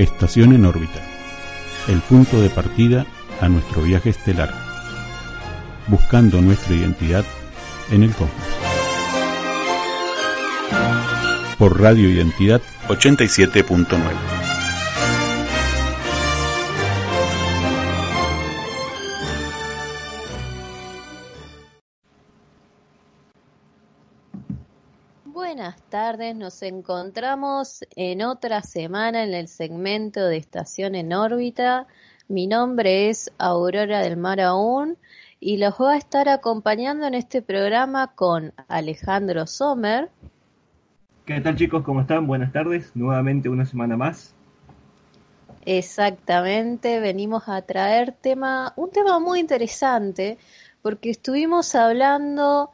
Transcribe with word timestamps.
Estación 0.00 0.54
en 0.54 0.64
órbita. 0.64 0.98
El 1.86 2.00
punto 2.00 2.40
de 2.40 2.48
partida 2.48 3.04
a 3.38 3.50
nuestro 3.50 3.82
viaje 3.82 4.08
estelar. 4.08 4.50
Buscando 5.88 6.40
nuestra 6.40 6.74
identidad 6.74 7.22
en 7.90 8.04
el 8.04 8.10
cosmos. 8.12 8.30
Por 11.58 11.78
Radio 11.78 12.08
Identidad 12.08 12.62
87.9. 12.88 14.39
Buenas 25.70 25.88
tardes, 25.88 26.34
nos 26.34 26.62
encontramos 26.64 27.84
en 27.94 28.22
otra 28.22 28.60
semana 28.62 29.22
en 29.22 29.34
el 29.34 29.46
segmento 29.46 30.26
de 30.26 30.36
Estación 30.36 30.96
en 30.96 31.12
órbita. 31.12 31.86
Mi 32.26 32.48
nombre 32.48 33.08
es 33.08 33.30
Aurora 33.38 34.00
del 34.00 34.16
Mar 34.16 34.40
Aún 34.40 34.98
y 35.38 35.58
los 35.58 35.78
voy 35.78 35.94
a 35.94 35.96
estar 35.96 36.28
acompañando 36.28 37.06
en 37.06 37.14
este 37.14 37.40
programa 37.40 38.08
con 38.16 38.52
Alejandro 38.66 39.46
Sommer. 39.46 40.10
¿Qué 41.24 41.40
tal 41.40 41.54
chicos? 41.54 41.84
¿Cómo 41.84 42.00
están? 42.00 42.26
Buenas 42.26 42.50
tardes. 42.50 42.90
Nuevamente 42.96 43.48
una 43.48 43.64
semana 43.64 43.96
más. 43.96 44.34
Exactamente, 45.66 46.98
venimos 46.98 47.48
a 47.48 47.62
traer 47.62 48.10
tema, 48.10 48.72
un 48.74 48.90
tema 48.90 49.20
muy 49.20 49.38
interesante 49.38 50.36
porque 50.82 51.10
estuvimos 51.10 51.76
hablando 51.76 52.72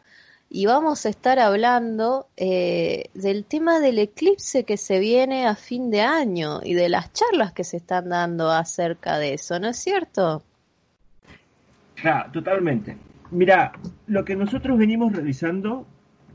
y 0.56 0.64
vamos 0.64 1.04
a 1.04 1.10
estar 1.10 1.38
hablando 1.38 2.28
eh, 2.38 3.10
del 3.12 3.44
tema 3.44 3.78
del 3.78 3.98
eclipse 3.98 4.64
que 4.64 4.78
se 4.78 4.98
viene 5.00 5.46
a 5.46 5.54
fin 5.54 5.90
de 5.90 6.00
año 6.00 6.60
y 6.64 6.72
de 6.72 6.88
las 6.88 7.12
charlas 7.12 7.52
que 7.52 7.62
se 7.62 7.76
están 7.76 8.08
dando 8.08 8.50
acerca 8.50 9.18
de 9.18 9.34
eso, 9.34 9.60
¿no 9.60 9.68
es 9.68 9.76
cierto? 9.76 10.42
Ja, 11.96 12.30
totalmente. 12.32 12.96
Mira, 13.30 13.72
lo 14.06 14.24
que 14.24 14.34
nosotros 14.34 14.78
venimos 14.78 15.12
realizando 15.12 15.84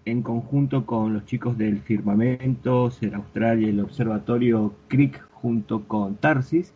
en 0.05 0.21
conjunto 0.21 0.85
con 0.85 1.15
los 1.15 1.25
chicos 1.25 1.57
del 1.57 1.81
Firmamento, 1.81 2.91
Ser 2.91 3.15
Australia 3.15 3.69
el 3.69 3.79
Observatorio 3.79 4.75
CRIC 4.87 5.19
junto 5.31 5.87
con 5.87 6.17
Tarsis, 6.17 6.75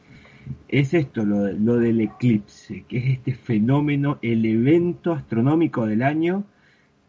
es 0.67 0.95
esto, 0.95 1.23
lo, 1.23 1.51
lo 1.51 1.75
del 1.77 2.01
eclipse, 2.01 2.85
que 2.87 2.97
es 2.97 3.05
este 3.19 3.35
fenómeno, 3.35 4.17
el 4.23 4.43
evento 4.47 5.13
astronómico 5.13 5.85
del 5.85 6.01
año 6.01 6.43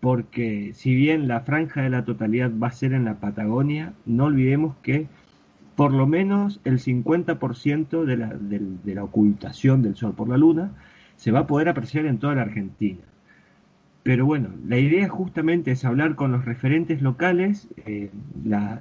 porque 0.00 0.72
si 0.74 0.94
bien 0.94 1.28
la 1.28 1.40
franja 1.40 1.82
de 1.82 1.90
la 1.90 2.04
totalidad 2.04 2.50
va 2.50 2.68
a 2.68 2.72
ser 2.72 2.92
en 2.92 3.04
la 3.04 3.18
Patagonia, 3.18 3.94
no 4.04 4.26
olvidemos 4.26 4.76
que 4.82 5.06
por 5.74 5.92
lo 5.92 6.06
menos 6.06 6.60
el 6.64 6.78
50% 6.78 8.04
de 8.04 8.16
la, 8.16 8.28
de, 8.28 8.94
la 8.94 9.04
ocultación 9.04 9.82
del 9.82 9.94
Sol 9.94 10.14
por 10.14 10.28
la 10.28 10.38
Luna 10.38 10.72
se 11.16 11.32
va 11.32 11.40
a 11.40 11.46
poder 11.46 11.68
apreciar 11.68 12.06
en 12.06 12.18
toda 12.18 12.34
la 12.34 12.42
Argentina. 12.42 13.02
Pero 14.02 14.24
bueno, 14.24 14.50
la 14.66 14.78
idea 14.78 15.08
justamente 15.08 15.72
es 15.72 15.84
hablar 15.84 16.14
con 16.14 16.32
los 16.32 16.44
referentes 16.44 17.02
locales, 17.02 17.68
eh, 17.84 18.10
la, 18.44 18.80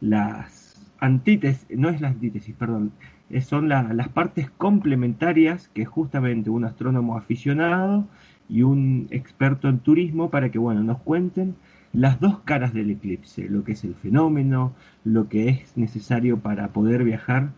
las 0.00 0.92
antítesis, 0.98 1.66
no 1.70 1.88
es 1.88 2.00
la 2.00 2.08
antítesis, 2.08 2.54
perdón, 2.54 2.92
son 3.40 3.68
la, 3.68 3.82
las 3.94 4.08
partes 4.08 4.50
complementarias 4.50 5.68
que 5.68 5.84
justamente 5.84 6.50
un 6.50 6.64
astrónomo 6.64 7.16
aficionado 7.16 8.06
y 8.48 8.62
un 8.62 9.08
experto 9.10 9.68
en 9.68 9.78
turismo 9.78 10.30
para 10.30 10.50
que 10.50 10.58
bueno 10.58 10.82
nos 10.82 10.98
cuenten 10.98 11.54
las 11.92 12.20
dos 12.20 12.40
caras 12.40 12.74
del 12.74 12.90
eclipse, 12.90 13.48
lo 13.48 13.62
que 13.64 13.72
es 13.72 13.84
el 13.84 13.94
fenómeno, 13.94 14.74
lo 15.04 15.28
que 15.28 15.48
es 15.48 15.76
necesario 15.76 16.40
para 16.40 16.68
poder 16.68 17.04
viajar, 17.04 17.50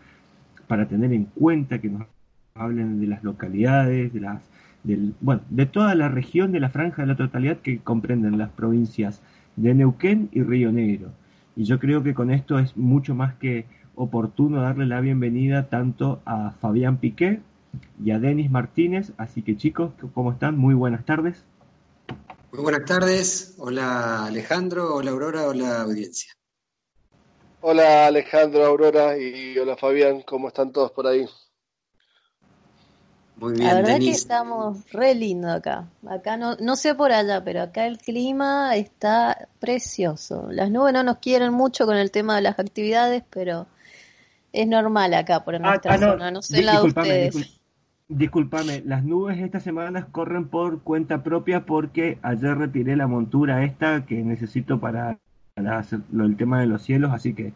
para 0.67 0.87
tener 0.87 1.11
en 1.11 1.25
cuenta 1.25 1.79
que 1.79 1.89
nos 1.89 2.03
hablen 2.53 2.99
de 2.99 3.07
las 3.07 3.23
localidades, 3.23 4.13
de 4.13 4.19
las 4.19 4.41
del, 4.83 5.15
bueno, 5.21 5.41
de 5.49 5.65
toda 5.65 5.95
la 5.95 6.07
región 6.07 6.51
de 6.51 6.59
la 6.59 6.69
franja 6.69 7.01
de 7.01 7.07
la 7.07 7.15
totalidad 7.15 7.57
que 7.57 7.79
comprenden 7.79 8.37
las 8.37 8.49
provincias 8.49 9.21
de 9.55 9.73
Neuquén 9.73 10.29
y 10.31 10.43
Río 10.43 10.71
Negro. 10.71 11.09
Y 11.55 11.63
yo 11.63 11.79
creo 11.79 12.03
que 12.03 12.13
con 12.13 12.31
esto 12.31 12.59
es 12.59 12.77
mucho 12.77 13.15
más 13.15 13.33
que 13.35 13.65
oportuno 13.95 14.61
darle 14.61 14.85
la 14.85 15.01
bienvenida 15.01 15.67
tanto 15.69 16.21
a 16.25 16.51
Fabián 16.51 16.97
Piqué 16.97 17.39
y 18.03 18.11
a 18.11 18.19
Denis 18.19 18.49
Martínez. 18.51 19.11
Así 19.17 19.41
que 19.41 19.57
chicos, 19.57 19.93
¿cómo 20.13 20.31
están? 20.31 20.57
Muy 20.57 20.73
buenas 20.73 21.05
tardes. 21.05 21.43
Muy 22.51 22.61
buenas 22.61 22.85
tardes. 22.85 23.55
Hola 23.57 24.25
Alejandro, 24.25 24.95
hola 24.95 25.11
Aurora, 25.11 25.47
hola 25.47 25.81
audiencia. 25.81 26.33
Hola 27.61 28.07
Alejandro, 28.07 28.65
Aurora 28.65 29.17
y 29.17 29.57
hola 29.57 29.75
Fabián, 29.75 30.21
¿cómo 30.21 30.47
están 30.47 30.71
todos 30.71 30.91
por 30.91 31.07
ahí? 31.07 31.25
Muy 33.35 33.53
bien, 33.53 33.67
La 33.67 33.75
verdad 33.75 33.93
Denis. 33.93 34.09
que 34.09 34.15
estamos 34.15 34.91
re 34.91 35.13
lindo 35.13 35.51
acá. 35.51 35.87
Acá 36.07 36.37
no, 36.37 36.55
no 36.55 36.75
sé 36.75 36.95
por 36.95 37.11
allá, 37.11 37.43
pero 37.43 37.61
acá 37.61 37.85
el 37.85 37.97
clima 37.97 38.75
está 38.75 39.49
precioso. 39.59 40.47
Las 40.49 40.71
nubes 40.71 40.93
no 40.93 41.03
nos 41.03 41.17
quieren 41.17 41.53
mucho 41.53 41.85
con 41.85 41.97
el 41.97 42.09
tema 42.09 42.35
de 42.35 42.41
las 42.43 42.57
actividades, 42.57 43.23
pero 43.29 43.67
es 44.53 44.67
normal 44.67 45.13
acá 45.13 45.43
por 45.43 45.59
nuestra 45.59 45.93
ah, 45.93 45.97
no, 45.97 46.11
zona. 46.11 46.31
No 46.31 46.41
sé 46.41 46.63
la 46.63 46.81
de 46.81 46.87
ustedes. 46.87 47.56
Disculpame, 48.09 48.81
las 48.85 49.03
nubes 49.03 49.39
estas 49.39 49.63
semanas 49.63 50.05
corren 50.11 50.47
por 50.47 50.81
cuenta 50.81 51.23
propia 51.23 51.65
porque 51.65 52.17
ayer 52.21 52.57
retiré 52.57 52.95
la 52.95 53.07
montura 53.07 53.63
esta 53.63 54.05
que 54.05 54.15
necesito 54.23 54.79
para, 54.79 55.19
para 55.55 55.79
hacer 55.79 55.99
lo, 56.11 56.25
el 56.25 56.37
tema 56.37 56.59
de 56.59 56.67
los 56.67 56.81
cielos, 56.81 57.11
así 57.11 57.33
que 57.33 57.53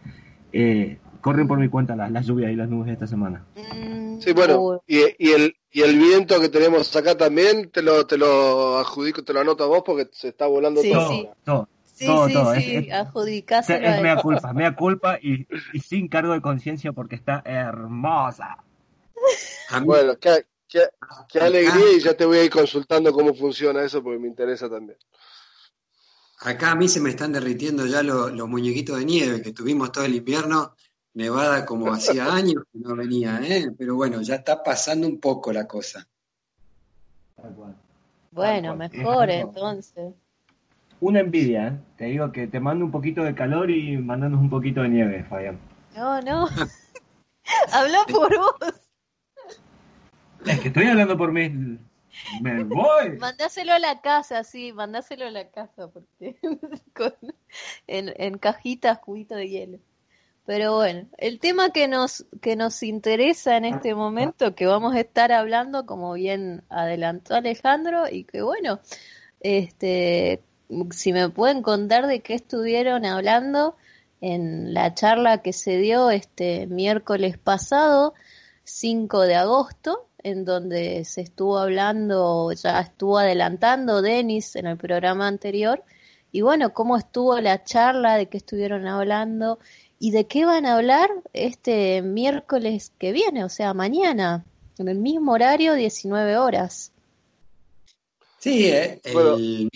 eh, 0.53 0.97
corren 1.21 1.47
por 1.47 1.59
mi 1.59 1.69
cuenta 1.69 1.95
las, 1.95 2.11
las 2.11 2.25
lluvias 2.27 2.51
y 2.51 2.55
las 2.55 2.69
nubes 2.69 2.91
esta 2.91 3.07
semana. 3.07 3.43
Mm, 3.55 4.19
Sí, 4.21 4.33
bueno, 4.33 4.81
y, 4.85 4.99
y 5.17 5.31
el, 5.31 5.55
y 5.71 5.81
el 5.81 5.97
viento 5.97 6.39
que 6.39 6.49
tenemos 6.49 6.95
acá 6.95 7.17
también 7.17 7.71
te 7.71 7.81
lo, 7.81 8.05
te 8.05 8.17
lo 8.17 8.77
adjudico, 8.77 9.23
te 9.23 9.33
lo 9.33 9.39
anoto 9.39 9.63
a 9.63 9.67
vos 9.67 9.81
porque 9.85 10.07
se 10.11 10.27
está 10.29 10.45
volando 10.45 10.81
Sí, 10.81 10.91
todo. 10.91 11.07
sí. 11.07 11.29
Todo, 11.43 11.69
sí, 11.83 12.05
todo, 12.05 12.27
sí, 12.27 12.33
todo, 12.33 12.53
sí, 12.53 12.61
es- 12.61 12.87
es- 12.87 13.83
es 13.83 14.01
mea 14.01 14.21
culpa, 14.21 14.53
mea 14.53 14.75
culpa 14.75 15.17
y, 15.21 15.47
y 15.73 15.79
sin 15.79 16.07
cargo 16.07 16.33
de 16.33 16.41
conciencia 16.41 16.93
porque 16.93 17.15
está 17.15 17.41
hermosa. 17.45 18.57
Mí- 19.79 19.85
Bueno, 19.85 20.17
qué, 20.19 20.45
qué, 20.67 20.89
qué 21.29 21.39
acá- 21.39 21.45
alegría 21.45 21.91
y 21.93 21.99
ya 21.99 22.13
te 22.15 22.25
voy 22.25 22.37
a 22.39 22.43
ir 22.43 22.51
consultando 22.51 23.11
cómo 23.11 23.33
funciona 23.33 23.83
eso 23.83 24.01
porque 24.03 24.19
me 24.19 24.27
interesa 24.27 24.69
también. 24.69 24.97
Acá 26.39 26.71
a 26.71 26.75
mí 26.75 26.87
se 26.87 26.99
me 26.99 27.09
están 27.11 27.31
derritiendo 27.31 27.85
ya 27.85 28.01
lo- 28.01 28.29
los 28.29 28.47
muñequitos 28.47 28.97
de 28.97 29.05
nieve 29.05 29.41
que 29.41 29.53
tuvimos 29.53 29.91
todo 29.91 30.05
el 30.05 30.15
invierno, 30.15 30.75
nevada 31.13 31.65
como 31.65 31.93
hacía 31.93 32.25
años 32.33 32.63
que 32.71 32.79
no 32.79 32.95
venía, 32.95 33.39
¿eh? 33.43 33.69
Pero 33.77 33.95
bueno, 33.95 34.21
ya 34.21 34.35
está 34.35 34.63
pasando 34.63 35.07
un 35.07 35.19
poco 35.19 35.53
la 35.53 35.67
cosa. 35.67 36.07
Bueno, 37.37 37.75
Tal 38.31 38.77
cual, 38.77 38.77
mejor 38.77 39.29
entonces. 39.29 40.13
Una 40.99 41.19
envidia, 41.19 41.67
¿eh? 41.67 41.79
te 41.97 42.05
digo 42.05 42.31
que 42.31 42.47
te 42.47 42.59
mando 42.59 42.85
un 42.85 42.91
poquito 42.91 43.23
de 43.23 43.33
calor 43.33 43.71
y 43.71 43.97
mandanos 43.97 44.39
un 44.39 44.49
poquito 44.49 44.81
de 44.81 44.89
nieve, 44.89 45.23
Fabián. 45.29 45.59
No, 45.95 46.21
no. 46.21 46.47
Habla 47.71 47.99
por 48.11 48.37
vos. 48.37 48.73
Es 50.45 50.59
que 50.59 50.67
estoy 50.69 50.85
hablando 50.85 51.17
por 51.17 51.31
mí. 51.31 51.49
Me 52.41 52.63
voy. 52.63 53.11
Mandáselo 53.19 53.73
a 53.73 53.79
la 53.79 54.01
casa, 54.01 54.43
sí, 54.43 54.73
mandáselo 54.73 55.27
a 55.27 55.31
la 55.31 55.49
casa, 55.49 55.87
porque 55.89 56.35
con- 56.95 57.33
en, 57.87 58.13
en 58.17 58.37
cajitas, 58.37 58.99
cubito 58.99 59.35
de 59.35 59.49
hielo. 59.49 59.77
Pero 60.45 60.75
bueno, 60.75 61.07
el 61.17 61.39
tema 61.39 61.69
que 61.71 61.87
nos, 61.87 62.25
que 62.41 62.55
nos 62.55 62.81
interesa 62.83 63.57
en 63.57 63.65
este 63.65 63.93
momento, 63.93 64.55
que 64.55 64.65
vamos 64.65 64.95
a 64.95 64.99
estar 64.99 65.31
hablando, 65.31 65.85
como 65.85 66.13
bien 66.13 66.63
adelantó 66.69 67.35
Alejandro, 67.35 68.09
y 68.11 68.23
que 68.23 68.41
bueno, 68.41 68.79
este, 69.39 70.41
si 70.91 71.13
me 71.13 71.29
pueden 71.29 71.61
contar 71.61 72.07
de 72.07 72.21
qué 72.21 72.33
estuvieron 72.33 73.05
hablando 73.05 73.77
en 74.19 74.73
la 74.73 74.93
charla 74.95 75.41
que 75.41 75.53
se 75.53 75.77
dio 75.77 76.09
este 76.09 76.65
miércoles 76.67 77.37
pasado, 77.37 78.13
5 78.63 79.21
de 79.21 79.35
agosto, 79.35 80.07
en 80.23 80.45
donde 80.45 81.05
se 81.05 81.21
estuvo 81.21 81.57
hablando, 81.57 82.51
ya 82.53 82.79
estuvo 82.81 83.17
adelantando 83.17 84.01
Denis 84.01 84.55
en 84.55 84.67
el 84.67 84.77
programa 84.77 85.27
anterior, 85.27 85.83
y 86.31 86.41
bueno, 86.41 86.73
cómo 86.73 86.97
estuvo 86.97 87.39
la 87.39 87.63
charla, 87.63 88.15
de 88.15 88.27
qué 88.27 88.37
estuvieron 88.37 88.87
hablando 88.87 89.59
y 89.99 90.11
de 90.11 90.27
qué 90.27 90.45
van 90.45 90.65
a 90.65 90.75
hablar 90.77 91.09
este 91.33 92.01
miércoles 92.01 92.91
que 92.97 93.11
viene, 93.11 93.43
o 93.43 93.49
sea, 93.49 93.73
mañana, 93.73 94.45
en 94.77 94.87
el 94.87 94.97
mismo 94.97 95.33
horario, 95.33 95.73
19 95.73 96.37
horas. 96.37 96.91
Sí, 98.39 98.67
eh, 98.67 98.99
el, 99.03 99.69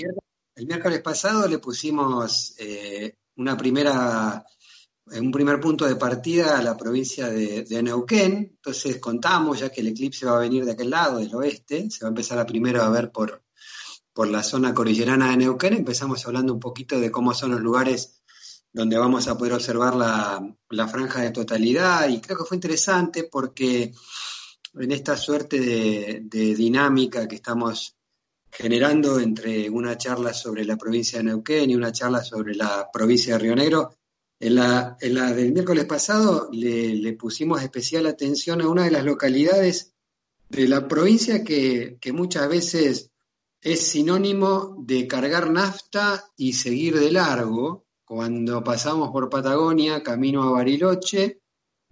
miércoles, 0.66 1.02
pasado 1.02 1.48
le 1.48 1.60
pusimos 1.60 2.56
eh, 2.58 3.14
una 3.36 3.56
primera, 3.56 4.44
un 5.08 5.32
primer 5.32 5.60
punto 5.60 5.86
de 5.86 5.96
partida 5.96 6.58
a 6.58 6.62
la 6.62 6.76
provincia 6.76 7.30
de, 7.30 7.84
Neuquén. 7.84 8.56
Entonces 8.56 8.98
contamos, 8.98 9.60
ya 9.60 9.70
que 9.70 9.82
el 9.82 9.88
eclipse 9.88 10.26
va 10.26 10.38
a 10.38 10.42
venir 10.42 10.66
de 10.66 10.72
aquel 10.72 10.90
lado, 10.90 11.20
del 11.20 11.34
oeste, 11.36 11.90
se 11.90 12.04
va 12.04 12.08
a 12.08 12.10
empezar 12.10 12.40
a 12.40 12.46
primero 12.46 12.82
a 12.82 12.90
ver 12.90 13.12
por, 13.12 13.44
por 14.14 14.28
la 14.28 14.44
zona 14.44 14.74
cordillerana 14.74 15.32
de 15.32 15.38
Neuquén. 15.38 15.74
Empezamos 15.74 16.26
hablando 16.26 16.54
un 16.54 16.60
poquito 16.60 17.00
de 17.00 17.12
cómo 17.12 17.34
son 17.34 17.52
los 17.52 17.62
lugares 17.62 18.22
donde 18.74 18.98
vamos 18.98 19.28
a 19.28 19.38
poder 19.38 19.54
observar 19.54 19.96
la, 19.96 20.42
la 20.70 20.88
franja 20.88 21.22
de 21.22 21.32
totalidad 21.32 22.10
y 22.10 22.20
creo 22.20 22.38
que 22.40 22.44
fue 22.44 22.58
interesante 22.58 23.24
porque 23.32 23.94
en 24.74 24.92
esta 24.92 25.16
suerte 25.16 26.22
de 26.22 26.56
dinámica 26.56 27.26
que 27.26 27.36
estamos 27.36 27.96
generando 28.56 29.20
entre 29.20 29.70
una 29.70 29.98
charla 29.98 30.34
sobre 30.34 30.64
la 30.64 30.78
provincia 30.78 31.20
de 31.20 31.26
Neuquén 31.26 31.70
y 31.70 31.76
una 31.76 31.92
charla 31.92 32.24
sobre 32.24 32.56
la 32.56 32.90
provincia 32.92 33.34
de 33.34 33.40
Río 33.40 33.56
Negro. 33.56 33.98
En 34.40 34.56
la, 34.56 34.98
en 35.00 35.16
la 35.16 35.34
del 35.34 35.54
miércoles 35.54 35.86
pasado 35.86 36.50
le, 36.52 37.14
pusimos 37.14 37.62
especial 37.62 38.06
atención 38.06 38.62
a 38.62 38.68
una 38.68 38.84
de 38.84 38.92
las 38.92 39.06
localidades 39.06 39.94
de 40.50 40.68
la 40.68 40.88
provincia 40.88 41.44
que, 41.44 41.98
que 42.02 42.12
muchas 42.12 42.50
veces 42.50 43.12
es 43.62 43.88
sinónimo 43.88 44.76
de 44.80 45.08
cargar 45.08 45.50
nafta 45.50 46.26
y 46.38 46.54
seguir 46.54 47.00
de 47.00 47.12
largo. 47.12 47.86
Cuando 48.04 48.64
pasamos 48.64 49.10
por 49.10 49.30
Patagonia, 49.30 50.04
camino 50.04 50.44
a 50.44 50.52
Bariloche, 50.52 51.40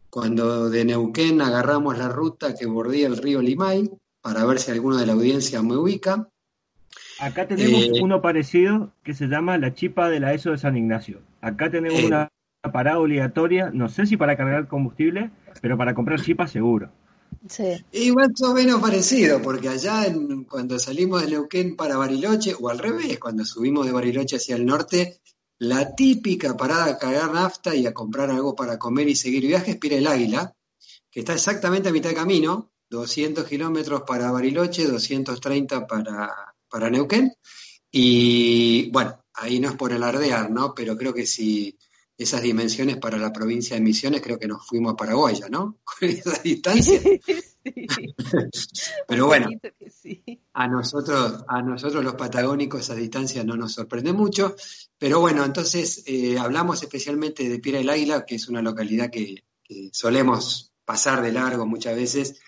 cuando 0.10 0.70
de 0.70 0.86
Neuquén 0.86 1.42
agarramos 1.42 1.98
la 1.98 2.10
ruta 2.10 2.54
que 2.54 2.68
bordea 2.68 3.08
el 3.08 3.18
río 3.18 3.42
Limay, 3.42 3.90
para 4.22 4.46
ver 4.46 4.60
si 4.60 4.70
alguno 4.70 4.98
de 4.98 5.08
la 5.08 5.14
audiencia 5.14 5.64
me 5.64 5.76
ubica, 5.76 6.30
Acá 7.20 7.48
tenemos 7.48 7.84
eh, 7.84 7.92
uno 8.02 8.22
parecido 8.22 8.92
que 9.04 9.14
se 9.14 9.28
llama 9.28 9.58
la 9.58 9.74
chipa 9.74 10.10
de 10.10 10.20
la 10.20 10.34
ESO 10.34 10.52
de 10.52 10.58
San 10.58 10.76
Ignacio. 10.76 11.22
Acá 11.42 11.70
tenemos 11.70 12.02
eh. 12.02 12.08
una 12.08 12.32
parada 12.72 13.00
obligatoria, 13.00 13.72
no 13.72 13.90
sé 13.90 14.06
si 14.06 14.18
para 14.18 14.38
cargar 14.38 14.68
combustible, 14.68 15.32
pero 15.62 15.78
para 15.78 15.94
comprar 15.94 16.22
chipa 16.22 16.48
seguro. 16.48 16.92
Sí. 17.50 17.84
Igual 17.92 18.30
más 18.30 18.50
o 18.50 18.54
menos 18.54 18.82
parecido, 18.82 19.42
porque 19.42 19.70
allá 19.70 20.06
cuando 20.48 20.80
salimos 20.80 21.22
de 21.22 21.32
Neuquén 21.32 21.76
para 21.76 21.98
Bariloche, 21.98 22.56
o 22.60 22.70
al 22.70 22.80
revés, 22.80 23.20
cuando 23.20 23.44
subimos 23.44 23.86
de 23.86 23.92
Bariloche 23.92 24.38
hacia 24.38 24.56
el 24.56 24.66
norte, 24.66 25.20
la 25.60 25.94
típica 25.96 26.56
parada 26.56 26.86
a 26.86 26.98
cargar 26.98 27.34
nafta 27.34 27.76
y 27.76 27.86
a 27.86 27.94
comprar 27.94 28.30
algo 28.30 28.56
para 28.56 28.80
comer 28.80 29.08
y 29.10 29.16
seguir 29.16 29.46
viajes, 29.46 29.78
Pira 29.78 29.98
el 29.98 30.08
Águila, 30.08 30.54
que 31.12 31.20
está 31.20 31.34
exactamente 31.34 31.90
a 31.90 31.92
mitad 31.92 32.10
de 32.10 32.16
camino, 32.16 32.72
200 32.90 33.46
kilómetros 33.46 34.04
para 34.04 34.32
Bariloche, 34.32 34.86
230 34.86 35.88
para 35.88 36.32
para 36.74 36.90
Neuquén. 36.90 37.32
Y 37.92 38.90
bueno, 38.90 39.24
ahí 39.36 39.60
no 39.60 39.70
es 39.70 39.76
por 39.76 39.94
alardear, 39.94 40.50
¿no? 40.50 40.74
Pero 40.74 40.98
creo 40.98 41.14
que 41.14 41.28
si 41.28 41.78
esas 42.18 42.42
dimensiones 42.42 42.98
para 42.98 43.18
la 43.18 43.34
provincia 43.34 43.76
de 43.76 43.82
Misiones, 43.82 44.22
creo 44.22 44.38
que 44.38 44.48
nos 44.48 44.66
fuimos 44.66 44.94
a 44.94 44.96
Paraguay, 44.96 45.40
¿no? 45.50 45.80
Con 45.84 46.10
esa 46.10 46.42
distancia. 46.42 47.00
Pero 49.08 49.28
bueno, 49.28 49.48
a 50.54 50.68
nosotros, 50.68 51.46
a 51.48 51.62
nosotros 51.62 52.04
los 52.04 52.16
patagónicos 52.16 52.82
esa 52.82 52.96
distancia 52.96 53.44
no 53.44 53.56
nos 53.56 53.74
sorprende 53.74 54.12
mucho. 54.12 54.56
Pero 54.98 55.22
bueno, 55.22 55.46
entonces 55.46 56.04
eh, 56.06 56.38
hablamos 56.38 56.84
especialmente 56.84 57.48
de 57.48 57.60
Piedra 57.60 57.80
del 57.80 57.90
Águila, 57.90 58.26
que 58.26 58.36
es 58.36 58.50
una 58.50 58.62
localidad 58.62 59.10
que 59.10 59.44
solemos 59.92 60.74
pasar 60.84 61.22
de 61.22 61.32
largo 61.32 61.66
muchas 61.66 61.96
veces 61.96 62.42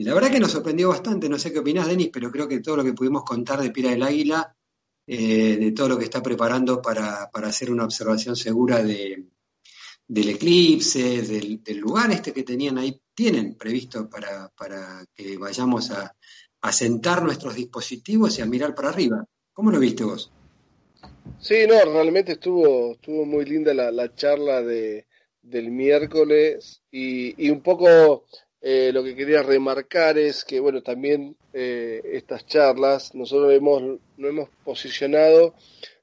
y 0.00 0.04
la 0.04 0.14
verdad 0.14 0.30
que 0.30 0.40
nos 0.40 0.52
sorprendió 0.52 0.88
bastante, 0.88 1.28
no 1.28 1.38
sé 1.38 1.52
qué 1.52 1.58
opinás, 1.58 1.86
Denis, 1.86 2.08
pero 2.10 2.30
creo 2.30 2.48
que 2.48 2.60
todo 2.60 2.76
lo 2.76 2.84
que 2.84 2.94
pudimos 2.94 3.22
contar 3.22 3.60
de 3.60 3.70
Pira 3.70 3.90
del 3.90 4.02
Águila, 4.02 4.56
eh, 5.12 5.56
de 5.56 5.72
todo 5.72 5.88
lo 5.88 5.98
que 5.98 6.04
está 6.04 6.22
preparando 6.22 6.80
para, 6.80 7.28
hacer 7.32 7.68
una 7.72 7.82
observación 7.82 8.36
segura 8.36 8.80
de, 8.80 9.24
del 10.06 10.28
eclipse, 10.28 11.22
del, 11.22 11.78
lugar 11.78 12.12
este 12.12 12.32
que 12.32 12.44
tenían 12.44 12.78
ahí, 12.78 13.02
tienen 13.12 13.56
previsto 13.56 14.08
para, 14.08 15.04
que 15.12 15.36
vayamos 15.36 15.90
a, 15.90 16.14
sentar 16.70 17.24
nuestros 17.24 17.56
dispositivos 17.56 18.38
y 18.38 18.42
a 18.42 18.46
mirar 18.46 18.72
para 18.72 18.90
arriba. 18.90 19.26
¿Cómo 19.52 19.72
lo 19.72 19.80
viste 19.80 20.04
vos? 20.04 20.30
Sí, 21.40 21.66
no, 21.66 21.92
realmente 21.92 22.34
estuvo, 22.34 22.92
estuvo 22.92 23.24
muy 23.26 23.44
linda 23.46 23.74
la, 23.74 24.14
charla 24.14 24.62
de, 24.62 25.08
del 25.42 25.72
miércoles 25.72 26.82
y 26.92 27.50
un 27.50 27.62
poco 27.62 28.26
eh, 28.62 28.90
lo 28.92 29.02
que 29.02 29.16
quería 29.16 29.42
remarcar 29.42 30.18
es 30.18 30.44
que, 30.44 30.60
bueno, 30.60 30.82
también 30.82 31.36
eh, 31.52 32.02
estas 32.12 32.46
charlas 32.46 33.14
nosotros 33.14 33.52
hemos, 33.52 33.98
hemos 34.18 34.48
posicionado 34.64 35.54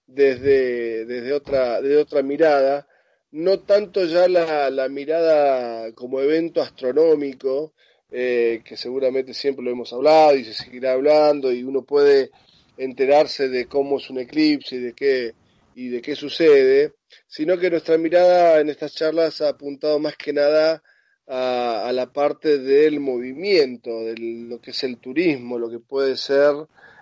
desde, 0.07 1.05
desde, 1.05 1.33
otra, 1.33 1.81
desde 1.81 1.97
otra 1.97 2.23
mirada, 2.23 2.87
no 3.31 3.59
tanto 3.59 4.05
ya 4.05 4.27
la, 4.27 4.69
la 4.69 4.89
mirada 4.89 5.91
como 5.93 6.19
evento 6.21 6.61
astronómico, 6.61 7.73
eh, 8.09 8.61
que 8.63 8.77
seguramente 8.77 9.33
siempre 9.33 9.65
lo 9.65 9.71
hemos 9.71 9.91
hablado 9.91 10.35
y 10.37 10.45
se 10.45 10.53
seguirá 10.53 10.93
hablando 10.93 11.51
y 11.51 11.63
uno 11.63 11.83
puede 11.83 12.31
enterarse 12.77 13.49
de 13.49 13.65
cómo 13.65 13.97
es 13.97 14.09
un 14.09 14.19
eclipse 14.19 14.77
y 14.77 14.79
de 14.79 14.93
qué, 14.93 15.33
y 15.75 15.89
de 15.89 16.01
qué 16.01 16.15
sucede, 16.15 16.93
sino 17.27 17.57
que 17.57 17.69
nuestra 17.69 17.97
mirada 17.97 18.61
en 18.61 18.69
estas 18.69 18.95
charlas 18.95 19.41
ha 19.41 19.49
apuntado 19.49 19.99
más 19.99 20.15
que 20.15 20.31
nada 20.31 20.75
a, 20.75 20.81
la 21.27 22.09
parte 22.13 22.57
del 22.57 22.99
movimiento, 22.99 24.03
de 24.03 24.15
lo 24.17 24.61
que 24.61 24.71
es 24.71 24.83
el 24.83 24.97
turismo, 24.97 25.57
lo 25.57 25.69
que 25.69 25.79
puede 25.79 26.15
ser 26.15 26.53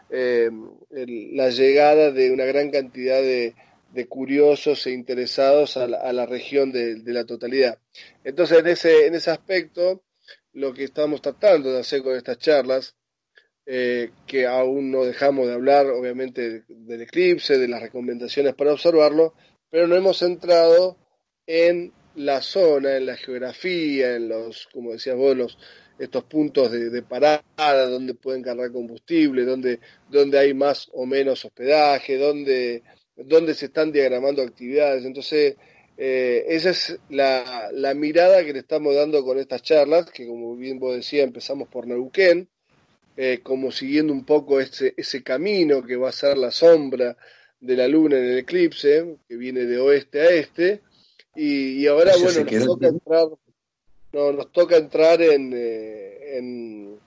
eh, 0.09 0.49
la 0.89 1.49
llegada 1.49 2.11
de 2.11 2.31
una 2.31 2.45
gran 2.45 2.71
cantidad 2.71 3.21
de, 3.21 3.55
curiosos 4.09 4.85
e 4.87 4.91
interesados 4.91 5.77
a 5.77 5.87
la, 5.87 6.25
región 6.25 6.71
de, 6.71 7.01
la 7.05 7.25
totalidad. 7.25 7.79
Entonces, 8.25 8.59
en 8.59 8.67
ese, 8.67 9.07
en 9.07 9.15
ese 9.15 9.31
aspecto, 9.31 10.03
lo 10.51 10.73
que 10.73 10.83
estamos 10.83 11.21
tratando 11.21 11.71
de 11.71 11.79
hacer 11.79 12.03
con 12.03 12.15
estas 12.15 12.37
charlas, 12.37 12.95
eh, 13.65 14.11
que 14.27 14.45
aún 14.45 14.91
no 14.91 15.05
dejamos 15.05 15.47
de 15.47 15.53
hablar, 15.53 15.87
obviamente, 15.87 16.65
del 16.67 17.01
eclipse, 17.01 17.57
de 17.57 17.69
las 17.69 17.81
recomendaciones 17.81 18.53
para 18.53 18.73
observarlo, 18.73 19.33
pero 19.69 19.87
no 19.87 19.95
hemos 19.95 20.21
entrado 20.21 20.97
en 21.47 21.93
la 22.15 22.41
zona, 22.41 22.97
en 22.97 23.05
la 23.05 23.17
geografía, 23.17 24.15
en 24.15 24.29
los, 24.29 24.67
como 24.73 24.93
decías 24.93 25.15
vos, 25.15 25.35
los, 25.35 25.57
estos 25.99 26.23
puntos 26.25 26.71
de, 26.71 27.01
parada, 27.01 27.87
donde 27.87 28.13
pueden 28.13 28.41
cargar 28.41 28.71
combustible, 28.71 29.45
donde, 29.45 29.79
donde 30.09 30.39
hay 30.39 30.53
más 30.53 30.89
o 30.93 31.05
menos 31.05 31.45
hospedaje, 31.45 32.17
donde, 32.17 32.83
donde 33.15 33.53
se 33.53 33.67
están 33.67 33.91
diagramando 33.91 34.41
actividades. 34.41 35.05
Entonces, 35.05 35.55
eh, 35.97 36.45
esa 36.49 36.71
es 36.71 36.99
la, 37.09 37.93
mirada 37.95 38.43
que 38.43 38.53
le 38.53 38.59
estamos 38.59 38.95
dando 38.95 39.23
con 39.23 39.37
estas 39.39 39.61
charlas, 39.61 40.09
que 40.11 40.27
como 40.27 40.55
bien 40.55 40.79
vos 40.79 40.95
decías, 40.95 41.25
empezamos 41.25 41.69
por 41.69 41.87
Neuquén, 41.87 42.49
eh, 43.17 43.39
como 43.41 43.71
siguiendo 43.71 44.11
un 44.11 44.25
poco 44.25 44.59
ese, 44.59 44.93
ese 44.97 45.23
camino 45.23 45.81
que 45.83 45.95
va 45.95 46.09
a 46.09 46.13
ser 46.13 46.37
la 46.37 46.51
sombra 46.51 47.15
de 47.61 47.77
la 47.77 47.87
luna 47.87 48.17
en 48.17 48.25
el 48.25 48.37
eclipse, 48.39 49.17
que 49.27 49.37
viene 49.37 49.63
de 49.65 49.77
oeste 49.77 50.19
a 50.19 50.29
este, 50.31 50.81
y, 51.35 51.85
ahora, 51.87 52.13
bueno, 52.13 52.43
nos 52.43 52.65
toca, 52.65 52.87
entrar, 52.87 53.27
no, 54.13 54.31
nos 54.31 54.51
toca 54.51 54.77
entrar 54.77 55.21
en, 55.21 55.51
eh, 55.53 56.97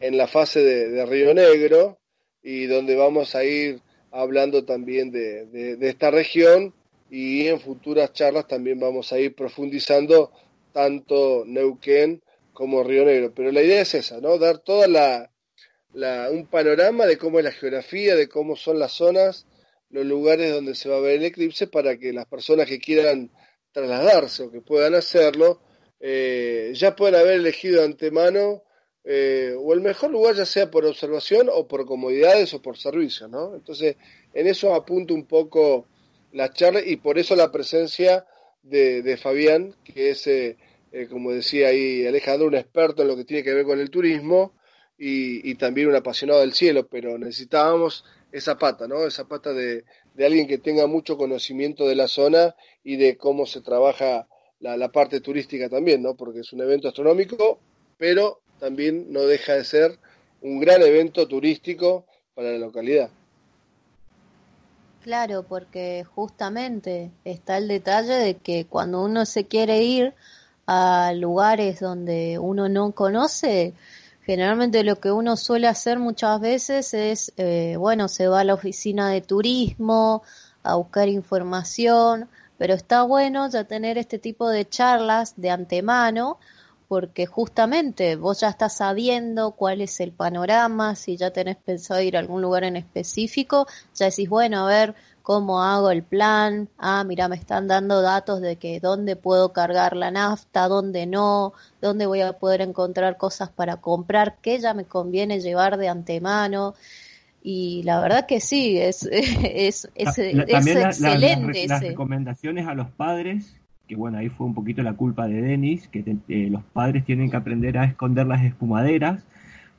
en, 0.00 0.16
la 0.16 0.28
fase 0.28 0.62
de, 0.62 1.06
Río 1.06 1.34
Negro 1.34 1.98
y 2.42 2.66
donde 2.66 2.94
vamos 2.96 3.34
a 3.34 3.44
ir 3.44 3.80
hablando 4.10 4.64
también 4.64 5.10
de, 5.10 5.46
de, 5.46 5.88
esta 5.88 6.10
región 6.10 6.74
y 7.10 7.46
en 7.48 7.60
futuras 7.60 8.12
charlas 8.12 8.46
también 8.46 8.78
vamos 8.78 9.12
a 9.12 9.18
ir 9.18 9.34
profundizando 9.34 10.30
tanto 10.72 11.44
Neuquén 11.46 12.22
como 12.52 12.84
Río 12.84 13.04
Negro. 13.04 13.32
Pero 13.34 13.52
la 13.52 13.62
idea 13.62 13.82
es 13.82 13.94
esa, 13.94 14.20
¿no? 14.20 14.38
Dar 14.38 14.58
toda 14.58 14.86
la, 14.86 15.30
la, 15.92 16.30
un 16.30 16.46
panorama 16.46 17.06
de 17.06 17.18
cómo 17.18 17.38
es 17.38 17.44
la 17.44 17.52
geografía, 17.52 18.14
de 18.14 18.28
cómo 18.28 18.56
son 18.56 18.78
las 18.78 18.92
zonas, 18.92 19.46
los 19.90 20.06
lugares 20.06 20.52
donde 20.52 20.74
se 20.74 20.88
va 20.88 20.96
a 20.96 21.00
ver 21.00 21.16
el 21.16 21.24
eclipse 21.24 21.66
para 21.66 21.98
que 21.98 22.12
las 22.12 22.26
personas 22.26 22.66
que 22.66 22.78
quieran 22.78 23.30
trasladarse 23.72 24.44
o 24.44 24.50
que 24.50 24.60
puedan 24.60 24.94
hacerlo, 24.94 25.60
eh, 26.00 26.72
ya 26.74 26.94
pueden 26.94 27.14
haber 27.16 27.34
elegido 27.34 27.80
de 27.80 27.86
antemano 27.86 28.62
eh, 29.04 29.54
o 29.58 29.72
el 29.72 29.80
mejor 29.80 30.10
lugar 30.10 30.36
ya 30.36 30.46
sea 30.46 30.70
por 30.70 30.84
observación 30.84 31.48
o 31.52 31.66
por 31.66 31.84
comodidades 31.86 32.54
o 32.54 32.62
por 32.62 32.78
servicios, 32.78 33.28
¿no? 33.28 33.54
Entonces, 33.54 33.96
en 34.32 34.46
eso 34.46 34.74
apunto 34.74 35.12
un 35.12 35.26
poco 35.26 35.86
la 36.32 36.52
charla 36.52 36.80
y 36.84 36.96
por 36.96 37.18
eso 37.18 37.34
la 37.34 37.50
presencia 37.50 38.24
de, 38.62 39.16
Fabián, 39.20 39.74
que 39.84 40.10
es 40.10 40.26
eh, 40.28 40.56
eh, 40.92 41.08
como 41.10 41.32
decía 41.32 41.68
ahí 41.68 42.06
Alejandro, 42.06 42.46
un 42.46 42.54
experto 42.54 43.02
en 43.02 43.08
lo 43.08 43.16
que 43.16 43.24
tiene 43.24 43.42
que 43.42 43.54
ver 43.54 43.64
con 43.64 43.80
el 43.80 43.90
turismo 43.90 44.54
y, 44.96 45.56
también 45.56 45.88
un 45.88 45.96
apasionado 45.96 46.40
del 46.40 46.52
cielo, 46.52 46.86
pero 46.86 47.18
necesitábamos 47.18 48.04
esa 48.30 48.56
pata, 48.56 48.86
¿no? 48.86 49.04
Esa 49.04 49.26
pata 49.26 49.52
de, 49.52 49.84
alguien 50.18 50.46
que 50.46 50.58
tenga 50.58 50.86
mucho 50.86 51.16
conocimiento 51.16 51.86
de 51.86 51.96
la 51.96 52.08
zona 52.08 52.54
y 52.84 52.96
de 52.96 53.16
cómo 53.16 53.46
se 53.46 53.60
trabaja 53.60 54.28
la 54.60 54.92
parte 54.92 55.20
turística 55.20 55.68
también, 55.68 56.02
¿no? 56.02 56.14
Porque 56.14 56.40
es 56.40 56.52
un 56.52 56.60
evento 56.60 56.88
astronómico, 56.88 57.58
pero 57.98 58.40
también 58.60 59.12
no 59.12 59.22
deja 59.22 59.54
de 59.54 59.64
ser 59.64 59.98
un 60.40 60.60
gran 60.60 60.82
evento 60.82 61.26
turístico 61.26 62.04
para 62.34 62.52
la 62.52 62.58
localidad. 62.58 63.10
Claro, 65.02 65.42
porque 65.42 66.04
justamente 66.14 67.10
está 67.24 67.58
el 67.58 67.66
detalle 67.66 68.14
de 68.14 68.34
que 68.36 68.66
cuando 68.66 69.02
uno 69.02 69.26
se 69.26 69.46
quiere 69.46 69.82
ir 69.82 70.14
a 70.66 71.12
lugares 71.12 71.80
donde 71.80 72.38
uno 72.38 72.68
no 72.68 72.92
conoce, 72.92 73.74
generalmente 74.22 74.84
lo 74.84 75.00
que 75.00 75.10
uno 75.10 75.36
suele 75.36 75.68
hacer 75.68 75.98
muchas 75.98 76.40
veces 76.40 76.94
es, 76.94 77.32
eh, 77.36 77.76
bueno, 77.78 78.08
se 78.08 78.28
va 78.28 78.40
a 78.40 78.44
la 78.44 78.54
oficina 78.54 79.08
de 79.10 79.20
turismo 79.20 80.22
a 80.62 80.76
buscar 80.76 81.08
información, 81.08 82.28
pero 82.56 82.74
está 82.74 83.02
bueno 83.02 83.48
ya 83.48 83.64
tener 83.64 83.98
este 83.98 84.18
tipo 84.18 84.48
de 84.48 84.68
charlas 84.68 85.34
de 85.36 85.50
antemano 85.50 86.38
porque 86.92 87.24
justamente 87.24 88.16
vos 88.16 88.40
ya 88.40 88.50
estás 88.50 88.76
sabiendo 88.76 89.52
cuál 89.52 89.80
es 89.80 89.98
el 90.00 90.12
panorama, 90.12 90.94
si 90.94 91.16
ya 91.16 91.30
tenés 91.30 91.56
pensado 91.56 92.02
ir 92.02 92.18
a 92.18 92.20
algún 92.20 92.42
lugar 92.42 92.64
en 92.64 92.76
específico, 92.76 93.66
ya 93.94 94.10
decís, 94.10 94.28
bueno, 94.28 94.58
a 94.58 94.68
ver 94.68 94.94
cómo 95.22 95.62
hago 95.62 95.90
el 95.90 96.02
plan, 96.02 96.68
ah, 96.76 97.02
mira, 97.04 97.28
me 97.28 97.36
están 97.36 97.66
dando 97.66 98.02
datos 98.02 98.42
de 98.42 98.56
que 98.56 98.78
dónde 98.78 99.16
puedo 99.16 99.54
cargar 99.54 99.96
la 99.96 100.10
nafta, 100.10 100.68
dónde 100.68 101.06
no, 101.06 101.54
dónde 101.80 102.04
voy 102.04 102.20
a 102.20 102.34
poder 102.34 102.60
encontrar 102.60 103.16
cosas 103.16 103.48
para 103.48 103.78
comprar, 103.78 104.36
qué 104.42 104.60
ya 104.60 104.74
me 104.74 104.84
conviene 104.84 105.40
llevar 105.40 105.78
de 105.78 105.88
antemano. 105.88 106.74
Y 107.42 107.84
la 107.84 108.02
verdad 108.02 108.26
que 108.26 108.38
sí, 108.38 108.76
es, 108.78 109.04
es, 109.10 109.88
es, 109.94 110.18
excelente. 110.18 111.68
las 111.68 111.80
recomendaciones 111.80 112.68
a 112.68 112.74
los 112.74 112.90
padres 112.90 113.56
que 113.92 113.96
bueno, 113.96 114.16
ahí 114.16 114.30
fue 114.30 114.46
un 114.46 114.54
poquito 114.54 114.82
la 114.82 114.94
culpa 114.94 115.26
de 115.26 115.42
Denis, 115.42 115.86
que 115.86 116.16
eh, 116.28 116.48
los 116.50 116.62
padres 116.64 117.04
tienen 117.04 117.30
que 117.30 117.36
aprender 117.36 117.76
a 117.76 117.84
esconder 117.84 118.26
las 118.26 118.42
espumaderas, 118.42 119.26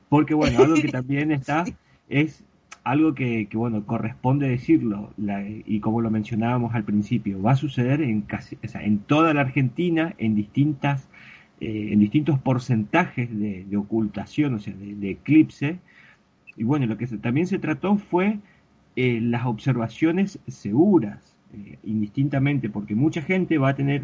porque 0.08 0.34
bueno, 0.34 0.60
algo 0.60 0.76
que 0.76 0.86
también 1.00 1.32
está 1.32 1.64
es 2.08 2.44
algo 2.84 3.16
que, 3.16 3.48
bueno, 3.54 3.84
corresponde 3.84 4.48
decirlo, 4.48 5.12
y 5.66 5.80
como 5.80 6.00
lo 6.00 6.12
mencionábamos 6.12 6.76
al 6.76 6.84
principio, 6.84 7.42
va 7.42 7.52
a 7.52 7.56
suceder 7.56 8.02
en 8.02 8.20
casi, 8.20 8.56
o 8.64 8.68
sea, 8.68 8.84
en 8.84 9.00
toda 9.00 9.34
la 9.34 9.40
Argentina, 9.40 10.14
en 10.18 10.36
distintas, 10.36 11.08
eh, 11.60 11.88
en 11.90 11.98
distintos 11.98 12.38
porcentajes 12.38 13.36
de, 13.36 13.76
ocultación, 13.76 14.54
o 14.54 14.58
sea, 14.60 14.74
de, 14.74 15.10
eclipse, 15.10 15.80
y 16.56 16.62
bueno, 16.62 16.86
lo 16.86 16.96
que 16.98 17.08
también 17.08 17.48
se 17.48 17.58
trató 17.58 17.96
fue 17.96 18.38
eh, 18.94 19.18
las 19.20 19.44
observaciones 19.44 20.38
seguras, 20.46 21.33
eh, 21.54 21.78
indistintamente, 21.84 22.68
porque 22.68 22.94
mucha 22.94 23.22
gente 23.22 23.58
va 23.58 23.70
a 23.70 23.76
tener, 23.76 24.02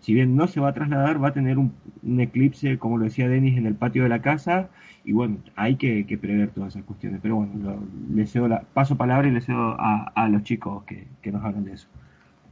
si 0.00 0.14
bien 0.14 0.36
no 0.36 0.48
se 0.48 0.60
va 0.60 0.68
a 0.70 0.74
trasladar, 0.74 1.22
va 1.22 1.28
a 1.28 1.32
tener 1.34 1.58
un, 1.58 1.72
eclipse, 2.20 2.78
como 2.78 2.98
lo 2.98 3.04
decía 3.04 3.28
Denis, 3.28 3.58
en 3.58 3.66
el 3.66 3.74
patio 3.74 4.02
de 4.02 4.08
la 4.08 4.22
casa, 4.22 4.70
y 5.04 5.12
bueno, 5.12 5.38
hay 5.54 5.76
que, 5.76 6.04
prever 6.20 6.50
todas 6.50 6.74
esas 6.74 6.84
cuestiones. 6.84 7.20
Pero 7.22 7.36
bueno, 7.36 7.82
le 8.12 8.26
cedo 8.26 8.48
la, 8.48 8.62
paso 8.62 8.96
palabra 8.96 9.28
y 9.28 9.32
le 9.32 9.40
cedo 9.40 9.76
a, 9.78 10.28
los 10.30 10.42
chicos 10.42 10.84
que, 10.84 11.30
nos 11.30 11.44
hablan 11.44 11.64
de 11.64 11.74
eso. 11.74 11.86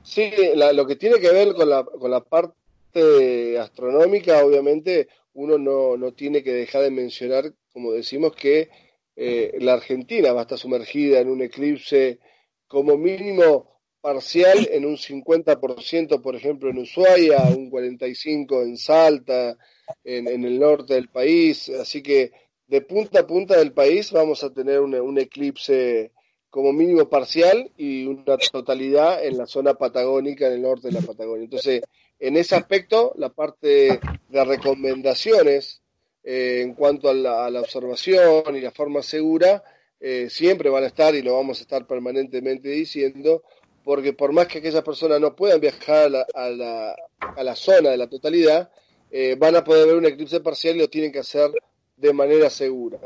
Sí, 0.02 0.30
lo 0.74 0.86
que 0.86 0.96
tiene 0.96 1.18
que 1.18 1.32
ver 1.32 1.54
con 1.54 1.68
la, 1.68 1.82
con 1.84 2.10
la 2.10 2.20
parte 2.20 3.58
astronómica, 3.58 4.44
obviamente, 4.44 5.08
uno 5.32 5.58
no, 5.58 5.96
no 5.96 6.12
tiene 6.12 6.42
que 6.42 6.52
dejar 6.52 6.82
de 6.82 6.90
mencionar, 6.90 7.52
como 7.72 7.92
decimos, 7.92 8.36
que 8.36 8.68
eh, 9.16 9.56
la 9.60 9.74
Argentina 9.74 10.32
va 10.32 10.40
a 10.40 10.42
estar 10.42 10.58
sumergida 10.58 11.20
en 11.20 11.28
un 11.28 11.42
eclipse 11.42 12.18
como 12.66 12.96
mínimo 12.96 13.73
parcial 14.04 14.68
en 14.70 14.84
un 14.84 14.98
50%, 14.98 16.20
por 16.20 16.36
ejemplo, 16.36 16.68
en 16.68 16.76
Ushuaia, 16.76 17.38
un 17.44 17.70
45% 17.70 18.62
en 18.62 18.76
Salta, 18.76 19.56
en, 20.04 20.28
el 20.28 20.58
norte 20.58 20.92
del 20.92 21.08
país. 21.08 21.70
Así 21.70 22.02
que 22.02 22.30
de 22.66 22.82
punta 22.82 23.20
a 23.20 23.26
punta 23.26 23.56
del 23.56 23.72
país 23.72 24.12
vamos 24.12 24.44
a 24.44 24.52
tener 24.52 24.80
un, 24.80 25.18
eclipse 25.18 26.12
como 26.50 26.70
mínimo 26.74 27.08
parcial 27.08 27.70
y 27.78 28.04
una 28.04 28.36
totalidad 28.36 29.24
en 29.24 29.38
la 29.38 29.46
zona 29.46 29.72
patagónica, 29.72 30.48
en 30.48 30.52
el 30.52 30.62
norte 30.62 30.88
de 30.88 31.00
la 31.00 31.00
Patagonia. 31.00 31.44
Entonces, 31.44 31.80
en 32.18 32.36
ese 32.36 32.56
aspecto, 32.56 33.14
la 33.16 33.30
parte 33.30 34.00
de 34.28 34.44
recomendaciones 34.44 35.80
eh, 36.22 36.60
en 36.60 36.74
cuanto 36.74 37.08
a 37.08 37.14
la, 37.14 37.58
observación 37.58 38.54
y 38.54 38.60
la 38.60 38.70
forma 38.70 39.00
segura, 39.00 39.64
eh, 39.98 40.28
siempre 40.28 40.68
van 40.68 40.84
a 40.84 40.88
estar 40.88 41.14
y 41.14 41.22
lo 41.22 41.32
vamos 41.36 41.60
a 41.60 41.62
estar 41.62 41.86
permanentemente 41.86 42.68
diciendo, 42.68 43.42
porque 43.84 44.14
por 44.14 44.32
más 44.32 44.48
que 44.48 44.58
aquellas 44.58 44.82
personas 44.82 45.20
no 45.20 45.36
puedan 45.36 45.60
viajar 45.60 46.10
a 46.34 46.50
la, 46.50 47.56
zona 47.56 47.90
de 47.90 47.96
la 47.98 48.08
totalidad, 48.08 48.70
eh, 49.10 49.36
van 49.38 49.54
a 49.56 49.62
poder 49.62 49.86
ver 49.86 49.96
un 49.96 50.06
eclipse 50.06 50.40
parcial 50.40 50.76
y 50.76 50.80
lo 50.80 50.88
tienen 50.88 51.12
que 51.12 51.18
hacer 51.18 51.50
de 51.96 52.12
manera 52.12 52.48
segura. 52.48 52.98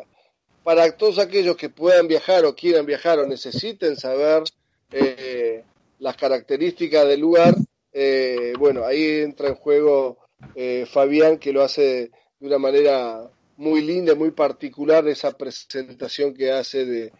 Para 0.63 0.91
todos 0.97 1.19
aquellos 1.19 1.57
que 1.57 1.69
puedan 1.69 2.07
viajar 2.07 2.45
o 2.45 2.55
quieran 2.55 2.87
viajar 2.87 3.19
o 3.19 3.27
necesiten 3.27 3.97
saber 3.97 4.45
eh, 4.93 5.65
las 5.99 6.17
características 6.17 7.09
del 7.09 7.21
lugar, 7.21 7.55
eh, 7.93 8.53
bueno, 8.59 8.85
ahí 8.85 9.21
entra 9.21 9.49
en 9.49 9.57
juego 9.57 10.19
Fabián 10.87 11.39
que 11.39 11.53
lo 11.53 11.63
hace 11.63 12.11
de 12.39 12.47
una 12.47 12.59
manera 12.59 13.29
muy 13.59 13.83
linda, 13.83 14.15
muy 14.15 14.31
particular 14.31 15.07
esa 15.09 15.37
presentación 15.37 16.33
que 16.33 16.53
hace 16.53 16.87
de, 16.87 17.13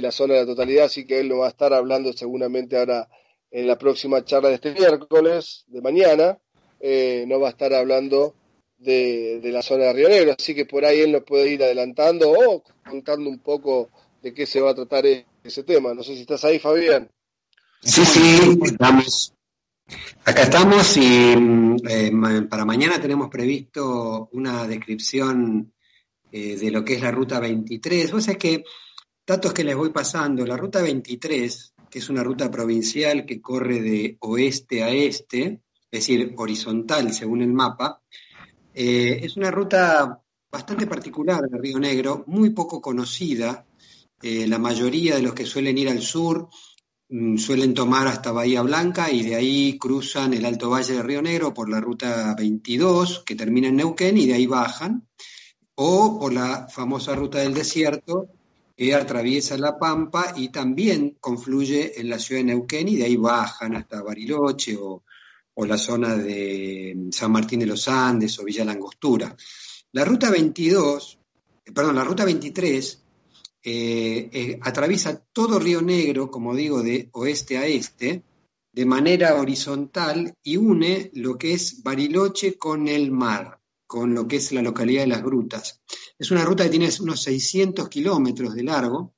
la 0.00 0.10
zona 0.10 0.34
de 0.34 0.40
la 0.40 0.46
totalidad, 0.46 0.86
así 0.86 1.04
que 1.04 1.20
él 1.20 1.28
lo 1.28 1.38
va 1.38 1.46
a 1.46 1.50
estar 1.50 1.74
hablando 1.74 2.14
seguramente 2.14 2.78
ahora 2.78 3.08
en 3.50 3.66
la 3.66 3.76
próxima 3.76 4.24
charla 4.24 4.48
de 4.48 4.54
este 4.54 4.72
miércoles, 4.72 5.64
de 5.66 5.82
mañana, 5.82 6.38
eh, 6.80 7.26
no 7.28 7.38
va 7.38 7.48
a 7.48 7.50
estar 7.50 7.74
hablando 7.74 8.34
de, 8.78 9.40
la 9.44 9.60
zona 9.60 9.84
de 9.84 9.92
Río 9.92 10.08
Negro, 10.08 10.34
así 10.38 10.54
que 10.54 10.64
por 10.64 10.82
ahí 10.86 11.00
él 11.00 11.12
nos 11.12 11.24
puede 11.24 11.52
ir 11.52 11.62
adelantando 11.62 12.30
o 12.30 12.64
contando 12.88 13.28
un 13.28 13.40
poco 13.40 13.90
de 14.22 14.32
qué 14.32 14.46
se 14.46 14.62
va 14.62 14.70
a 14.70 14.74
tratar 14.74 15.04
ese 15.44 15.62
tema. 15.62 15.92
No 15.92 16.02
sé 16.02 16.14
si 16.14 16.22
estás 16.22 16.42
ahí, 16.46 16.58
Fabián. 16.58 17.10
Sí, 17.82 18.02
sí, 18.06 18.58
estamos. 18.64 19.34
Acá 20.24 20.42
estamos 20.44 20.96
y 20.96 21.36
mm, 21.36 21.76
eh, 21.86 22.12
para 22.48 22.64
mañana 22.64 22.98
tenemos 22.98 23.28
previsto 23.28 24.30
una 24.32 24.66
descripción 24.66 25.70
eh, 26.32 26.56
de 26.56 26.70
lo 26.70 26.82
que 26.82 26.94
es 26.94 27.02
la 27.02 27.10
ruta 27.10 27.38
23. 27.38 28.10
Vos 28.10 28.24
sabés 28.24 28.38
que, 28.38 28.64
datos 29.26 29.52
que 29.52 29.64
les 29.64 29.76
voy 29.76 29.90
pasando, 29.90 30.46
la 30.46 30.56
ruta 30.56 30.80
23, 30.80 31.74
que 31.90 31.98
es 31.98 32.08
una 32.08 32.24
ruta 32.24 32.50
provincial 32.50 33.26
que 33.26 33.42
corre 33.42 33.82
de 33.82 34.16
oeste 34.20 34.82
a 34.82 34.88
este, 34.88 35.60
es 35.90 35.90
decir, 35.90 36.32
horizontal 36.38 37.12
según 37.12 37.42
el 37.42 37.52
mapa, 37.52 38.00
eh, 38.72 39.20
es 39.22 39.36
una 39.36 39.50
ruta 39.50 40.22
bastante 40.50 40.86
particular 40.86 41.42
de 41.42 41.58
Río 41.58 41.78
Negro, 41.78 42.24
muy 42.26 42.50
poco 42.50 42.80
conocida. 42.80 43.66
Eh, 44.22 44.46
la 44.46 44.58
mayoría 44.58 45.16
de 45.16 45.22
los 45.22 45.34
que 45.34 45.44
suelen 45.44 45.76
ir 45.76 45.90
al 45.90 46.00
sur 46.00 46.48
mm, 47.10 47.36
suelen 47.36 47.74
tomar 47.74 48.06
hasta 48.06 48.32
Bahía 48.32 48.62
Blanca 48.62 49.10
y 49.10 49.22
de 49.22 49.34
ahí 49.34 49.76
cruzan 49.78 50.32
el 50.32 50.46
Alto 50.46 50.70
Valle 50.70 50.94
de 50.94 51.02
Río 51.02 51.20
Negro 51.20 51.52
por 51.52 51.68
la 51.68 51.80
ruta 51.80 52.34
22 52.38 53.22
que 53.26 53.34
termina 53.34 53.68
en 53.68 53.76
Neuquén 53.76 54.16
y 54.16 54.26
de 54.26 54.34
ahí 54.34 54.46
bajan 54.46 55.06
o 55.76 56.18
por 56.18 56.32
la 56.32 56.68
famosa 56.68 57.14
ruta 57.14 57.38
del 57.38 57.54
desierto 57.54 58.28
que 58.76 58.94
atraviesa 58.94 59.56
la 59.58 59.78
Pampa 59.78 60.32
y 60.36 60.48
también 60.48 61.16
confluye 61.20 62.00
en 62.00 62.08
la 62.08 62.18
ciudad 62.18 62.40
de 62.40 62.46
Neuquén 62.46 62.88
y 62.88 62.96
de 62.96 63.04
ahí 63.04 63.16
bajan 63.16 63.76
hasta 63.76 64.02
Bariloche 64.02 64.76
o, 64.76 65.02
la 65.54 65.78
zona 65.78 66.16
de 66.16 67.08
San 67.10 67.30
Martín 67.30 67.60
de 67.60 67.66
los 67.66 67.86
Andes 67.86 68.38
o 68.38 68.44
Villa 68.44 68.64
Langostura. 68.64 69.36
La 69.92 70.04
ruta 70.04 70.30
22, 70.30 71.18
eh, 71.64 71.72
perdón, 71.72 71.94
la 71.94 72.04
ruta 72.04 72.24
23 72.24 73.02
eh, 73.62 74.30
eh, 74.32 74.58
atraviesa 74.60 75.22
todo 75.32 75.60
Río 75.60 75.82
Negro, 75.82 76.30
como 76.30 76.54
digo, 76.56 76.82
de 76.82 77.08
oeste 77.12 77.58
a 77.58 77.66
este, 77.66 78.24
de 78.72 78.86
manera 78.86 79.36
horizontal 79.36 80.34
y 80.42 80.56
une 80.56 81.10
lo 81.14 81.36
que 81.36 81.52
es 81.52 81.82
Bariloche 81.82 82.56
con 82.56 82.88
el 82.88 83.12
mar 83.12 83.61
con 83.92 84.14
lo 84.14 84.26
que 84.26 84.36
es 84.36 84.52
la 84.52 84.62
localidad 84.62 85.02
de 85.02 85.08
Las 85.08 85.22
Grutas. 85.22 85.82
Es 86.18 86.30
una 86.30 86.46
ruta 86.46 86.64
que 86.64 86.70
tiene 86.70 86.88
unos 87.00 87.20
600 87.24 87.90
kilómetros 87.90 88.54
de 88.54 88.62
largo 88.62 89.12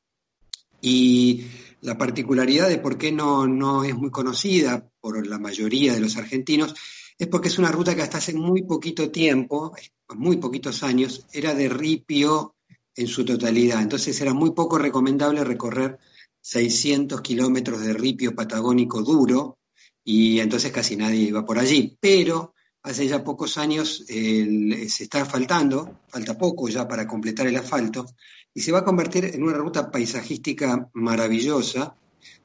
y 0.81 1.45
la 1.83 1.97
particularidad 1.97 2.69
de 2.69 2.79
por 2.79 2.99
qué 2.99 3.13
no, 3.13 3.47
no 3.47 3.85
es 3.85 3.95
muy 3.95 4.11
conocida 4.11 4.91
por 4.99 5.25
la 5.29 5.39
mayoría 5.39 5.95
de 5.95 6.01
los 6.01 6.17
argentinos 6.17 6.75
es 7.17 7.29
porque 7.29 7.47
es 7.47 7.61
una 7.61 7.71
ruta 7.71 7.95
que 7.95 8.03
hasta 8.03 8.19
hace 8.19 8.35
muy 8.35 8.65
poquito 8.65 9.13
tiempo, 9.13 9.77
muy 10.17 10.39
poquitos 10.39 10.83
años, 10.83 11.25
era 11.33 11.55
de 11.55 11.69
ripio 11.69 12.57
en 12.97 13.07
su 13.07 13.25
totalidad. 13.25 13.81
Entonces 13.81 14.21
era 14.21 14.35
muy 14.35 14.51
poco 14.55 14.77
recomendable 14.77 15.45
recorrer 15.45 16.01
600 16.41 17.21
kilómetros 17.21 17.81
de 17.81 17.93
ripio 17.93 18.35
patagónico 18.35 19.05
duro 19.05 19.61
y 20.03 20.41
entonces 20.41 20.73
casi 20.73 20.97
nadie 20.97 21.21
iba 21.21 21.45
por 21.45 21.61
allí. 21.61 21.97
Pero 22.01 22.54
hace 22.85 23.09
ya 23.09 23.25
pocos 23.25 23.57
años 23.59 24.05
se 24.07 25.03
está 25.05 25.23
asfaltando, 25.23 26.01
falta 26.09 26.37
poco 26.39 26.69
ya 26.69 26.87
para 26.87 27.07
completar 27.07 27.47
el 27.47 27.57
asfalto, 27.57 28.07
y 28.53 28.61
se 28.61 28.73
va 28.73 28.81
a 28.81 28.85
convertir 28.85 29.25
en 29.25 29.43
una 29.43 29.57
ruta 29.57 29.91
paisajística 29.91 30.91
maravillosa, 30.93 31.97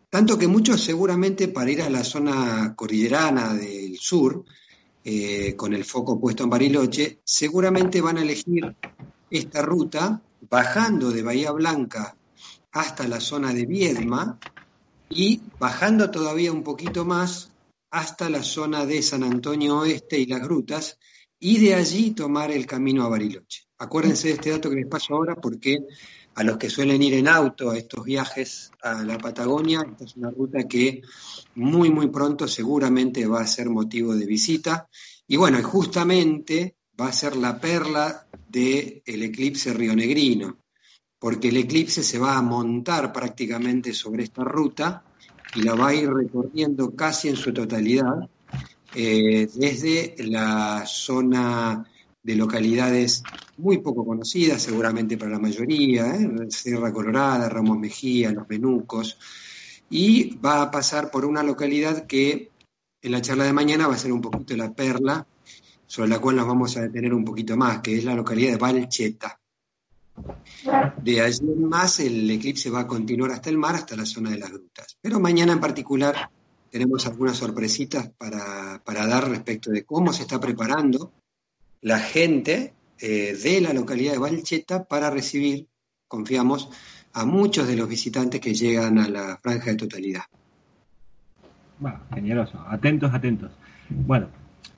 tanto 0.09 0.39
que 0.39 0.47
muchos 0.47 0.81
seguramente 0.81 1.49
para 1.49 1.69
ir 1.69 1.81
a 1.81 1.89
la 1.89 2.03
zona 2.03 2.73
cordillerana 2.75 3.53
del 3.53 3.97
sur, 3.99 4.43
eh, 5.03 5.55
con 5.55 5.73
el 5.73 5.83
foco 5.85 6.19
puesto 6.19 6.43
en 6.43 6.49
Bariloche, 6.49 7.19
seguramente 7.23 8.01
van 8.01 8.17
a 8.17 8.21
elegir 8.21 8.75
esta 9.29 9.61
ruta 9.61 10.21
bajando 10.49 11.11
de 11.11 11.21
Bahía 11.21 11.51
Blanca 11.51 12.15
hasta 12.71 13.07
la 13.07 13.19
zona 13.19 13.53
de 13.53 13.65
Viedma 13.65 14.39
y 15.09 15.41
bajando 15.59 16.09
todavía 16.09 16.51
un 16.51 16.63
poquito 16.63 17.05
más 17.05 17.51
hasta 17.91 18.29
la 18.29 18.43
zona 18.43 18.85
de 18.85 19.01
San 19.01 19.23
Antonio 19.23 19.79
Oeste 19.79 20.19
y 20.19 20.25
las 20.25 20.41
grutas 20.41 20.97
y 21.39 21.57
de 21.57 21.75
allí 21.75 22.11
tomar 22.11 22.51
el 22.51 22.65
camino 22.65 23.03
a 23.03 23.09
Bariloche. 23.09 23.63
Acuérdense 23.77 24.27
de 24.27 24.33
este 24.33 24.49
dato 24.51 24.69
que 24.69 24.75
les 24.75 24.87
paso 24.87 25.15
ahora 25.15 25.35
porque 25.35 25.77
a 26.35 26.43
los 26.43 26.57
que 26.57 26.69
suelen 26.69 27.01
ir 27.01 27.13
en 27.13 27.27
auto 27.27 27.69
a 27.69 27.77
estos 27.77 28.03
viajes 28.03 28.71
a 28.81 29.03
la 29.03 29.17
Patagonia, 29.17 29.85
esta 29.89 30.03
es 30.03 30.15
una 30.15 30.31
ruta 30.31 30.67
que 30.67 31.01
muy, 31.55 31.89
muy 31.89 32.07
pronto 32.07 32.47
seguramente 32.47 33.25
va 33.25 33.41
a 33.41 33.47
ser 33.47 33.69
motivo 33.69 34.15
de 34.15 34.25
visita. 34.25 34.87
Y 35.27 35.37
bueno, 35.37 35.61
justamente 35.63 36.75
va 36.99 37.07
a 37.07 37.13
ser 37.13 37.35
la 37.35 37.59
perla 37.59 38.27
del 38.47 39.01
el 39.05 39.23
eclipse 39.23 39.73
rionegrino, 39.73 40.59
porque 41.17 41.49
el 41.49 41.57
eclipse 41.57 42.03
se 42.03 42.19
va 42.19 42.37
a 42.37 42.41
montar 42.41 43.13
prácticamente 43.13 43.93
sobre 43.93 44.23
esta 44.23 44.43
ruta 44.43 45.03
y 45.55 45.61
la 45.63 45.75
va 45.75 45.89
a 45.89 45.95
ir 45.95 46.09
recorriendo 46.09 46.95
casi 46.95 47.29
en 47.29 47.35
su 47.35 47.53
totalidad, 47.53 48.29
eh, 48.95 49.47
desde 49.53 50.15
la 50.19 50.83
zona 50.85 51.85
de 52.21 52.35
localidades 52.35 53.23
muy 53.57 53.79
poco 53.79 54.05
conocidas, 54.05 54.61
seguramente 54.61 55.17
para 55.17 55.31
la 55.31 55.39
mayoría, 55.39 56.13
¿eh? 56.15 56.47
Sierra 56.49 56.91
Colorada, 56.91 57.49
Ramos 57.49 57.77
Mejía, 57.77 58.31
Los 58.31 58.47
Menucos, 58.49 59.17
y 59.89 60.37
va 60.37 60.61
a 60.61 60.71
pasar 60.71 61.09
por 61.11 61.25
una 61.25 61.43
localidad 61.43 62.05
que 62.05 62.51
en 63.01 63.11
la 63.11 63.21
charla 63.21 63.45
de 63.45 63.53
mañana 63.53 63.87
va 63.87 63.95
a 63.95 63.97
ser 63.97 64.11
un 64.11 64.21
poquito 64.21 64.55
la 64.55 64.73
perla, 64.73 65.25
sobre 65.87 66.09
la 66.09 66.19
cual 66.19 66.35
nos 66.35 66.47
vamos 66.47 66.77
a 66.77 66.81
detener 66.81 67.13
un 67.13 67.25
poquito 67.25 67.57
más, 67.57 67.79
que 67.79 67.97
es 67.97 68.03
la 68.03 68.13
localidad 68.13 68.51
de 68.51 68.57
Valcheta. 68.57 69.38
De 71.01 71.21
allí 71.21 71.39
en 71.41 71.65
más 71.65 71.99
el 71.99 72.29
eclipse 72.29 72.69
va 72.69 72.81
a 72.81 72.87
continuar 72.87 73.31
hasta 73.31 73.49
el 73.49 73.57
mar, 73.57 73.75
hasta 73.75 73.95
la 73.95 74.05
zona 74.05 74.31
de 74.31 74.39
las 74.39 74.51
grutas. 74.51 74.97
Pero 75.01 75.19
mañana 75.19 75.53
en 75.53 75.59
particular 75.59 76.29
tenemos 76.69 77.05
algunas 77.05 77.37
sorpresitas 77.37 78.09
para, 78.17 78.81
para 78.83 79.07
dar 79.07 79.29
respecto 79.29 79.71
de 79.71 79.83
cómo 79.83 80.13
se 80.13 80.23
está 80.23 80.39
preparando 80.39 81.11
la 81.81 81.99
gente 81.99 82.73
eh, 82.99 83.37
de 83.41 83.61
la 83.61 83.73
localidad 83.73 84.13
de 84.13 84.17
Valcheta 84.19 84.83
para 84.83 85.09
recibir, 85.09 85.67
confiamos, 86.07 86.69
a 87.13 87.25
muchos 87.25 87.67
de 87.67 87.75
los 87.75 87.87
visitantes 87.87 88.39
que 88.39 88.53
llegan 88.53 88.99
a 88.99 89.07
la 89.07 89.39
franja 89.41 89.71
de 89.71 89.77
totalidad. 89.77 90.23
Bueno, 91.79 92.01
generoso, 92.13 92.59
atentos, 92.67 93.13
atentos. 93.13 93.51
Bueno, 93.89 94.27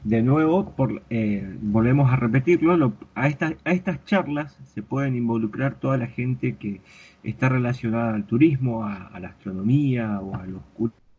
de 0.03 0.23
nuevo, 0.23 0.71
por, 0.71 1.03
eh, 1.09 1.47
volvemos 1.61 2.11
a 2.11 2.15
repetirlo, 2.15 2.93
a, 3.13 3.27
estas 3.27 3.53
a 3.65 3.71
estas 3.71 4.03
charlas 4.05 4.57
se 4.73 4.81
pueden 4.81 5.15
involucrar 5.15 5.75
toda 5.75 5.97
la 5.97 6.07
gente 6.07 6.55
que 6.55 6.81
está 7.23 7.49
relacionada 7.49 8.15
al 8.15 8.25
turismo, 8.25 8.83
a, 8.83 9.19
la 9.19 9.29
astronomía 9.29 10.19
o 10.19 10.35
a 10.35 10.45
los 10.45 10.61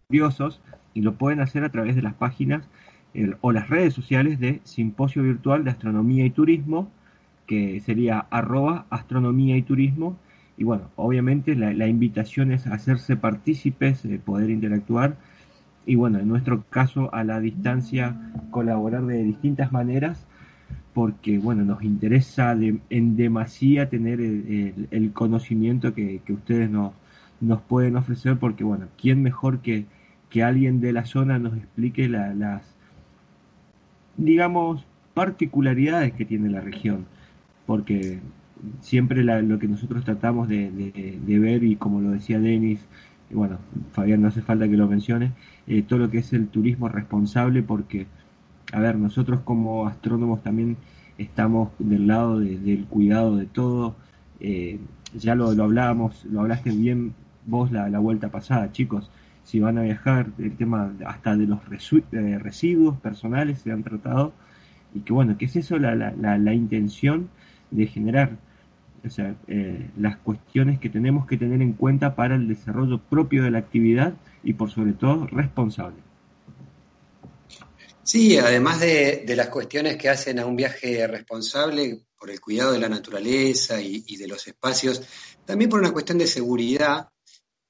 curiosos, 0.09 0.61
y 0.95 1.03
lo 1.03 1.15
pueden 1.15 1.41
hacer 1.41 1.65
a 1.65 1.71
través 1.71 1.95
de 1.97 2.03
las 2.03 2.15
páginas 2.15 2.69
o 3.41 3.53
las 3.53 3.69
redes 3.69 3.95
sociales 3.95 4.41
de 4.41 4.61
Simposio 4.65 5.23
Virtual 5.23 5.65
de 5.65 5.71
Astronomía 5.71 6.25
y 6.25 6.31
Turismo, 6.31 6.91
que 7.47 7.81
sería 7.81 8.27
arroba 8.31 8.87
astronomía 8.91 9.57
y 9.57 9.63
turismo. 9.63 10.17
Y 10.57 10.65
bueno, 10.65 10.91
obviamente 10.97 11.55
la, 11.55 11.87
invitación 11.87 12.53
es 12.53 12.67
hacerse 12.67 13.17
partícipes, 13.17 14.05
eh, 14.05 14.21
poder 14.25 14.51
interactuar 14.51 15.17
y 15.85 15.97
bueno, 15.97 16.19
en 16.19 16.29
nuestro 16.29 16.65
caso 16.71 17.13
a 17.15 17.25
la 17.25 17.41
distancia 17.41 18.17
colaborar 18.51 19.05
de 19.07 19.23
distintas 19.25 19.73
maneras 19.73 20.27
porque 20.95 21.39
bueno, 21.39 21.65
nos 21.65 21.83
interesa 21.83 22.57
en 22.91 23.17
demasía 23.17 23.89
tener 23.89 24.21
el, 24.21 25.13
conocimiento 25.15 25.95
que, 25.95 26.21
ustedes 26.29 26.71
nos, 26.71 26.93
nos 27.41 27.63
pueden 27.63 27.97
ofrecer 27.97 28.39
porque 28.39 28.63
bueno, 28.63 28.89
¿quién 29.01 29.23
mejor 29.23 29.61
que, 29.61 29.87
que 30.29 30.43
alguien 30.43 30.81
de 30.81 30.93
la 30.93 31.07
zona 31.07 31.39
nos 31.39 31.57
explique 31.57 32.09
las, 32.09 32.63
digamos, 34.17 34.85
particularidades 35.15 36.13
que 36.13 36.27
tiene 36.27 36.51
la 36.51 36.61
región? 36.61 37.07
Porque 37.65 38.21
siempre 38.81 39.25
lo 39.25 39.59
que 39.59 39.69
nosotros 39.69 40.05
tratamos 40.05 40.47
de, 40.47 40.71
de 41.25 41.39
ver 41.39 41.65
y 41.65 41.77
como 41.77 42.03
lo 42.03 42.11
decía 42.11 42.39
Denis, 42.39 42.87
bueno, 43.33 43.59
Fabián 43.93 44.23
no 44.23 44.29
hace 44.29 44.43
falta 44.43 44.69
que 44.69 44.77
lo 44.77 44.87
mencione, 44.87 45.33
eh, 45.67 45.83
todo 45.83 46.01
lo 46.01 46.11
que 46.11 46.19
es 46.19 46.33
el 46.33 46.49
turismo 46.49 46.89
responsable, 46.89 47.63
porque, 47.63 48.07
a 48.73 48.81
ver, 48.81 48.97
nosotros 48.97 49.41
como 49.45 49.87
astrónomos 49.87 50.43
también 50.43 50.77
estamos 51.19 51.71
del 51.79 52.07
lado 52.07 52.41
del 52.41 52.87
cuidado 52.87 53.37
de 53.37 53.47
todo. 53.47 53.97
Eh, 54.41 54.79
ya 55.15 55.35
lo, 55.35 55.53
lo, 55.55 55.65
hablábamos, 55.65 56.25
lo 56.25 56.41
hablaste 56.41 56.71
bien 56.71 57.15
vos 57.47 57.71
la, 57.73 57.89
la, 57.89 57.99
vuelta 57.99 58.31
pasada, 58.31 58.73
chicos. 58.73 59.11
Si 59.45 59.61
van 59.61 59.79
a 59.79 59.83
viajar, 59.83 60.29
el 60.39 60.57
tema 60.57 60.93
hasta 61.07 61.37
de 61.37 61.47
los 61.47 61.61
eh, 62.13 62.39
residuos 62.39 62.99
personales 62.99 63.61
se 63.61 63.73
han 63.73 63.83
tratado. 63.83 64.33
Y 64.95 65.01
que 65.01 65.13
bueno, 65.13 65.37
que 65.39 65.47
es 65.47 65.57
eso 65.57 65.79
la, 65.79 65.95
la, 65.95 66.39
la 66.39 66.55
intención 66.55 67.29
de 67.71 67.87
generar 67.87 68.37
o 69.05 69.11
sea, 69.11 69.35
eh, 69.49 69.91
las 69.99 70.17
cuestiones 70.19 70.79
que 70.79 70.89
tenemos 70.89 71.27
que 71.27 71.37
tener 71.37 71.61
en 71.61 71.73
cuenta 71.73 72.15
para 72.15 72.37
el 72.37 72.49
desarrollo 72.49 72.99
propio 72.99 73.43
de 73.43 73.51
la 73.51 73.59
actividad 73.59 74.15
y 74.45 74.55
por 74.55 74.71
sobre 74.71 74.93
todo 74.93 75.27
responsable. 75.27 75.97
Sí, 78.05 78.37
además 78.37 78.81
de, 78.81 79.25
las 79.37 79.49
cuestiones 79.49 79.97
que 79.97 80.09
hacen 80.09 80.39
a 80.39 80.47
un 80.47 80.57
viaje 80.57 81.07
responsable 81.07 82.05
por 82.19 82.31
el 82.31 82.41
cuidado 82.41 82.73
de 82.73 82.81
la 82.81 82.89
naturaleza 82.89 83.81
y, 83.81 84.17
de 84.17 84.27
los 84.27 84.47
espacios, 84.47 85.03
también 85.45 85.71
por 85.71 85.81
una 85.81 85.93
cuestión 85.93 86.19
de 86.19 86.27
seguridad, 86.27 87.09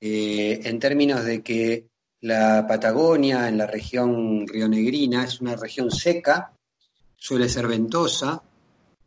eh, 0.01 0.61
en 0.65 0.79
términos 0.79 1.25
de 1.25 1.43
que 1.43 1.87
la 2.21 2.67
Patagonia, 2.67 3.49
en 3.49 3.59
la 3.59 3.67
región 3.67 4.47
rionegrina, 4.47 5.25
es 5.25 5.41
una 5.41 5.57
región 5.57 5.91
seca, 5.91 6.53
suele 7.17 7.49
ser 7.49 7.67
ventosa, 7.67 8.43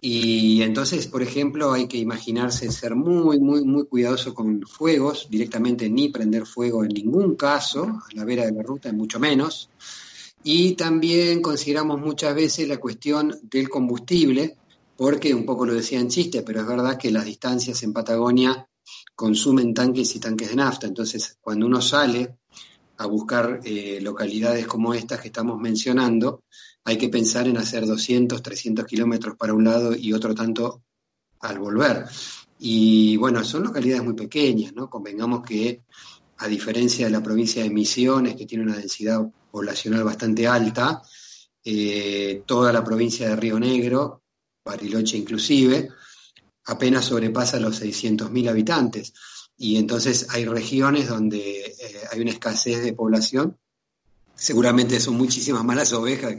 y 0.07 0.61
entonces, 0.61 1.07
por 1.07 1.23
ejemplo, 1.23 1.73
hay 1.73 1.87
que 1.87 1.97
imaginarse 1.97 2.71
ser 2.71 2.93
muy, 2.93 3.39
muy, 3.39 3.65
muy 3.65 3.87
cuidadoso 3.87 4.35
con 4.35 4.61
fuegos, 4.61 5.25
directamente 5.31 5.89
ni 5.89 6.09
prender 6.09 6.45
fuego 6.45 6.83
en 6.83 6.89
ningún 6.89 7.33
caso, 7.35 7.85
a 7.85 8.07
la 8.13 8.23
vera 8.23 8.45
de 8.45 8.51
la 8.51 8.61
ruta, 8.61 8.93
mucho 8.93 9.19
menos. 9.19 9.67
Y 10.43 10.73
también 10.73 11.41
consideramos 11.41 11.99
muchas 11.99 12.35
veces 12.35 12.67
la 12.67 12.77
cuestión 12.77 13.35
del 13.41 13.67
combustible, 13.67 14.57
porque 14.95 15.33
un 15.33 15.43
poco 15.43 15.65
lo 15.65 15.73
decía 15.73 15.99
en 15.99 16.09
chiste, 16.09 16.43
pero 16.43 16.61
es 16.61 16.67
verdad 16.67 16.99
que 16.99 17.09
las 17.09 17.25
distancias 17.25 17.81
en 17.81 17.91
Patagonia 17.91 18.69
consumen 19.15 19.73
tanques 19.73 20.15
y 20.15 20.19
tanques 20.19 20.49
de 20.49 20.55
nafta. 20.57 20.85
Entonces, 20.85 21.39
cuando 21.41 21.65
uno 21.65 21.81
sale 21.81 22.35
a 22.97 23.07
buscar 23.07 23.59
eh, 23.63 23.97
localidades 24.01 24.67
como 24.67 24.93
estas 24.93 25.19
que 25.19 25.29
estamos 25.29 25.59
mencionando, 25.59 26.43
hay 26.85 26.97
que 26.97 27.09
pensar 27.09 27.47
en 27.47 27.57
hacer 27.57 27.85
200, 27.85 28.41
300 28.43 28.85
kilómetros 28.85 29.35
para 29.35 29.55
un 29.55 29.63
lado 29.63 29.95
y 29.95 30.13
otro 30.13 30.35
tanto 30.35 30.83
al 31.39 31.57
volver. 31.57 32.05
Y 32.59 33.17
bueno, 33.17 33.43
son 33.43 33.63
localidades 33.63 34.03
muy 34.03 34.13
pequeñas, 34.13 34.73
¿no? 34.73 34.87
Convengamos 34.87 35.43
que, 35.43 35.81
a 36.37 36.47
diferencia 36.47 37.07
de 37.07 37.11
la 37.11 37.23
provincia 37.23 37.63
de 37.63 37.71
Misiones, 37.71 38.35
que 38.35 38.45
tiene 38.45 38.63
una 38.63 38.77
densidad 38.77 39.19
poblacional 39.49 40.03
bastante 40.03 40.47
alta, 40.47 41.01
eh, 41.63 42.43
toda 42.45 42.71
la 42.71 42.83
provincia 42.83 43.29
de 43.29 43.35
Río 43.35 43.59
Negro, 43.59 44.21
Bariloche 44.63 45.17
inclusive, 45.17 45.89
apenas 46.65 47.05
sobrepasa 47.05 47.59
los 47.59 47.81
600.000 47.81 48.47
habitantes. 48.47 49.13
Y 49.57 49.77
entonces 49.77 50.27
hay 50.29 50.45
regiones 50.45 51.07
donde 51.07 51.61
eh, 51.61 52.01
hay 52.11 52.21
una 52.21 52.31
escasez 52.31 52.83
de 52.83 52.93
población 52.93 53.57
seguramente 54.35 54.99
son 54.99 55.15
muchísimas 55.15 55.63
más 55.63 55.77
las 55.77 55.93
ovejas 55.93 56.35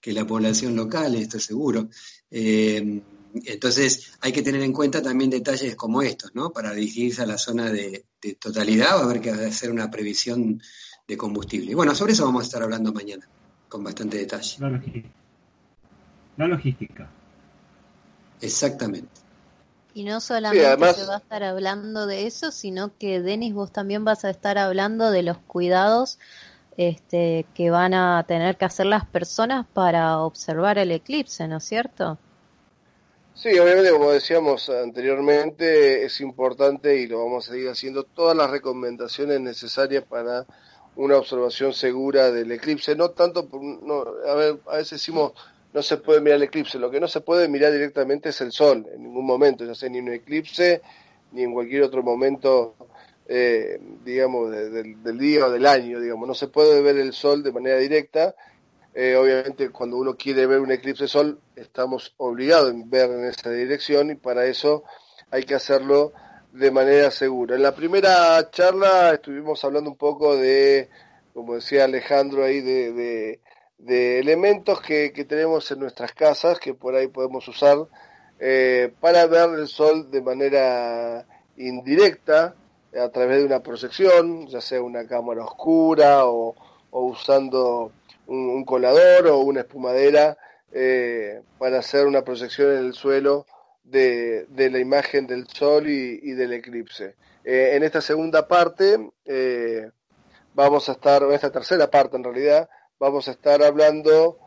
que, 0.00 0.12
la 0.12 0.26
población 0.26 0.76
local, 0.76 1.16
esto 1.16 1.36
es 1.36 1.44
seguro. 1.44 1.88
Eh, 2.30 3.02
entonces 3.44 4.12
hay 4.20 4.32
que 4.32 4.42
tener 4.42 4.62
en 4.62 4.72
cuenta 4.72 5.02
también 5.02 5.30
detalles 5.30 5.74
como 5.74 6.00
estos, 6.00 6.34
¿no? 6.34 6.50
Para 6.50 6.72
dirigirse 6.72 7.22
a 7.22 7.26
la 7.26 7.38
zona 7.38 7.70
de, 7.70 8.04
totalidad 8.38 8.96
va 8.96 9.00
a 9.00 9.04
haber 9.04 9.20
que 9.20 9.30
hacer 9.30 9.70
una 9.70 9.90
previsión 9.90 10.62
de 11.06 11.16
combustible. 11.16 11.74
bueno, 11.74 11.94
sobre 11.94 12.12
eso 12.12 12.24
vamos 12.24 12.42
a 12.42 12.46
estar 12.46 12.62
hablando 12.62 12.92
mañana, 12.92 13.28
con 13.68 13.84
bastante 13.84 14.18
detalle. 14.18 14.56
La 14.58 14.70
logística. 14.70 15.08
La 16.36 16.48
logística. 16.48 17.10
Exactamente. 18.40 19.08
Y 19.94 20.04
no 20.04 20.20
solamente 20.20 20.94
se 20.94 21.06
va 21.06 21.14
a 21.14 21.18
estar 21.18 21.42
hablando 21.42 22.06
de 22.06 22.26
eso, 22.26 22.50
sino 22.50 22.96
que 22.98 23.22
Denis, 23.22 23.54
vos 23.54 23.72
también 23.72 24.04
vas 24.04 24.24
a 24.24 24.30
estar 24.30 24.58
hablando 24.58 25.10
de 25.10 25.22
los 25.22 25.38
cuidados 25.38 26.18
este, 26.76 27.46
que 27.54 27.70
van 27.70 27.94
a 27.94 28.24
tener 28.26 28.56
que 28.56 28.64
hacer 28.64 28.86
las 28.86 29.06
personas 29.06 29.66
para 29.72 30.18
observar 30.18 30.78
el 30.78 30.92
eclipse, 30.92 31.48
¿no 31.48 31.58
es 31.58 31.64
cierto? 31.64 32.18
Sí, 33.34 33.58
obviamente, 33.58 33.90
como 33.90 34.10
decíamos 34.10 34.70
anteriormente, 34.70 36.04
es 36.04 36.20
importante 36.20 36.96
y 36.96 37.06
lo 37.06 37.24
vamos 37.24 37.48
a 37.48 37.52
seguir 37.52 37.68
haciendo 37.68 38.04
todas 38.04 38.36
las 38.36 38.50
recomendaciones 38.50 39.40
necesarias 39.40 40.04
para 40.04 40.46
una 40.96 41.16
observación 41.16 41.74
segura 41.74 42.30
del 42.30 42.50
eclipse. 42.52 42.96
No 42.96 43.10
tanto, 43.10 43.46
por, 43.46 43.62
no, 43.62 44.04
a, 44.26 44.34
ver, 44.34 44.58
a 44.66 44.76
veces 44.76 44.92
decimos 44.92 45.32
no 45.76 45.82
se 45.82 45.98
puede 45.98 46.22
mirar 46.22 46.36
el 46.36 46.44
eclipse, 46.44 46.78
lo 46.78 46.90
que 46.90 46.98
no 46.98 47.06
se 47.06 47.20
puede 47.20 47.48
mirar 47.48 47.70
directamente 47.70 48.30
es 48.30 48.40
el 48.40 48.50
sol, 48.50 48.86
en 48.94 49.02
ningún 49.02 49.26
momento, 49.26 49.62
ya 49.66 49.74
sea 49.74 49.90
ni 49.90 49.98
en 49.98 50.08
un 50.08 50.14
eclipse 50.14 50.80
ni 51.32 51.42
en 51.42 51.52
cualquier 51.52 51.82
otro 51.82 52.02
momento, 52.02 52.74
eh, 53.28 53.80
digamos, 54.04 54.50
del 54.50 55.18
día 55.18 55.46
o 55.46 55.50
del 55.50 55.66
año, 55.66 56.00
digamos, 56.00 56.28
no 56.28 56.34
se 56.34 56.48
puede 56.48 56.80
ver 56.80 56.96
el 56.98 57.12
sol 57.12 57.42
de 57.42 57.52
manera 57.52 57.78
directa. 57.78 58.34
Eh, 58.94 59.14
obviamente 59.14 59.68
cuando 59.70 59.98
uno 59.98 60.16
quiere 60.16 60.46
ver 60.46 60.60
un 60.60 60.72
eclipse 60.72 61.04
de 61.04 61.08
sol 61.08 61.38
estamos 61.54 62.14
obligados 62.16 62.72
a 62.72 62.74
ver 62.86 63.10
en 63.10 63.26
esa 63.26 63.50
dirección 63.50 64.10
y 64.10 64.14
para 64.14 64.46
eso 64.46 64.84
hay 65.30 65.42
que 65.42 65.54
hacerlo 65.54 66.14
de 66.52 66.70
manera 66.70 67.10
segura. 67.10 67.56
En 67.56 67.62
la 67.62 67.74
primera 67.74 68.50
charla 68.50 69.12
estuvimos 69.12 69.62
hablando 69.64 69.90
un 69.90 69.96
poco 69.96 70.36
de, 70.36 70.88
como 71.34 71.56
decía 71.56 71.84
Alejandro 71.84 72.44
ahí, 72.44 72.62
de, 72.62 73.38
de, 73.78 74.18
elementos 74.18 74.80
que, 74.80 75.12
que, 75.12 75.26
tenemos 75.26 75.70
en 75.70 75.80
nuestras 75.80 76.12
casas 76.12 76.58
que 76.58 76.72
por 76.72 76.94
ahí 76.94 77.08
podemos 77.08 77.46
usar 77.48 77.76
eh, 78.38 78.92
para 79.00 79.26
ver 79.26 79.50
el 79.58 79.68
sol 79.68 80.10
de 80.10 80.22
manera 80.22 81.26
indirecta 81.58 82.54
a 82.98 83.08
través 83.10 83.38
de 83.38 83.44
una 83.44 83.62
proyección, 83.62 84.46
ya 84.46 84.60
sea 84.60 84.82
una 84.82 85.06
cámara 85.06 85.44
oscura 85.44 86.26
o, 86.26 86.54
usando 86.90 87.92
un, 88.26 88.64
colador 88.64 89.28
o 89.28 89.38
una 89.38 89.60
espumadera 89.60 90.36
eh, 90.72 91.42
para 91.58 91.78
hacer 91.78 92.06
una 92.06 92.22
proyección 92.22 92.72
en 92.72 92.86
el 92.86 92.94
suelo 92.94 93.46
de, 93.84 94.46
la 94.48 94.78
imagen 94.78 95.26
del 95.26 95.46
sol 95.48 95.88
y, 95.88 96.32
del 96.32 96.52
eclipse. 96.54 97.14
Eh, 97.44 97.72
en 97.74 97.82
esta 97.82 98.00
segunda 98.00 98.48
parte 98.48 99.10
eh, 99.24 99.90
vamos 100.54 100.88
a 100.88 100.92
estar, 100.92 101.22
en 101.22 101.32
esta 101.32 101.52
tercera 101.52 101.90
parte 101.90 102.16
en 102.16 102.24
realidad, 102.24 102.68
vamos 102.98 103.28
a 103.28 103.32
estar 103.32 103.62
hablando 103.62 104.38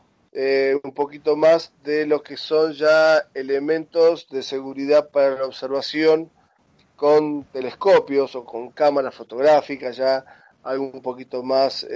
un 0.83 0.93
poquito 0.93 1.35
más 1.35 1.73
de 1.83 2.05
lo 2.05 2.21
que 2.21 2.37
son 2.37 2.73
ya 2.73 3.17
elementos 3.33 4.29
de 4.29 4.43
seguridad 4.43 5.09
para 5.09 5.31
la 5.31 5.45
observación 5.45 6.31
con 6.99 7.45
telescopios 7.45 8.35
o 8.35 8.43
con 8.43 8.71
cámaras 8.71 9.15
fotográficas, 9.15 9.95
ya 9.95 10.25
algo 10.63 10.91
un 10.91 11.01
poquito 11.01 11.41
más 11.41 11.87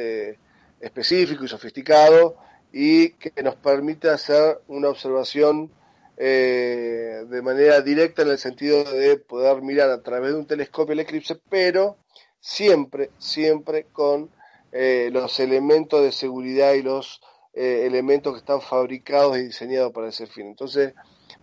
específico 0.80 1.44
y 1.44 1.48
sofisticado 1.48 2.38
y 2.72 3.12
que 3.12 3.44
nos 3.44 3.56
permite 3.56 4.10
hacer 4.10 4.60
una 4.68 4.90
observación 4.90 5.72
eh, 6.18 7.26
de 7.28 7.42
manera 7.42 7.82
directa 7.82 8.22
en 8.22 8.30
el 8.30 8.38
sentido 8.38 8.84
de 8.84 9.18
poder 9.18 9.62
mirar 9.62 9.90
a 9.90 10.02
través 10.02 10.34
de 10.34 10.40
un 10.40 10.46
telescopio 10.46 10.94
el 10.94 11.00
eclipse, 11.00 11.40
pero 11.50 11.98
siempre, 12.40 13.12
siempre 13.18 13.86
con 13.92 14.30
eh, 14.72 15.10
los 15.12 15.40
elementos 15.40 16.02
de 16.02 16.12
seguridad 16.12 16.74
y 16.74 16.82
los 16.82 17.22
eh, 17.54 17.84
elementos 17.86 18.34
que 18.34 18.40
están 18.40 18.62
fabricados 18.62 19.38
y 19.38 19.44
diseñados 19.44 19.92
para 19.92 20.10
ese 20.10 20.28
fin. 20.28 20.48
Entonces, 20.48 20.94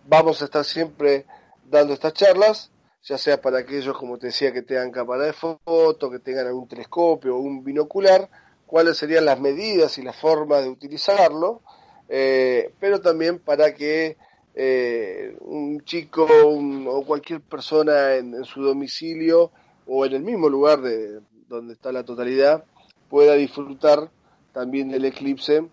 vamos 0.05 0.41
a 0.41 0.45
estar 0.45 0.63
siempre 0.65 1.25
dando 1.65 1.93
estas 1.93 2.13
charlas, 2.13 2.70
ya 3.03 3.17
sea 3.17 3.41
para 3.41 3.59
aquellos, 3.59 3.97
como 3.97 4.17
te 4.17 4.27
decía, 4.27 4.53
que 4.53 4.61
tengan 4.61 4.91
cámara 4.91 5.25
de 5.25 5.33
foto, 5.33 6.09
que 6.09 6.19
tengan 6.19 6.47
algún 6.47 6.67
telescopio 6.67 7.35
o 7.35 7.39
un 7.39 7.63
binocular, 7.63 8.29
cuáles 8.65 8.97
serían 8.97 9.25
las 9.25 9.39
medidas 9.39 9.97
y 9.97 10.03
la 10.03 10.13
forma 10.13 10.59
de 10.59 10.69
utilizarlo, 10.69 11.61
eh, 12.07 12.73
pero 12.79 13.01
también 13.01 13.39
para 13.39 13.73
que 13.73 14.17
eh, 14.53 15.35
un 15.41 15.83
chico 15.83 16.25
o 16.25 17.05
cualquier 17.05 17.41
persona 17.41 18.15
en, 18.15 18.43
su 18.45 18.61
domicilio 18.61 19.51
o 19.87 20.05
en 20.05 20.13
el 20.13 20.21
mismo 20.21 20.49
lugar 20.49 20.81
de 20.81 21.21
donde 21.47 21.73
está 21.73 21.91
la 21.91 22.03
totalidad 22.03 22.63
pueda 23.09 23.33
disfrutar 23.33 24.09
también 24.53 24.89
del 24.89 25.05
eclipse 25.05 25.67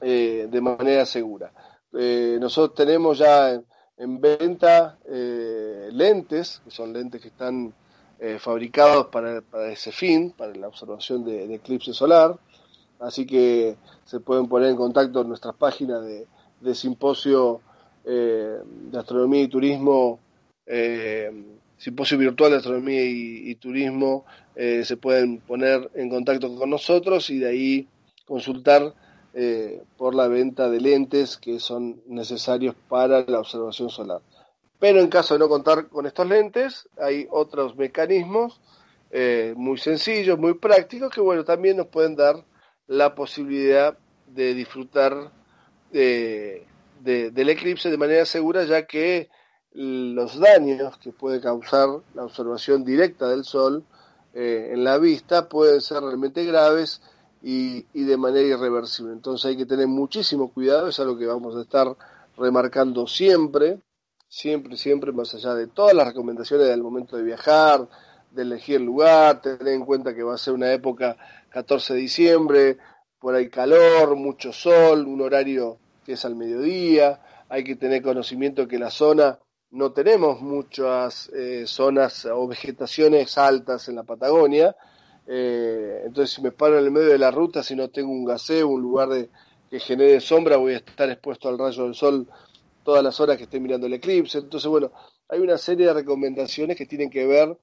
eh, 0.00 0.48
de 0.50 0.60
manera 0.60 1.06
segura. 1.06 1.52
nosotros 1.92 2.74
tenemos 2.74 3.18
ya 3.18 3.60
en 3.96 4.20
venta 4.20 4.98
lentes, 5.92 6.60
que 6.64 6.70
son 6.70 6.92
lentes 6.92 7.20
que 7.20 7.28
están 7.28 7.72
eh, 8.20 8.38
fabricados 8.38 9.08
para, 9.08 9.42
ese 9.70 9.90
fin, 9.90 10.30
para 10.30 10.54
la 10.54 10.68
observación 10.68 11.24
de, 11.24 11.52
eclipse 11.54 11.92
solar. 11.92 12.38
Así 13.00 13.26
que 13.26 13.76
se 14.04 14.20
pueden 14.20 14.48
poner 14.48 14.70
en 14.70 14.76
contacto 14.76 15.20
en 15.20 15.28
nuestras 15.28 15.54
páginas 15.56 16.02
de, 16.04 16.74
simposio 16.74 17.60
eh, 18.04 18.60
de 18.64 18.98
astronomía 18.98 19.42
y 19.42 19.48
turismo, 19.48 20.20
eh, 20.64 21.30
simposio 21.76 22.16
virtual 22.16 22.52
de 22.52 22.56
astronomía 22.58 23.02
y, 23.04 23.54
turismo, 23.56 24.24
se 24.54 24.96
pueden 24.96 25.40
poner 25.40 25.90
en 25.94 26.08
contacto 26.08 26.56
con 26.56 26.70
nosotros 26.70 27.28
y 27.28 27.38
de 27.38 27.48
ahí 27.48 27.88
consultar 28.24 28.94
por 29.96 30.14
la 30.14 30.28
venta 30.28 30.70
de 30.70 30.80
lentes 30.80 31.36
que 31.36 31.58
son 31.58 32.00
necesarios 32.06 32.76
para 32.88 33.24
la 33.26 33.40
observación 33.40 33.90
solar. 33.90 34.20
Pero 34.78 35.00
en 35.00 35.08
caso 35.08 35.34
de 35.34 35.40
no 35.40 35.48
contar 35.48 35.88
con 35.88 36.06
estos 36.06 36.28
lentes, 36.28 36.88
hay 36.98 37.26
otros 37.30 37.74
mecanismos 37.76 38.60
eh, 39.10 39.54
muy 39.56 39.78
sencillos, 39.78 40.38
muy 40.38 40.54
prácticos, 40.54 41.10
que 41.10 41.20
bueno, 41.20 41.44
también 41.44 41.76
nos 41.76 41.86
pueden 41.86 42.16
dar 42.16 42.44
la 42.86 43.14
posibilidad 43.14 43.96
de 44.26 44.54
disfrutar 44.54 45.30
del 45.90 47.48
eclipse 47.48 47.90
de 47.90 47.96
manera 47.96 48.24
segura, 48.24 48.64
ya 48.64 48.86
que 48.86 49.30
los 49.72 50.38
daños 50.38 50.98
que 50.98 51.12
puede 51.12 51.40
causar 51.40 51.88
la 52.14 52.24
observación 52.24 52.84
directa 52.84 53.28
del 53.28 53.44
Sol 53.44 53.84
eh, 54.32 54.70
en 54.72 54.82
la 54.82 54.98
vista 54.98 55.48
pueden 55.48 55.80
ser 55.80 56.02
realmente 56.02 56.44
graves 56.44 57.00
y, 57.44 57.86
y, 57.92 58.04
de 58.04 58.16
manera 58.16 58.46
irreversible. 58.46 59.12
Entonces 59.12 59.44
hay 59.46 59.56
que 59.56 59.66
tener 59.66 59.86
muchísimo 59.86 60.50
cuidado, 60.50 60.88
es 60.88 60.98
algo 60.98 61.18
que 61.18 61.26
vamos 61.26 61.54
a 61.56 61.60
estar 61.60 61.94
remarcando 62.36 63.06
siempre 63.06 63.78
siempre, 64.34 64.76
siempre, 64.76 65.12
más 65.12 65.32
allá 65.34 65.54
de 65.54 65.68
todas 65.68 65.94
las 65.94 66.08
recomendaciones 66.08 66.66
del 66.66 66.82
momento 66.82 67.16
de 67.16 67.22
viajar, 67.22 67.88
de 68.32 68.42
elegir 68.42 68.76
el 68.76 68.84
lugar, 68.84 69.40
tener 69.40 69.68
en 69.68 69.84
cuenta 69.84 70.12
que 70.12 70.24
va 70.24 70.34
a 70.34 70.38
ser 70.38 70.54
una 70.54 70.72
época 70.72 71.16
14 71.50 71.94
de 71.94 72.00
diciembre, 72.00 72.78
por 73.20 73.36
ahí 73.36 73.48
calor, 73.48 74.16
mucho 74.16 74.52
sol, 74.52 75.06
un 75.06 75.20
horario 75.20 75.78
que 76.04 76.14
es 76.14 76.24
al 76.24 76.34
mediodía, 76.34 77.20
hay 77.48 77.62
que 77.62 77.76
tener 77.76 78.02
conocimiento 78.02 78.66
que 78.66 78.78
la 78.78 78.90
zona 78.90 79.38
no 79.70 79.92
tenemos 79.92 80.40
muchas 80.40 81.28
eh, 81.28 81.64
zonas 81.66 82.26
o 82.26 82.48
vegetaciones 82.48 83.38
altas 83.38 83.88
en 83.88 83.94
la 83.94 84.02
Patagonia, 84.02 84.74
eh, 85.26 86.02
entonces 86.04 86.34
si 86.34 86.42
me 86.42 86.52
paro 86.52 86.78
en 86.78 86.84
el 86.84 86.90
medio 86.90 87.08
de 87.08 87.18
la 87.18 87.30
ruta, 87.30 87.62
si 87.62 87.74
no 87.74 87.88
tengo 87.88 88.10
un 88.10 88.24
gaseo, 88.24 88.68
un 88.68 88.82
lugar 88.82 89.08
de, 89.08 89.30
que 89.70 89.80
genere 89.80 90.20
sombra, 90.20 90.56
voy 90.56 90.74
a 90.74 90.76
estar 90.78 91.10
expuesto 91.10 91.48
al 91.48 91.58
rayo 91.58 91.84
del 91.84 91.94
sol 91.94 92.28
todas 92.84 93.02
las 93.02 93.18
horas 93.18 93.36
que 93.36 93.44
esté 93.44 93.58
mirando 93.58 93.86
el 93.86 93.94
eclipse. 93.94 94.38
Entonces, 94.38 94.68
bueno, 94.68 94.92
hay 95.28 95.40
una 95.40 95.58
serie 95.58 95.86
de 95.86 95.94
recomendaciones 95.94 96.76
que 96.76 96.86
tienen 96.86 97.10
que 97.10 97.26
ver 97.26 97.56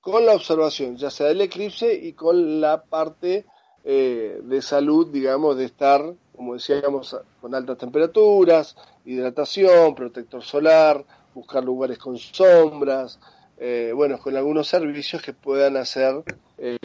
con 0.00 0.26
la 0.26 0.34
observación, 0.34 0.96
ya 0.96 1.10
sea 1.10 1.28
del 1.28 1.40
eclipse 1.40 1.92
y 1.94 2.12
con 2.12 2.60
la 2.60 2.84
parte 2.84 3.46
eh, 3.84 4.40
de 4.42 4.62
salud, 4.62 5.08
digamos, 5.12 5.56
de 5.56 5.64
estar, 5.64 6.14
como 6.34 6.54
decíamos, 6.54 7.16
con 7.40 7.54
altas 7.54 7.78
temperaturas, 7.78 8.76
hidratación, 9.04 9.94
protector 9.94 10.42
solar, 10.42 11.04
buscar 11.34 11.64
lugares 11.64 11.98
con 11.98 12.18
sombras, 12.18 13.18
eh, 13.58 13.92
bueno, 13.94 14.18
con 14.18 14.36
algunos 14.36 14.68
servicios 14.68 15.22
que 15.22 15.32
puedan 15.32 15.76
hacer 15.76 16.22
eh, 16.58 16.76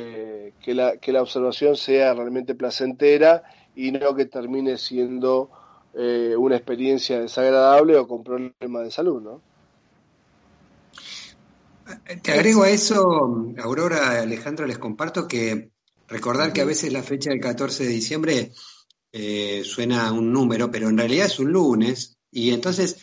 que, 0.61 0.73
la, 0.73 0.97
que 0.97 1.11
la 1.11 1.21
observación 1.21 1.75
sea 1.75 2.13
realmente 2.13 2.55
placentera 2.55 3.43
y 3.75 3.91
no 3.91 4.15
que 4.15 4.25
termine 4.25 4.77
siendo 4.77 5.49
eh, 5.93 6.35
una 6.37 6.55
experiencia 6.55 7.19
desagradable 7.19 7.97
o 7.97 8.07
con 8.07 8.23
problemas 8.23 8.83
de 8.83 8.91
salud, 8.91 9.21
¿no? 9.21 9.41
Te 12.21 12.31
agrego 12.31 12.63
a 12.63 12.69
eso, 12.69 13.53
Aurora, 13.57 14.21
Alejandro, 14.21 14.65
les 14.65 14.77
comparto 14.77 15.27
que 15.27 15.71
recordar 16.07 16.53
que 16.53 16.61
a 16.61 16.65
veces 16.65 16.93
la 16.93 17.03
fecha 17.03 17.31
del 17.31 17.41
14 17.41 17.83
de 17.83 17.89
diciembre 17.89 18.51
eh, 19.11 19.63
suena 19.65 20.11
un 20.13 20.31
número, 20.31 20.71
pero 20.71 20.87
en 20.87 20.97
realidad 20.97 21.25
es 21.25 21.39
un 21.39 21.51
lunes, 21.51 22.17
y 22.31 22.51
entonces 22.51 22.97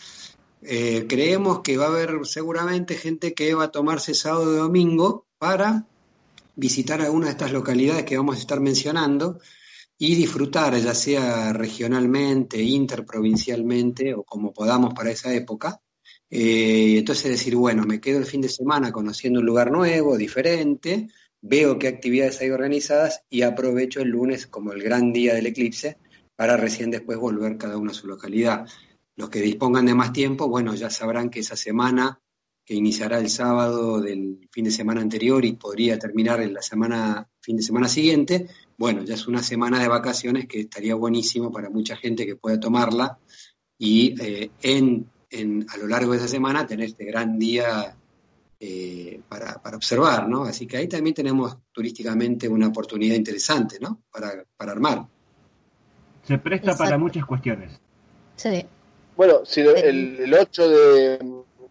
eh, 0.62 1.06
creemos 1.06 1.60
que 1.60 1.76
va 1.76 1.86
a 1.86 1.88
haber 1.88 2.24
seguramente 2.24 2.94
gente 2.94 3.34
que 3.34 3.54
va 3.54 3.64
a 3.64 3.70
tomarse 3.70 4.14
sábado 4.14 4.54
y 4.54 4.56
domingo 4.56 5.26
para 5.38 5.86
visitar 6.58 7.00
alguna 7.00 7.26
de 7.26 7.32
estas 7.32 7.52
localidades 7.52 8.04
que 8.04 8.16
vamos 8.16 8.36
a 8.36 8.40
estar 8.40 8.58
mencionando 8.60 9.38
y 9.96 10.16
disfrutar, 10.16 10.76
ya 10.76 10.92
sea 10.92 11.52
regionalmente, 11.52 12.60
interprovincialmente 12.60 14.12
o 14.12 14.24
como 14.24 14.52
podamos 14.52 14.92
para 14.92 15.12
esa 15.12 15.32
época. 15.32 15.80
Eh, 16.28 16.96
entonces 16.98 17.30
decir, 17.30 17.54
bueno, 17.54 17.84
me 17.84 18.00
quedo 18.00 18.18
el 18.18 18.26
fin 18.26 18.40
de 18.40 18.48
semana 18.48 18.90
conociendo 18.90 19.38
un 19.38 19.46
lugar 19.46 19.70
nuevo, 19.70 20.16
diferente, 20.16 21.08
veo 21.40 21.78
qué 21.78 21.86
actividades 21.86 22.40
hay 22.40 22.50
organizadas 22.50 23.22
y 23.30 23.42
aprovecho 23.42 24.00
el 24.00 24.08
lunes 24.08 24.48
como 24.48 24.72
el 24.72 24.82
gran 24.82 25.12
día 25.12 25.34
del 25.34 25.46
eclipse 25.46 25.96
para 26.34 26.56
recién 26.56 26.90
después 26.90 27.18
volver 27.18 27.56
cada 27.56 27.78
uno 27.78 27.92
a 27.92 27.94
su 27.94 28.08
localidad. 28.08 28.66
Los 29.14 29.30
que 29.30 29.40
dispongan 29.40 29.86
de 29.86 29.94
más 29.94 30.12
tiempo, 30.12 30.48
bueno, 30.48 30.74
ya 30.74 30.90
sabrán 30.90 31.30
que 31.30 31.40
esa 31.40 31.56
semana, 31.56 32.20
que 32.68 32.74
iniciará 32.74 33.18
el 33.18 33.30
sábado 33.30 33.98
del 33.98 34.46
fin 34.50 34.66
de 34.66 34.70
semana 34.70 35.00
anterior 35.00 35.42
y 35.42 35.54
podría 35.54 35.98
terminar 35.98 36.42
en 36.42 36.52
la 36.52 36.60
semana, 36.60 37.26
fin 37.40 37.56
de 37.56 37.62
semana 37.62 37.88
siguiente, 37.88 38.46
bueno, 38.76 39.04
ya 39.04 39.14
es 39.14 39.26
una 39.26 39.42
semana 39.42 39.80
de 39.80 39.88
vacaciones 39.88 40.46
que 40.46 40.60
estaría 40.60 40.94
buenísimo 40.94 41.50
para 41.50 41.70
mucha 41.70 41.96
gente 41.96 42.26
que 42.26 42.36
pueda 42.36 42.60
tomarla 42.60 43.18
y 43.78 44.14
eh, 44.22 44.50
en, 44.60 45.08
en, 45.30 45.64
a 45.70 45.78
lo 45.78 45.86
largo 45.86 46.12
de 46.12 46.18
esa 46.18 46.28
semana 46.28 46.66
tener 46.66 46.88
este 46.88 47.06
gran 47.06 47.38
día 47.38 47.96
eh, 48.60 49.18
para, 49.26 49.62
para, 49.62 49.78
observar, 49.78 50.28
¿no? 50.28 50.44
Así 50.44 50.66
que 50.66 50.76
ahí 50.76 50.88
también 50.88 51.14
tenemos 51.14 51.56
turísticamente 51.72 52.50
una 52.50 52.68
oportunidad 52.68 53.14
interesante, 53.14 53.78
¿no? 53.80 54.02
Para, 54.10 54.44
para 54.58 54.72
armar. 54.72 55.06
Se 56.22 56.36
presta 56.36 56.72
Exacto. 56.72 56.84
para 56.84 56.98
muchas 56.98 57.24
cuestiones. 57.24 57.80
Sí. 58.36 58.62
Bueno, 59.16 59.46
si 59.46 59.62
el, 59.62 60.20
el, 60.20 60.34
8 60.34 60.68
de, 60.68 61.18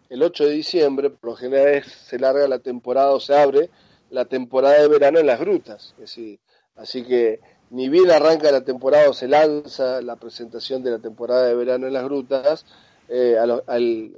el 0.10 0.24
8 0.24 0.46
de 0.46 0.52
diciembre, 0.52 1.10
por 1.10 1.32
lo 1.32 1.36
general 1.36 1.67
es, 1.76 1.86
se 1.86 2.20
larga 2.20 2.48
la 2.48 2.60
temporada 2.60 3.12
o 3.12 3.20
se 3.20 3.36
abre 3.36 3.70
la 4.10 4.26
temporada 4.26 4.82
de 4.82 4.88
verano 4.88 5.20
en 5.20 5.28
las 5.28 5.39
grutas. 5.39 5.93
Es 5.96 6.02
decir, 6.15 6.39
así 6.76 7.04
que 7.04 7.39
ni 7.70 7.89
bien 7.89 8.10
arranca 8.12 8.52
la 8.52 8.63
temporada 8.63 9.10
o 9.10 9.13
se 9.13 9.28
lanza 9.28 10.02
la 10.02 10.15
presentación 10.15 10.84
de 10.84 10.91
la 10.91 11.00
temporada 11.00 11.46
de 11.48 11.56
verano 11.56 11.88
en 11.88 11.93
las 11.93 12.06
grutas, 12.06 12.65
eh, 13.10 13.38
a, 13.39 13.46
lo, 13.46 13.63
al, 13.67 14.12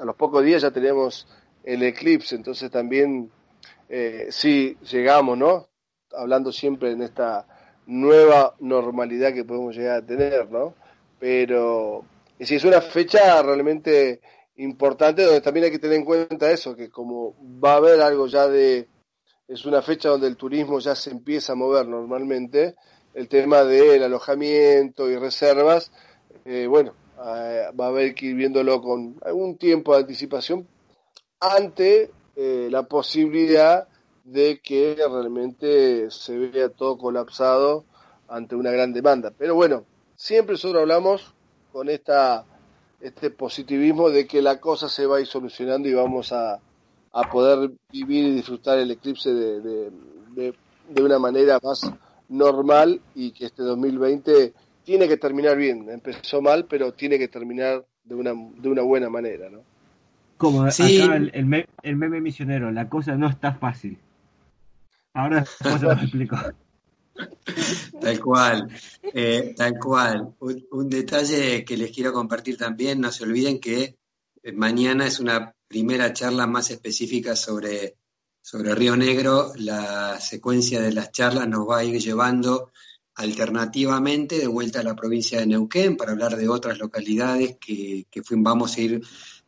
a, 0.00 0.04
los 0.04 0.16
pocos 0.16 0.44
días 0.44 0.62
ya 0.62 0.70
tenemos 0.70 1.26
el 1.64 1.82
eclipse, 1.82 2.34
entonces 2.34 2.70
también 2.70 3.30
eh, 3.88 4.28
sí 4.30 4.76
llegamos, 4.90 5.36
¿no? 5.38 5.68
Hablando 6.12 6.52
siempre 6.52 6.92
en 6.92 7.02
esta 7.02 7.46
nueva 7.86 8.54
normalidad 8.60 9.32
que 9.32 9.44
podemos 9.44 9.76
llegar 9.76 9.98
a 9.98 10.06
tener, 10.06 10.50
¿no? 10.50 10.74
Pero 11.18 12.04
si 12.40 12.56
es 12.56 12.64
una 12.64 12.80
fecha 12.80 13.42
realmente 13.42 14.20
importante 14.56 15.22
donde 15.22 15.40
también 15.40 15.64
hay 15.64 15.70
que 15.70 15.78
tener 15.78 15.98
en 15.98 16.04
cuenta 16.04 16.50
eso, 16.50 16.74
que 16.74 16.90
como 16.90 17.34
va 17.62 17.74
a 17.74 17.76
haber 17.76 18.00
algo 18.00 18.26
ya 18.26 18.48
de, 18.48 18.88
es 19.48 19.64
una 19.64 19.82
fecha 19.82 20.08
donde 20.08 20.28
el 20.28 20.36
turismo 20.36 20.78
ya 20.78 20.94
se 20.94 21.10
empieza 21.10 21.52
a 21.52 21.56
mover 21.56 21.86
normalmente, 21.86 22.74
el 23.14 23.28
tema 23.28 23.64
del 23.64 24.02
alojamiento 24.02 25.10
y 25.10 25.16
reservas, 25.16 25.90
eh, 26.44 26.66
bueno, 26.66 26.94
eh, 27.18 27.66
va 27.78 27.86
a 27.86 27.88
haber 27.88 28.14
que 28.14 28.26
ir 28.26 28.36
viéndolo 28.36 28.82
con 28.82 29.16
algún 29.24 29.56
tiempo 29.56 29.94
de 29.94 30.00
anticipación 30.00 30.66
ante 31.40 32.10
eh, 32.34 32.68
la 32.70 32.82
posibilidad 32.82 33.88
de 34.24 34.60
que 34.60 34.96
realmente 34.96 36.10
se 36.10 36.36
vea 36.36 36.68
todo 36.68 36.98
colapsado 36.98 37.84
ante 38.28 38.54
una 38.54 38.70
gran 38.70 38.92
demanda. 38.92 39.32
Pero 39.36 39.54
bueno, 39.54 39.84
siempre 40.14 40.54
nosotros 40.54 40.82
hablamos 40.82 41.34
con 41.72 41.88
esta, 41.88 42.44
este 43.00 43.30
positivismo 43.30 44.10
de 44.10 44.26
que 44.26 44.42
la 44.42 44.58
cosa 44.60 44.88
se 44.88 45.06
va 45.06 45.18
a 45.18 45.20
ir 45.20 45.26
solucionando 45.26 45.88
y 45.88 45.94
vamos 45.94 46.32
a, 46.32 46.60
a 47.12 47.30
poder 47.30 47.70
vivir 47.90 48.26
y 48.26 48.34
disfrutar 48.34 48.78
el 48.78 48.90
eclipse 48.90 49.32
de, 49.32 49.60
de, 49.60 49.90
de, 50.34 50.54
de, 50.88 51.02
una 51.02 51.18
manera 51.18 51.58
más 51.62 51.90
normal 52.28 53.00
y 53.14 53.32
que 53.32 53.46
este 53.46 53.62
2020 53.62 54.52
tiene 54.84 55.08
que 55.08 55.16
terminar 55.16 55.56
bien. 55.56 55.88
Empezó 55.90 56.40
mal, 56.40 56.66
pero 56.66 56.92
tiene 56.92 57.18
que 57.18 57.28
terminar 57.28 57.84
de 58.04 58.14
una, 58.14 58.32
de 58.32 58.68
una 58.68 58.82
buena 58.82 59.10
manera, 59.10 59.50
¿no? 59.50 59.60
Como 60.36 60.70
sí. 60.70 61.00
acá 61.00 61.16
el, 61.16 61.30
el, 61.34 61.46
meme, 61.46 61.66
el, 61.82 61.96
meme 61.96 62.20
misionero, 62.20 62.70
la 62.70 62.88
cosa 62.88 63.16
no 63.16 63.28
está 63.28 63.54
fácil. 63.54 63.98
Ahora 65.14 65.44
se 65.44 65.78
lo 65.80 65.92
explico. 65.92 66.36
Tal 68.00 68.20
cual, 68.20 68.68
eh, 69.02 69.54
tal 69.56 69.78
cual. 69.78 70.34
Un, 70.40 70.88
detalle 70.88 71.64
que 71.64 71.76
les 71.76 71.90
quiero 71.90 72.12
compartir 72.12 72.56
también, 72.56 73.00
no 73.00 73.10
se 73.10 73.24
olviden 73.24 73.60
que 73.60 73.96
mañana 74.54 75.06
es 75.06 75.18
una 75.18 75.54
primera 75.66 76.12
charla 76.12 76.46
más 76.46 76.70
específica 76.70 77.34
sobre, 77.34 77.96
sobre 78.40 78.74
Río 78.74 78.96
Negro. 78.96 79.52
La 79.56 80.20
secuencia 80.20 80.80
de 80.80 80.92
las 80.92 81.10
charlas 81.10 81.48
nos 81.48 81.68
va 81.68 81.78
a 81.78 81.84
ir 81.84 82.00
llevando 82.00 82.70
alternativamente 83.16 84.38
de 84.38 84.46
vuelta 84.46 84.80
a 84.80 84.84
la 84.84 84.94
provincia 84.94 85.40
de 85.40 85.46
Neuquén 85.46 85.96
para 85.96 86.12
hablar 86.12 86.36
de 86.36 86.48
otras 86.48 86.78
localidades 86.78 87.56
que, 87.58 88.06
que 88.10 88.22
vamos 88.30 88.76
a 88.76 88.80
ir 88.80 89.02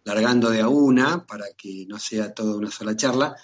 largando 0.09 0.49
de 0.49 0.63
a 0.63 0.69
una 0.69 1.27
para 1.27 1.45
que 1.55 1.85
no 1.87 1.99
sea 1.99 2.33
toda 2.33 2.57
una 2.57 2.71
sola 2.71 2.97
charla. 2.97 3.37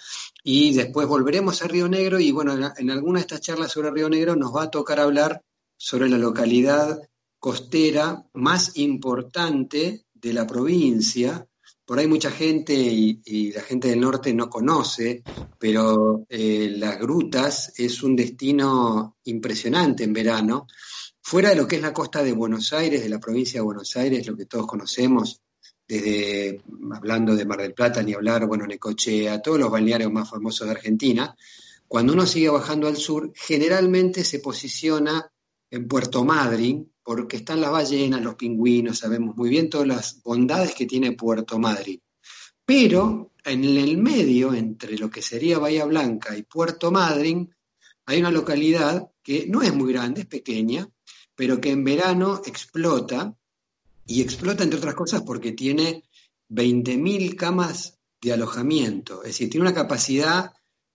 Y 0.43 0.73
después 0.73 1.07
volveremos 1.07 1.61
a 1.61 1.67
Río 1.67 1.87
Negro 1.87 2.19
y 2.19 2.31
bueno, 2.31 2.53
en, 2.75 2.89
alguna 2.89 3.19
de 3.19 3.21
estas 3.21 3.41
charlas 3.41 3.71
sobre 3.71 3.91
Río 3.91 4.09
Negro 4.09 4.35
nos 4.35 4.53
va 4.55 4.63
a 4.63 4.71
tocar 4.71 4.99
hablar 4.99 5.43
sobre 5.77 6.09
la 6.09 6.17
localidad 6.17 6.99
costera 7.37 8.25
más 8.33 8.77
importante 8.77 10.05
de 10.11 10.33
la 10.33 10.47
provincia. 10.47 11.47
Por 11.85 11.99
ahí 11.99 12.07
mucha 12.07 12.31
gente 12.31 12.73
y, 12.73 13.21
y 13.25 13.51
la 13.51 13.61
gente 13.61 13.89
del 13.89 14.01
norte 14.01 14.33
no 14.33 14.49
conoce, 14.49 15.21
pero 15.59 16.25
eh, 16.27 16.73
las 16.77 16.97
grutas 16.99 17.73
es 17.77 18.01
un 18.01 18.15
destino 18.15 19.17
impresionante 19.25 20.03
en 20.03 20.13
verano. 20.13 20.65
Fuera 21.21 21.49
de 21.49 21.55
lo 21.57 21.67
que 21.67 21.75
es 21.75 21.81
la 21.83 21.93
costa 21.93 22.23
de 22.23 22.33
Buenos 22.33 22.73
Aires, 22.73 23.03
de 23.03 23.09
la 23.09 23.19
provincia 23.19 23.59
de 23.59 23.65
Buenos 23.65 23.95
Aires, 23.97 24.25
lo 24.25 24.35
que 24.35 24.45
todos 24.47 24.65
conocemos, 24.65 25.41
desde 25.87 26.61
hablando 26.93 27.35
de 27.35 27.45
Mar 27.45 27.59
del 27.59 27.73
Plata, 27.73 28.01
ni 28.01 28.13
hablar, 28.13 28.47
bueno, 28.47 28.65
Necochea, 28.65 29.41
todos 29.41 29.59
los 29.59 29.71
balnearios 29.71 30.11
más 30.11 30.29
famosos 30.29 30.67
de 30.67 30.73
Argentina, 30.73 31.35
cuando 31.87 32.13
uno 32.13 32.25
sigue 32.25 32.49
bajando 32.49 32.87
al 32.87 32.97
sur, 32.97 33.31
generalmente 33.35 34.23
se 34.23 34.39
posiciona 34.39 35.31
en 35.69 35.87
Puerto 35.87 36.23
Madryn, 36.23 36.91
porque 37.03 37.37
están 37.37 37.61
las 37.61 37.71
ballenas, 37.71 38.21
los 38.21 38.35
pingüinos, 38.35 38.97
sabemos 38.97 39.35
muy 39.35 39.49
bien 39.49 39.69
todas 39.69 39.87
las 39.87 40.23
bondades 40.23 40.73
que 40.73 40.87
tiene 40.87 41.11
Puerto 41.11 41.59
Madryn. 41.59 42.01
Pero 42.65 43.31
en 43.43 43.63
el 43.63 43.97
medio, 43.97 44.53
entre 44.53 44.97
lo 44.97 45.09
que 45.11 45.21
sería 45.21 45.59
Bahía 45.59 45.85
Blanca 45.85 46.35
y 46.35 46.41
Puerto 46.43 46.91
Madryn, 46.91 47.53
hay 48.07 48.19
una 48.19 48.31
localidad 48.31 49.11
que 49.21 49.45
no 49.47 49.61
es 49.61 49.73
muy 49.73 49.93
grande, 49.93 50.21
es 50.21 50.27
pequeña, 50.27 50.89
pero 51.35 51.61
que 51.61 51.71
en 51.71 51.83
verano 51.83 52.41
explota 52.45 53.35
y 54.05 54.21
explota, 54.21 54.63
entre 54.63 54.79
otras 54.79 54.95
cosas, 54.95 55.21
porque 55.23 55.51
tiene 55.51 56.03
20.000 56.49 57.35
camas 57.35 57.99
de 58.21 58.33
alojamiento. 58.33 59.23
Es 59.23 59.29
decir, 59.29 59.49
tiene 59.49 59.67
una 59.67 59.73
capacidad, 59.73 60.51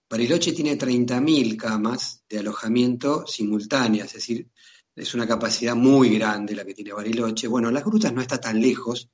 Bariloche 0.09 0.53
tiene 0.53 0.77
30.000 0.77 1.57
camas 1.57 2.23
de 2.29 2.39
alojamiento 2.39 3.25
simultáneas. 3.27 4.07
Es 4.07 4.13
decir, 4.13 4.49
es 4.95 5.13
una 5.13 5.27
capacidad 5.27 5.75
muy 5.75 6.17
grande 6.17 6.55
la 6.55 6.65
que 6.65 6.73
tiene 6.73 6.93
Bariloche. 6.93 7.47
Bueno, 7.47 7.71
las 7.71 7.83
grutas 7.83 8.13
no 8.13 8.21
está 8.21 8.39
tan 8.39 8.59
lejos 8.59 9.09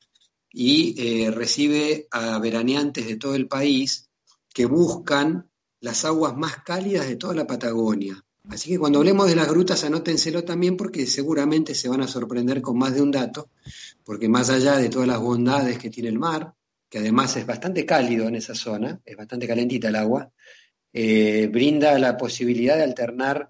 y 0.52 0.96
eh, 0.98 1.32
recibe 1.32 2.08
a 2.12 2.40
veraneantes 2.40 3.06
de 3.06 3.18
todo 3.18 3.36
el 3.36 3.48
país 3.48 4.10
que 4.54 4.66
buscan 4.66 5.52
las 5.80 6.06
aguas 6.06 6.36
más 6.36 6.64
cálidas 6.64 7.08
de 7.08 7.16
toda 7.16 7.36
la 7.36 7.46
Patagonia. 7.46 8.24
Así 8.50 8.70
que 8.70 8.80
cuando 8.80 9.00
hablemos 9.00 9.28
de 9.28 9.36
las 9.36 9.48
grutas, 9.48 9.84
anótenselo 9.84 10.44
también 10.44 10.78
porque 10.78 11.06
seguramente 11.06 11.76
se 11.76 11.90
van 11.90 12.02
a 12.02 12.08
sorprender 12.08 12.62
con 12.62 12.78
más 12.78 12.94
de 12.94 13.02
un 13.02 13.12
dato, 13.12 13.50
porque 14.04 14.30
más 14.30 14.50
allá 14.50 14.78
de 14.78 14.90
todas 14.90 15.08
las 15.08 15.20
bondades 15.20 15.78
que 15.78 15.90
tiene 15.90 16.10
el 16.10 16.18
mar, 16.18 16.54
que 16.90 17.00
además 17.00 17.36
es 17.36 17.46
bastante 17.46 17.86
cálido 17.86 18.28
en 18.28 18.36
esa 18.36 18.56
zona, 18.56 19.02
es 19.04 19.18
bastante 19.18 19.48
calentita 19.48 19.90
el 19.90 19.96
agua, 19.98 20.32
eh, 20.94 21.48
brinda 21.52 22.00
la 22.00 22.16
posibilidad 22.16 22.78
de 22.78 22.84
alternar 22.84 23.50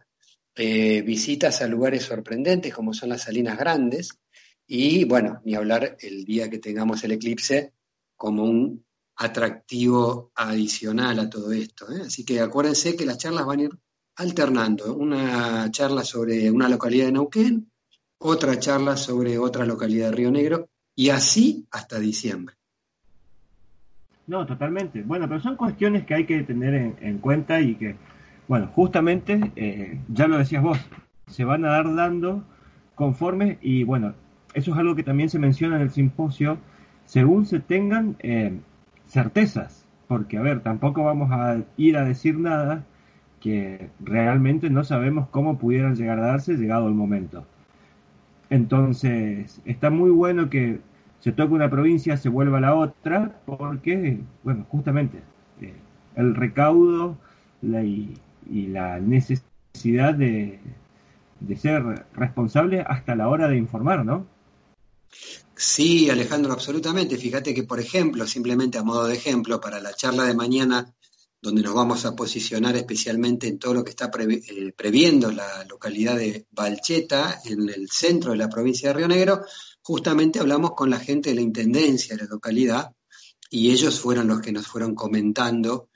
eh, 0.56 1.04
visitas 1.04 1.62
a 1.62 1.68
lugares 1.68 2.04
sorprendentes 2.04 2.74
como 2.74 2.94
son 2.94 3.10
las 3.10 3.22
Salinas 3.22 3.60
Grandes 3.60 4.10
y 4.66 5.06
bueno, 5.06 5.42
ni 5.46 5.54
hablar 5.54 5.98
el 6.02 6.26
día 6.26 6.50
que 6.50 6.58
tengamos 6.58 7.04
el 7.04 7.12
eclipse 7.12 7.74
como 8.16 8.44
un 8.44 8.84
atractivo 9.18 10.32
adicional 10.36 11.20
a 11.20 11.30
todo 11.30 11.52
esto. 11.52 11.92
¿eh? 11.92 12.02
Así 12.08 12.26
que 12.26 12.40
acuérdense 12.40 12.96
que 12.96 13.06
las 13.06 13.20
charlas 13.20 13.46
van 13.46 13.60
a 13.60 13.64
ir 13.64 13.72
alternando 14.18 14.96
una 14.96 15.70
charla 15.72 16.04
sobre 16.04 16.50
una 16.52 16.68
localidad 16.68 17.06
de 17.06 17.12
Neuquén, 17.14 17.72
otra 18.20 18.58
charla 18.60 18.98
sobre 18.98 19.38
otra 19.38 19.66
localidad 19.66 20.10
de 20.10 20.16
Río 20.16 20.32
Negro, 20.32 20.70
y 20.96 21.10
así 21.10 21.68
hasta 21.72 22.00
diciembre. 22.00 22.56
No, 24.26 24.46
totalmente. 24.46 25.04
Bueno, 25.04 25.28
pero 25.30 25.40
son 25.40 25.56
cuestiones 25.56 26.06
que 26.06 26.16
hay 26.16 26.26
que 26.26 26.42
tener 26.44 26.74
en, 26.74 26.96
en 27.02 27.20
cuenta 27.20 27.62
y 27.62 27.76
que, 27.76 27.96
bueno, 28.48 28.68
justamente, 28.74 29.52
eh, 29.56 30.02
ya 30.10 30.28
lo 30.28 30.38
decías 30.38 30.64
vos, 30.64 30.80
se 31.28 31.46
van 31.46 31.64
a 31.66 31.70
dar 31.70 31.96
dando 31.96 32.44
conforme 32.96 33.60
y 33.62 33.84
bueno, 33.84 34.16
eso 34.54 34.72
es 34.72 34.78
algo 34.78 34.96
que 34.96 35.04
también 35.04 35.30
se 35.30 35.40
menciona 35.40 35.76
en 35.76 35.84
el 35.84 35.92
simposio, 35.92 36.58
según 37.06 37.46
se 37.46 37.60
tengan 37.60 38.18
eh, 38.20 38.60
certezas, 39.06 39.86
porque 40.08 40.38
a 40.38 40.42
ver, 40.42 40.62
tampoco 40.62 41.04
vamos 41.04 41.30
a 41.32 41.62
ir 41.78 41.96
a 41.96 42.04
decir 42.04 42.40
nada 42.40 42.84
que 43.40 43.90
realmente 44.00 44.70
no 44.70 44.84
sabemos 44.84 45.30
cómo 45.30 45.58
pudieran 45.58 45.96
llegar 45.96 46.20
a 46.20 46.28
darse 46.28 46.56
llegado 46.56 46.88
el 46.88 46.94
momento. 46.94 47.46
Entonces, 48.50 49.62
está 49.66 49.90
muy 49.90 50.10
bueno 50.10 50.50
que 50.50 50.80
se 51.20 51.32
toque 51.32 51.54
una 51.54 51.70
provincia, 51.70 52.18
se 52.18 52.30
vuelva 52.30 52.60
a 52.60 52.62
la 52.62 52.76
otra, 52.76 53.42
porque, 53.46 54.20
bueno, 54.44 54.66
justamente, 54.70 55.22
eh, 55.62 55.74
el 56.16 56.36
recaudo 56.36 57.18
y, 57.62 58.14
y 58.50 58.68
la 58.68 59.00
necesidad 59.00 60.14
de, 60.14 60.60
de 61.40 61.56
ser 61.56 62.06
responsable 62.14 62.82
hasta 62.82 63.16
la 63.16 63.28
hora 63.28 63.48
de 63.48 63.58
informar, 63.58 64.06
¿no? 64.06 64.26
Sí, 65.56 66.10
Alejandro, 66.10 66.54
absolutamente. 66.54 67.18
Fíjate 67.18 67.54
que, 67.54 67.64
por 67.64 67.80
ejemplo, 67.80 68.28
simplemente 68.28 68.78
a 68.78 68.84
modo 68.84 69.08
de 69.08 69.16
ejemplo, 69.16 69.60
para 69.60 69.80
la 69.80 69.94
charla 69.94 70.26
de 70.26 70.36
mañana, 70.36 70.94
donde 71.42 71.62
nos 71.62 71.74
vamos 71.74 72.06
a 72.06 72.16
posicionar 72.16 72.76
especialmente 72.76 73.48
en 73.48 73.60
todo 73.60 73.76
lo 73.76 73.84
que 73.84 73.92
está 73.92 74.10
eh, 74.18 74.74
previendo 74.76 75.32
la 75.32 75.64
localidad 75.66 76.18
de 76.18 76.48
Valcheta, 76.52 77.42
en 77.46 77.70
el 77.70 77.90
centro 77.90 78.32
de 78.32 78.38
la 78.38 78.50
provincia 78.50 78.90
de 78.90 78.96
Río 78.96 79.08
Negro, 79.08 79.46
justamente 79.82 80.40
hablamos 80.40 80.72
con 80.72 80.90
la 80.90 81.00
gente 81.00 81.30
de 81.30 81.36
la 81.36 81.42
Intendencia 81.42 82.16
de 82.16 82.24
la 82.24 82.30
localidad 82.30 82.92
y 83.50 83.72
ellos 83.72 84.00
fueron 84.00 84.28
los 84.28 84.42
que 84.42 84.52
nos 84.52 84.68
fueron 84.68 84.96
comentando 84.96 85.90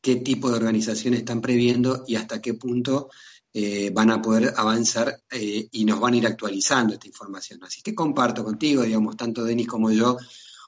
qué 0.00 0.16
tipo 0.16 0.50
de 0.50 0.56
organizaciones 0.56 1.20
están 1.20 1.40
previendo 1.40 2.04
y 2.06 2.16
hasta 2.16 2.40
qué 2.40 2.54
punto 2.54 3.10
eh, 3.52 3.90
van 3.90 4.10
a 4.10 4.20
poder 4.20 4.52
avanzar 4.56 5.22
eh, 5.30 5.68
y 5.72 5.84
nos 5.84 5.98
van 5.98 6.14
a 6.14 6.16
ir 6.18 6.26
actualizando 6.26 6.94
esta 6.94 7.06
información. 7.06 7.62
Así 7.64 7.82
que 7.82 7.94
comparto 7.94 8.44
contigo, 8.44 8.82
digamos, 8.82 9.16
tanto 9.16 9.44
Denis 9.44 9.66
como 9.66 9.90
yo, 9.90 10.16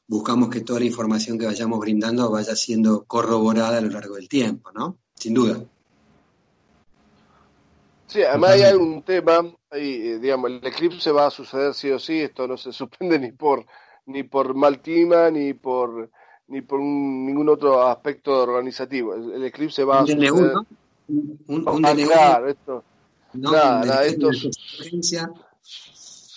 buscamos 0.09 0.49
que 0.49 0.63
toda 0.63 0.81
la 0.81 0.87
información 0.87 1.39
que 1.39 1.47
vayamos 1.47 1.79
brindando 1.79 2.31
vaya 2.31 2.57
siendo 2.57 3.05
corroborada 3.05 3.79
a 3.79 3.81
lo 3.83 3.91
largo 3.91 4.17
del 4.17 4.29
tiempo, 4.29 4.73
¿no? 4.73 4.97
Sin 5.15 5.35
duda. 5.35 5.63
Sí, 8.07 8.23
además 8.23 8.53
hay 8.53 8.63
algún 8.63 9.03
tema, 9.03 9.41
ahí, 9.71 10.09
eh, 10.09 10.19
digamos, 10.19 10.51
el 10.51 10.67
eclipse 10.67 11.13
va 11.13 11.27
a 11.27 11.31
suceder 11.31 11.75
sí 11.75 11.91
o 11.91 11.99
sí, 11.99 12.21
esto 12.21 12.49
no 12.49 12.57
se 12.57 12.73
suspende 12.81 13.19
ni 13.19 13.33
por 13.33 13.67
ni 14.07 14.23
por 14.23 14.55
mal 14.55 14.81
clima, 14.81 15.31
ni 15.31 15.53
por 15.53 16.11
ni 16.49 16.63
por 16.63 16.81
ningún 16.81 17.51
otro 17.51 17.87
aspecto 17.87 18.43
organizativo. 18.43 19.15
El, 19.15 19.45
eclipse 19.45 19.85
va 19.85 20.01
a 20.01 20.07
suceder 20.07 20.33
un, 20.33 20.67
un 21.47 21.85
ah, 21.85 21.95
claro, 21.95 22.49
esto, 22.49 22.85
nada, 23.35 24.07
esto 24.07 24.31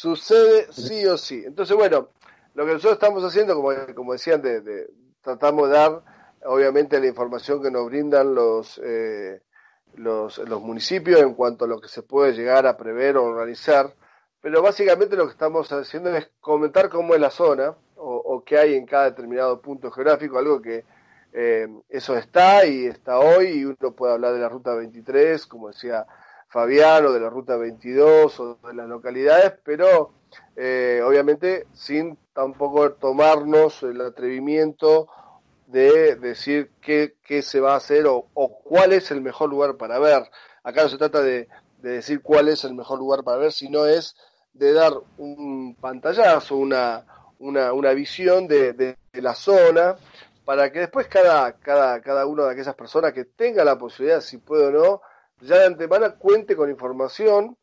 sucede 0.02 0.68
sí 0.74 1.06
o 1.06 1.18
sí. 1.18 1.44
Entonces, 1.46 1.78
bueno, 1.78 2.10
lo 2.54 2.66
que 2.66 2.74
nosotros 2.74 2.94
estamos 2.94 3.24
haciendo, 3.24 3.56
como, 3.96 4.14
decían, 4.14 4.42
de, 4.42 4.90
tratamos 5.22 5.70
de 5.70 5.76
dar, 5.76 6.02
obviamente, 6.46 7.00
la 7.00 7.08
información 7.08 7.62
que 7.62 7.72
nos 7.72 7.86
brindan 7.86 8.36
los, 8.36 8.80
eh, 8.84 9.42
los, 9.96 10.38
los 10.40 10.62
municipios 10.62 11.22
en 11.22 11.34
cuanto 11.34 11.66
a 11.66 11.68
lo 11.68 11.80
que 11.80 11.88
se 11.88 12.04
puede 12.04 12.34
llegar 12.34 12.66
a 12.68 12.78
prever 12.78 13.18
o 13.18 13.24
organizar, 13.24 13.94
pero 14.42 14.62
básicamente 14.62 15.16
lo 15.16 15.26
que 15.26 15.34
estamos 15.34 15.72
haciendo 15.72 16.16
es 16.16 16.30
comentar 16.40 16.90
cómo 16.90 17.14
es 17.14 17.22
la 17.22 17.30
zona 17.30 17.76
o, 17.96 18.16
o 18.16 18.44
qué 18.44 18.58
hay 18.58 18.76
en 18.76 18.86
cada 18.86 19.06
determinado 19.06 19.62
punto 19.62 19.92
geográfico, 19.92 20.40
algo 20.40 20.62
que 20.62 20.84
eh, 21.34 21.68
eso 21.88 22.18
está 22.18 22.66
y 22.66 22.88
está 22.88 23.20
hoy 23.20 23.48
y 23.48 23.66
uno 23.66 23.96
puede 23.96 24.14
hablar 24.14 24.34
de 24.34 24.40
la 24.40 24.50
ruta 24.50 24.76
23, 24.76 25.46
como 25.48 25.70
decía 25.70 26.06
Fabián, 26.50 27.06
o 27.06 27.14
de 27.14 27.22
la 27.22 27.30
ruta 27.30 27.56
22 27.56 28.40
o 28.40 28.56
de 28.56 28.74
las 28.74 28.88
localidades, 28.88 29.54
pero 29.64 30.14
eh, 30.56 31.02
obviamente 31.06 31.68
sin 31.74 32.18
tampoco 32.34 32.94
tomarnos 32.94 33.84
el 33.84 34.02
atrevimiento 34.02 35.08
de 35.68 36.16
decir 36.16 36.72
qué, 36.82 37.16
qué 37.24 37.42
se 37.42 37.60
va 37.60 37.74
a 37.74 37.78
hacer 37.78 38.06
o, 38.08 38.28
cuál 38.64 38.94
es 38.94 39.12
el 39.12 39.22
mejor 39.22 39.50
lugar 39.50 39.78
para 39.78 40.00
ver. 40.00 40.24
Acá 40.64 40.84
no 40.84 40.90
se 40.90 40.98
trata 40.98 41.22
de, 41.22 41.48
decir 41.78 42.22
cuál 42.22 42.50
es 42.50 42.64
el 42.64 42.76
mejor 42.76 43.00
lugar 43.00 43.24
para 43.24 43.38
ver, 43.38 43.52
sino 43.52 43.86
es 43.86 44.16
de 44.54 44.74
dar 44.74 44.94
un 45.18 45.76
pantallazo, 45.76 46.58
una, 46.58 47.06
una, 47.40 47.74
una 47.74 47.92
visión 47.94 48.48
de, 48.48 48.74
de 48.74 48.98
la 49.14 49.34
zona, 49.34 49.96
para 50.46 50.72
que 50.72 50.80
después 50.80 51.08
cada, 51.08 51.54
cada, 51.54 52.02
cada 52.02 52.26
una 52.26 52.46
de 52.46 52.52
aquellas 52.52 52.76
personas 52.76 53.14
que 53.14 53.26
tenga 53.26 53.64
la 53.64 53.78
posibilidad, 53.78 54.22
si 54.22 54.38
puede 54.38 54.68
o 54.68 54.72
no, 54.72 55.02
ya 55.40 55.60
de 55.60 55.66
antemano 55.66 56.18
cuente 56.18 56.56
con 56.56 56.70
información 56.70 57.58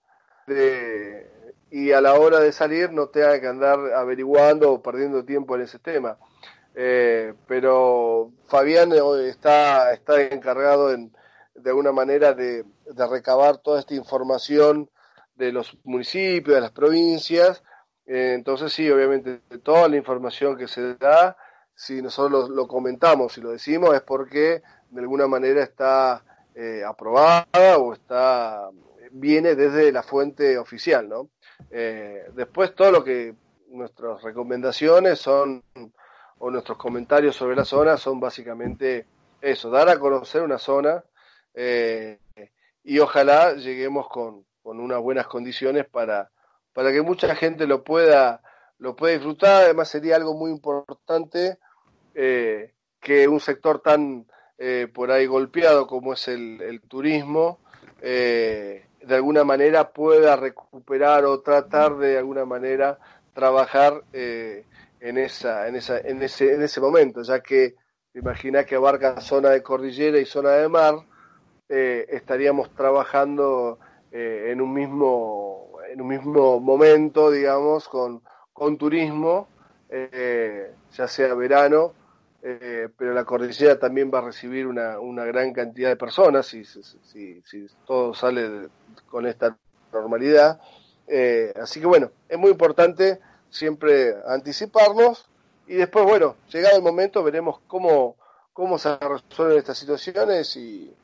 de, 0.46 1.30
y 1.70 1.92
a 1.92 2.00
la 2.00 2.14
hora 2.14 2.40
de 2.40 2.52
salir 2.52 2.92
no 2.92 3.08
tenga 3.08 3.40
que 3.40 3.46
andar 3.46 3.78
averiguando 3.94 4.72
o 4.72 4.82
perdiendo 4.82 5.24
tiempo 5.24 5.56
en 5.56 5.62
ese 5.62 5.78
tema. 5.78 6.18
Eh, 6.74 7.34
pero 7.46 8.32
Fabián 8.46 8.92
eh, 8.92 9.28
está, 9.28 9.92
está 9.92 10.22
encargado 10.22 10.92
en, 10.92 11.12
de 11.54 11.70
alguna 11.70 11.92
manera 11.92 12.34
de, 12.34 12.64
recabar 13.10 13.58
toda 13.58 13.80
esta 13.80 13.94
información 13.94 14.90
de 15.36 15.52
los 15.52 15.76
municipios, 15.84 16.54
de 16.54 16.60
las 16.60 16.72
provincias. 16.72 17.62
Eh, 18.06 18.32
entonces 18.34 18.72
sí, 18.72 18.90
obviamente 18.90 19.40
toda 19.62 19.88
la 19.88 19.96
información 19.96 20.56
que 20.56 20.68
se 20.68 20.94
da 20.94 21.36
si 21.74 22.02
nosotros 22.02 22.48
lo, 22.48 22.66
comentamos 22.66 23.38
y 23.38 23.40
lo 23.40 23.50
decimos 23.50 23.94
es 23.94 24.02
porque 24.02 24.62
de 24.90 25.00
alguna 25.00 25.28
manera 25.28 25.62
está 25.62 26.24
eh, 26.54 26.82
aprobada 26.84 27.78
o 27.78 27.92
está 27.92 28.68
viene 29.10 29.54
desde 29.54 29.92
la 29.92 30.02
fuente 30.02 30.58
oficial, 30.58 31.08
¿no? 31.08 31.30
Eh, 31.70 32.30
después 32.34 32.74
todo 32.74 32.90
lo 32.90 33.04
que 33.04 33.34
nuestras 33.68 34.22
recomendaciones 34.22 35.18
son 35.18 35.62
o 36.38 36.50
nuestros 36.50 36.78
comentarios 36.78 37.36
sobre 37.36 37.56
la 37.56 37.64
zona 37.64 37.96
son 37.96 38.20
básicamente 38.20 39.06
eso, 39.40 39.70
dar 39.70 39.88
a 39.88 39.98
conocer 39.98 40.42
una 40.42 40.58
zona 40.58 41.04
eh, 41.54 42.18
y 42.84 42.98
ojalá 43.00 43.54
lleguemos 43.54 44.08
con, 44.08 44.46
con 44.62 44.80
unas 44.80 45.00
buenas 45.00 45.26
condiciones 45.26 45.86
para, 45.86 46.30
para 46.72 46.92
que 46.92 47.02
mucha 47.02 47.34
gente 47.34 47.66
lo 47.66 47.82
pueda, 47.82 48.40
lo 48.78 48.94
pueda 48.96 49.14
disfrutar. 49.14 49.64
Además 49.64 49.88
sería 49.88 50.16
algo 50.16 50.34
muy 50.34 50.50
importante 50.50 51.58
eh, 52.14 52.72
que 53.00 53.28
un 53.28 53.40
sector 53.40 53.80
tan 53.80 54.26
eh, 54.58 54.88
por 54.92 55.10
ahí 55.10 55.26
golpeado 55.26 55.86
como 55.86 56.12
es 56.12 56.28
el, 56.28 56.80
turismo, 56.88 57.58
de 59.02 59.14
alguna 59.14 59.44
manera 59.44 59.90
pueda 59.90 60.36
recuperar 60.36 61.24
o 61.24 61.40
tratar 61.40 61.96
de 61.96 62.18
alguna 62.18 62.44
manera 62.44 62.98
trabajar 63.32 64.02
en, 64.12 65.18
esa, 65.18 65.68
en, 65.68 65.76
esa, 65.76 65.98
en, 66.00 66.22
ese, 66.22 66.54
en 66.54 66.62
ese 66.62 66.80
momento, 66.80 67.22
ya 67.22 67.40
que 67.40 67.76
imagina 68.14 68.64
que 68.64 68.74
abarca 68.74 69.20
zona 69.20 69.50
de 69.50 69.62
cordillera 69.62 70.18
y 70.18 70.24
zona 70.24 70.50
de 70.50 70.68
mar, 70.68 70.96
estaríamos 71.68 72.74
trabajando 72.74 73.78
en 74.10 74.60
un 74.60 74.72
mismo 74.72 75.78
en 75.90 76.02
un 76.02 76.08
mismo 76.08 76.60
momento, 76.60 77.30
digamos, 77.30 77.88
con, 77.88 78.22
con 78.52 78.76
turismo, 78.76 79.48
ya 79.90 81.08
sea 81.08 81.34
verano 81.34 81.94
eh, 82.42 82.88
pero 82.96 83.12
la 83.12 83.24
cordillera 83.24 83.78
también 83.78 84.10
va 84.12 84.18
a 84.18 84.22
recibir 84.22 84.66
una, 84.66 85.00
una 85.00 85.24
gran 85.24 85.52
cantidad 85.52 85.88
de 85.88 85.96
personas 85.96 86.46
si, 86.46 86.64
si, 86.64 87.42
si, 87.44 87.66
todo 87.86 88.14
sale 88.14 88.68
con 89.10 89.26
esta 89.26 89.56
normalidad. 89.92 90.60
Eh, 91.06 91.52
así 91.60 91.80
que 91.80 91.86
bueno, 91.86 92.10
es 92.28 92.38
muy 92.38 92.50
importante 92.50 93.18
siempre 93.50 94.14
anticiparnos 94.26 95.28
y 95.66 95.74
después, 95.74 96.04
bueno, 96.04 96.36
llegado 96.50 96.76
el 96.76 96.82
momento 96.82 97.22
veremos 97.22 97.60
cómo, 97.66 98.16
cómo 98.52 98.78
se 98.78 98.96
resuelven 98.96 99.58
estas 99.58 99.78
situaciones 99.78 100.56
y, 100.56 100.94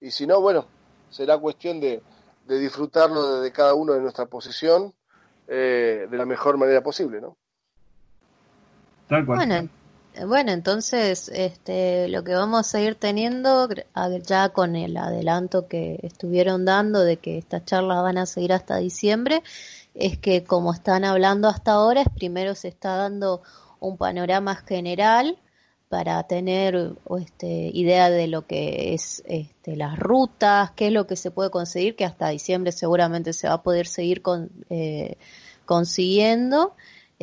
y 0.00 0.10
si 0.10 0.26
no, 0.26 0.40
bueno, 0.40 0.66
será 1.10 1.38
cuestión 1.38 1.80
de, 1.80 2.02
de 2.46 2.58
disfrutarlo 2.58 3.36
desde 3.36 3.52
cada 3.52 3.74
uno 3.74 3.92
de 3.92 4.00
nuestra 4.00 4.26
posición 4.26 4.92
eh, 5.46 6.06
de 6.10 6.16
la 6.16 6.26
mejor 6.26 6.56
manera 6.58 6.82
posible, 6.82 7.20
¿no? 7.20 7.36
Tal 9.08 9.26
cual. 9.26 9.38
Bueno, 9.38 9.68
entonces 10.14 11.30
este, 11.34 12.08
lo 12.08 12.24
que 12.24 12.34
vamos 12.34 12.74
a 12.74 12.80
ir 12.80 12.94
teniendo 12.96 13.68
ya 14.26 14.50
con 14.50 14.76
el 14.76 14.96
adelanto 14.96 15.68
que 15.68 15.98
estuvieron 16.02 16.64
dando 16.64 17.00
de 17.00 17.16
que 17.16 17.38
estas 17.38 17.64
charlas 17.64 18.02
van 18.02 18.18
a 18.18 18.26
seguir 18.26 18.52
hasta 18.52 18.76
diciembre, 18.76 19.42
es 19.94 20.18
que 20.18 20.44
como 20.44 20.72
están 20.72 21.04
hablando 21.04 21.48
hasta 21.48 21.72
ahora, 21.72 22.02
es 22.02 22.08
primero 22.14 22.54
se 22.54 22.68
está 22.68 22.96
dando 22.96 23.42
un 23.80 23.96
panorama 23.96 24.56
general 24.56 25.38
para 25.88 26.22
tener 26.22 26.94
este, 27.18 27.70
idea 27.74 28.08
de 28.08 28.26
lo 28.26 28.46
que 28.46 28.94
es 28.94 29.22
este, 29.26 29.76
las 29.76 29.98
rutas, 29.98 30.70
qué 30.70 30.86
es 30.86 30.92
lo 30.92 31.06
que 31.06 31.16
se 31.16 31.30
puede 31.30 31.50
conseguir, 31.50 31.96
que 31.96 32.06
hasta 32.06 32.30
diciembre 32.30 32.72
seguramente 32.72 33.34
se 33.34 33.48
va 33.48 33.54
a 33.54 33.62
poder 33.62 33.86
seguir 33.86 34.22
con, 34.22 34.50
eh, 34.70 35.18
consiguiendo 35.66 36.74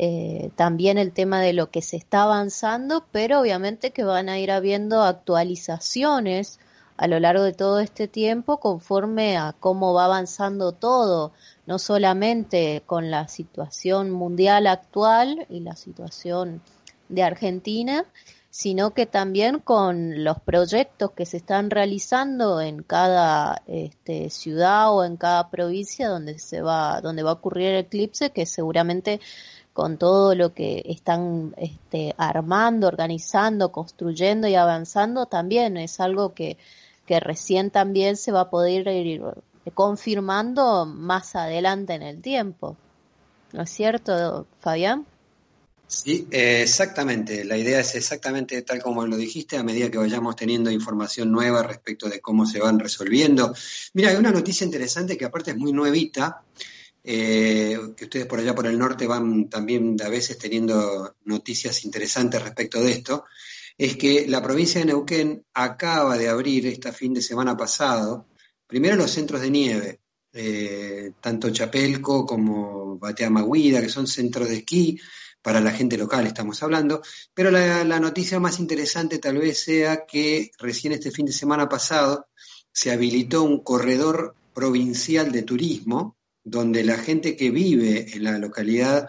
eh, 0.02 0.50
también 0.56 0.96
el 0.96 1.12
tema 1.12 1.42
de 1.42 1.52
lo 1.52 1.70
que 1.70 1.82
se 1.82 1.98
está 1.98 2.22
avanzando, 2.22 3.04
pero 3.12 3.38
obviamente 3.38 3.90
que 3.90 4.02
van 4.02 4.30
a 4.30 4.38
ir 4.38 4.50
habiendo 4.50 5.02
actualizaciones 5.02 6.58
a 6.96 7.06
lo 7.06 7.20
largo 7.20 7.42
de 7.42 7.52
todo 7.52 7.80
este 7.80 8.08
tiempo 8.08 8.60
conforme 8.60 9.36
a 9.36 9.54
cómo 9.60 9.92
va 9.92 10.06
avanzando 10.06 10.72
todo, 10.72 11.32
no 11.66 11.78
solamente 11.78 12.82
con 12.86 13.10
la 13.10 13.28
situación 13.28 14.10
mundial 14.10 14.68
actual 14.68 15.46
y 15.50 15.60
la 15.60 15.76
situación 15.76 16.62
de 17.10 17.22
Argentina, 17.22 18.06
sino 18.48 18.94
que 18.94 19.04
también 19.04 19.58
con 19.58 20.24
los 20.24 20.40
proyectos 20.40 21.12
que 21.12 21.26
se 21.26 21.36
están 21.36 21.68
realizando 21.68 22.60
en 22.62 22.82
cada 22.82 23.62
este, 23.66 24.30
ciudad 24.30 24.94
o 24.94 25.04
en 25.04 25.18
cada 25.18 25.50
provincia 25.50 26.08
donde 26.08 26.38
se 26.38 26.62
va, 26.62 27.02
donde 27.02 27.22
va 27.22 27.30
a 27.30 27.34
ocurrir 27.34 27.68
el 27.68 27.84
eclipse, 27.84 28.30
que 28.30 28.46
seguramente 28.46 29.20
con 29.72 29.98
todo 29.98 30.34
lo 30.34 30.52
que 30.52 30.82
están 30.86 31.54
este, 31.56 32.14
armando, 32.18 32.88
organizando, 32.88 33.72
construyendo 33.72 34.48
y 34.48 34.54
avanzando, 34.54 35.26
también 35.26 35.76
es 35.76 36.00
algo 36.00 36.34
que, 36.34 36.58
que 37.06 37.20
recién 37.20 37.70
también 37.70 38.16
se 38.16 38.32
va 38.32 38.42
a 38.42 38.50
poder 38.50 38.88
ir 38.88 39.22
confirmando 39.74 40.86
más 40.86 41.36
adelante 41.36 41.94
en 41.94 42.02
el 42.02 42.20
tiempo. 42.20 42.76
¿No 43.52 43.62
es 43.62 43.70
cierto, 43.70 44.46
Fabián? 44.60 45.06
Sí, 45.90 46.28
exactamente. 46.30 47.44
La 47.44 47.56
idea 47.56 47.80
es 47.80 47.96
exactamente 47.96 48.62
tal 48.62 48.80
como 48.80 49.04
lo 49.04 49.16
dijiste, 49.16 49.56
a 49.56 49.64
medida 49.64 49.90
que 49.90 49.98
vayamos 49.98 50.36
teniendo 50.36 50.70
información 50.70 51.32
nueva 51.32 51.64
respecto 51.64 52.08
de 52.08 52.20
cómo 52.20 52.46
se 52.46 52.60
van 52.60 52.78
resolviendo. 52.78 53.52
Mira, 53.94 54.10
hay 54.10 54.16
una 54.16 54.30
noticia 54.30 54.64
interesante 54.64 55.16
que 55.16 55.24
aparte 55.24 55.50
es 55.50 55.56
muy 55.56 55.72
nuevita, 55.72 56.44
eh, 57.02 57.78
que 57.96 58.04
ustedes 58.04 58.26
por 58.26 58.38
allá 58.38 58.54
por 58.54 58.66
el 58.66 58.78
norte 58.78 59.06
van 59.06 59.48
también 59.48 59.96
a 60.02 60.08
veces 60.08 60.38
teniendo 60.38 61.16
noticias 61.24 61.84
interesantes 61.84 62.42
respecto 62.42 62.80
de 62.82 62.92
esto, 62.92 63.24
es 63.76 63.96
que 63.96 64.26
la 64.28 64.42
provincia 64.42 64.80
de 64.80 64.86
Neuquén 64.86 65.44
acaba 65.54 66.18
de 66.18 66.28
abrir 66.28 66.66
este 66.66 66.92
fin 66.92 67.14
de 67.14 67.22
semana 67.22 67.56
pasado, 67.56 68.26
primero 68.66 68.96
los 68.96 69.10
centros 69.10 69.40
de 69.40 69.50
nieve, 69.50 70.00
eh, 70.32 71.12
tanto 71.20 71.50
Chapelco 71.50 72.26
como 72.26 72.98
Bateamaguida, 72.98 73.80
que 73.80 73.88
son 73.88 74.06
centros 74.06 74.48
de 74.48 74.56
esquí, 74.56 75.00
para 75.42 75.60
la 75.62 75.72
gente 75.72 75.96
local 75.96 76.26
estamos 76.26 76.62
hablando, 76.62 77.00
pero 77.32 77.50
la, 77.50 77.82
la, 77.82 77.98
noticia 77.98 78.38
más 78.38 78.60
interesante 78.60 79.18
tal 79.18 79.38
vez 79.38 79.58
sea 79.64 80.04
que 80.04 80.50
recién 80.58 80.92
este 80.92 81.10
fin 81.10 81.24
de 81.24 81.32
semana 81.32 81.66
pasado 81.66 82.28
se 82.70 82.90
habilitó 82.90 83.42
un 83.42 83.64
corredor 83.64 84.34
provincial 84.52 85.32
de 85.32 85.42
turismo 85.42 86.19
donde 86.44 86.84
la 86.84 86.98
gente 86.98 87.36
que 87.36 87.50
vive 87.50 88.06
en 88.14 88.24
la 88.24 88.38
localidad 88.38 89.08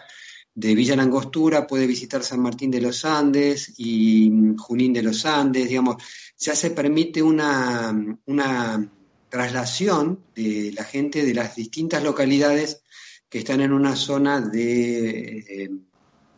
de 0.53 0.75
Villa 0.75 0.95
Langostura 0.95 1.65
puede 1.65 1.87
visitar 1.87 2.23
San 2.23 2.41
Martín 2.41 2.71
de 2.71 2.81
los 2.81 3.05
Andes 3.05 3.73
y 3.77 4.31
Junín 4.57 4.93
de 4.93 5.03
los 5.03 5.25
Andes, 5.25 5.69
digamos, 5.69 6.03
ya 6.37 6.55
se 6.55 6.71
permite 6.71 7.21
una, 7.23 7.95
una 8.25 8.91
traslación 9.29 10.25
de 10.35 10.73
la 10.75 10.83
gente 10.83 11.23
de 11.23 11.33
las 11.33 11.55
distintas 11.55 12.03
localidades 12.03 12.83
que 13.29 13.39
están 13.39 13.61
en 13.61 13.71
una 13.71 13.95
zona 13.95 14.41
de, 14.41 15.37
eh, 15.37 15.69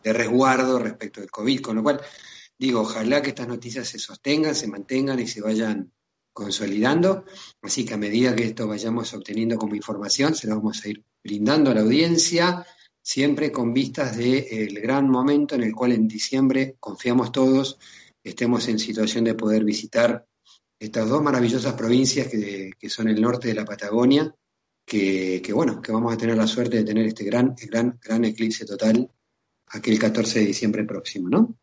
de 0.02 0.12
resguardo 0.12 0.78
respecto 0.78 1.20
del 1.20 1.30
COVID, 1.30 1.60
con 1.60 1.76
lo 1.76 1.82
cual 1.82 2.00
digo, 2.56 2.82
ojalá 2.82 3.20
que 3.20 3.30
estas 3.30 3.48
noticias 3.48 3.88
se 3.88 3.98
sostengan, 3.98 4.54
se 4.54 4.68
mantengan 4.68 5.18
y 5.18 5.26
se 5.26 5.40
vayan 5.40 5.90
consolidando. 6.34 7.24
Así 7.62 7.86
que 7.86 7.94
a 7.94 7.96
medida 7.96 8.36
que 8.36 8.44
esto 8.44 8.68
vayamos 8.68 9.14
obteniendo 9.14 9.56
como 9.56 9.74
información, 9.74 10.34
se 10.34 10.48
lo 10.48 10.56
vamos 10.56 10.84
a 10.84 10.88
ir 10.88 11.02
brindando 11.22 11.70
a 11.70 11.74
la 11.74 11.80
audiencia, 11.80 12.66
siempre 13.00 13.50
con 13.50 13.72
vistas 13.72 14.16
del 14.16 14.80
gran 14.80 15.08
momento 15.08 15.54
en 15.54 15.62
el 15.62 15.74
cual 15.74 15.92
en 15.92 16.06
diciembre, 16.06 16.76
confiamos 16.78 17.32
todos, 17.32 17.78
estemos 18.22 18.68
en 18.68 18.78
situación 18.78 19.24
de 19.24 19.34
poder 19.34 19.64
visitar 19.64 20.26
estas 20.78 21.08
dos 21.08 21.22
maravillosas 21.22 21.72
provincias 21.74 22.28
que, 22.28 22.72
que 22.78 22.90
son 22.90 23.08
el 23.08 23.20
norte 23.20 23.48
de 23.48 23.54
la 23.54 23.64
Patagonia, 23.64 24.34
que, 24.84 25.40
que, 25.42 25.52
bueno, 25.52 25.80
que 25.80 25.92
vamos 25.92 26.12
a 26.12 26.16
tener 26.18 26.36
la 26.36 26.46
suerte 26.46 26.78
de 26.78 26.84
tener 26.84 27.06
este 27.06 27.24
gran, 27.24 27.54
gran, 27.70 27.98
gran 28.02 28.24
eclipse 28.24 28.66
total 28.66 29.08
aquel 29.68 29.98
14 29.98 30.40
de 30.40 30.46
diciembre 30.46 30.84
próximo, 30.84 31.28
¿no? 31.28 31.56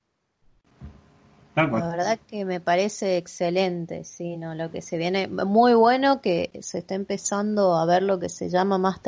La 1.56 1.66
verdad 1.66 2.20
que 2.28 2.46
me 2.46 2.62
parece 2.62 3.18
excelente, 3.18 4.06
sí, 4.06 4.38
¿no? 4.38 4.56
Lo 4.56 4.72
que 4.72 4.82
se 4.82 4.98
viene, 4.98 5.28
muy 5.28 5.74
bueno 5.74 6.22
que 6.22 6.50
se 6.62 6.78
está 6.80 6.96
empezando 6.96 7.76
a 7.76 7.86
ver 7.86 8.02
lo 8.04 8.20
que 8.20 8.30
se 8.30 8.50
llama 8.50 8.78
más 8.78 9.02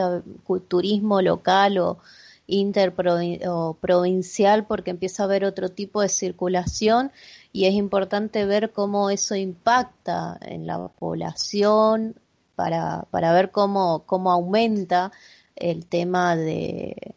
turismo 0.68 1.22
local 1.22 1.78
o 1.78 2.00
interprovincial 2.48 4.66
porque 4.66 4.91
empieza 4.91 5.24
a 5.24 5.28
haber 5.28 5.46
otro 5.46 5.70
tipo 5.70 6.02
de 6.02 6.10
circulación 6.10 7.14
y 7.54 7.64
es 7.66 7.74
importante 7.74 8.46
ver 8.46 8.74
cómo 8.74 9.10
eso 9.10 9.36
impacta 9.36 10.38
en 10.41 10.68
la 10.68 10.89
población 10.89 12.16
para, 12.56 13.06
para 13.10 13.32
ver 13.32 13.52
cómo, 13.52 14.04
cómo 14.06 14.32
aumenta 14.32 15.14
el 15.56 15.86
tema 15.86 16.36
de, 16.36 17.16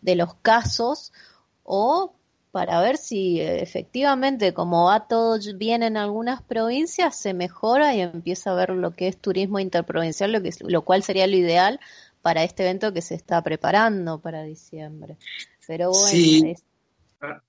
de 0.00 0.16
los 0.16 0.32
casos 0.36 1.12
o 1.62 2.14
para 2.52 2.80
ver 2.82 2.98
si 2.98 3.40
eh, 3.40 3.62
efectivamente, 3.62 4.52
como 4.52 4.84
va 4.84 5.08
todo 5.08 5.38
bien 5.56 5.82
en 5.82 5.96
algunas 5.96 6.42
provincias, 6.42 7.16
se 7.16 7.32
mejora 7.34 7.94
y 7.96 8.02
empieza 8.02 8.52
a 8.52 8.54
ver 8.54 8.70
lo 8.70 8.94
que 8.94 9.08
es 9.08 9.16
turismo 9.16 9.58
interprovincial, 9.58 10.30
lo, 10.30 10.42
que, 10.42 10.50
lo 10.60 10.82
cual 10.82 11.02
sería 11.02 11.26
lo 11.26 11.36
ideal 11.36 11.80
para 12.20 12.44
este 12.44 12.62
evento 12.62 12.92
que 12.92 13.02
se 13.02 13.14
está 13.14 13.42
preparando 13.42 14.20
para 14.20 14.44
diciembre. 14.44 15.16
Pero 15.66 15.90
bueno, 15.90 16.06
sí. 16.06 16.54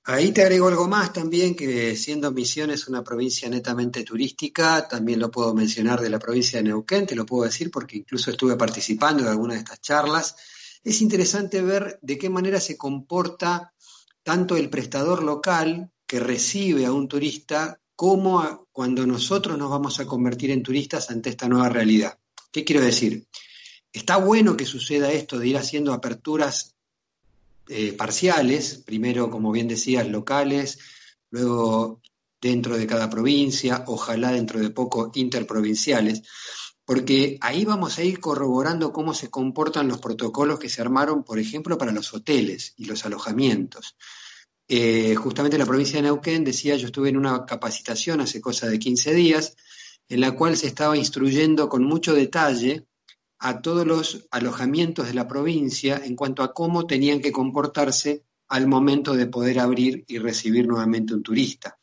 Ahí 0.06 0.32
te 0.32 0.44
agrego 0.44 0.68
algo 0.68 0.88
más 0.88 1.12
también, 1.12 1.56
que 1.56 1.96
siendo 1.96 2.32
Misiones 2.32 2.88
una 2.88 3.04
provincia 3.04 3.50
netamente 3.50 4.04
turística, 4.04 4.88
también 4.88 5.20
lo 5.20 5.32
puedo 5.32 5.54
mencionar 5.54 6.00
de 6.00 6.12
la 6.12 6.20
provincia 6.20 6.60
de 6.60 6.66
Neuquén, 6.66 7.08
te 7.08 7.16
lo 7.16 7.26
puedo 7.26 7.44
decir 7.44 7.72
porque 7.72 7.98
incluso 7.98 8.32
estuve 8.32 8.56
participando 8.56 9.24
en 9.24 9.30
alguna 9.30 9.56
de 9.56 9.62
estas 9.62 9.82
charlas. 9.82 10.36
Es 10.84 11.02
interesante 11.02 11.62
ver 11.62 11.98
de 12.02 12.18
qué 12.18 12.30
manera 12.30 12.60
se 12.60 12.78
comporta 12.78 13.73
tanto 14.24 14.56
el 14.56 14.70
prestador 14.70 15.24
local 15.24 15.92
que 16.08 16.20
recibe 16.20 16.86
a 16.86 16.92
un 16.92 17.08
turista 17.08 17.80
como 17.96 18.68
cuando 18.72 19.06
nosotros 19.06 19.58
nos 19.58 19.70
vamos 19.70 20.00
a 20.00 20.06
convertir 20.06 20.52
en 20.52 20.64
turistas 20.64 21.10
ante 21.12 21.30
esta 21.30 21.48
nueva 21.48 21.70
realidad. 21.70 22.18
¿Qué 22.52 22.64
quiero 22.64 22.82
decir? 22.82 23.28
Está 23.92 24.18
bueno 24.18 24.58
que 24.58 24.66
suceda 24.66 25.12
esto 25.12 25.38
de 25.38 25.48
ir 25.48 25.58
haciendo 25.58 25.94
aperturas 25.94 26.76
eh, 27.70 27.94
parciales, 27.94 28.82
primero, 28.86 29.30
como 29.30 29.52
bien 29.52 29.68
decías, 29.68 30.08
locales, 30.08 30.80
luego 31.30 32.02
dentro 32.42 32.78
de 32.78 32.88
cada 32.88 33.10
provincia, 33.10 33.84
ojalá 33.88 34.32
dentro 34.32 34.60
de 34.60 34.70
poco 34.70 35.12
interprovinciales, 35.16 36.24
porque 36.86 37.38
ahí 37.42 37.66
vamos 37.66 37.98
a 37.98 38.04
ir 38.04 38.20
corroborando 38.20 38.92
cómo 38.92 39.14
se 39.14 39.30
comportan 39.30 39.88
los 39.88 40.00
protocolos 40.00 40.60
que 40.60 40.70
se 40.70 40.82
armaron, 40.82 41.24
por 41.24 41.40
ejemplo, 41.40 41.78
para 41.78 41.92
los 41.92 42.14
hoteles 42.14 42.74
y 42.78 42.86
los 42.86 43.06
alojamientos. 43.06 43.96
Eh, 44.68 45.16
justamente 45.16 45.58
la 45.58 45.66
provincia 45.66 45.98
de 45.98 46.04
Neuquén 46.04 46.44
decía, 46.44 46.76
yo 46.76 46.88
estuve 46.88 47.10
en 47.10 47.18
una 47.18 47.46
capacitación 47.46 48.22
hace 48.22 48.42
cosa 48.42 48.68
de 48.68 48.80
15 48.80 49.14
días, 49.14 49.56
en 50.10 50.20
la 50.20 50.32
cual 50.32 50.58
se 50.58 50.68
estaba 50.68 50.98
instruyendo 50.98 51.70
con 51.70 51.84
mucho 51.84 52.14
detalle 52.14 52.86
a 53.40 53.62
todos 53.62 53.86
los 53.86 54.26
alojamientos 54.32 55.08
de 55.08 55.14
la 55.14 55.28
provincia 55.28 56.02
en 56.04 56.16
cuanto 56.16 56.44
a 56.44 56.54
cómo 56.54 56.88
tenían 56.88 57.22
que 57.22 57.32
comportarse 57.32 58.24
al 58.48 58.68
momento 58.68 59.16
de 59.16 59.28
poder 59.28 59.60
abrir 59.60 60.06
y 60.08 60.18
recibir 60.18 60.68
nuevamente 60.68 61.14
un 61.14 61.24
turista. 61.24 61.78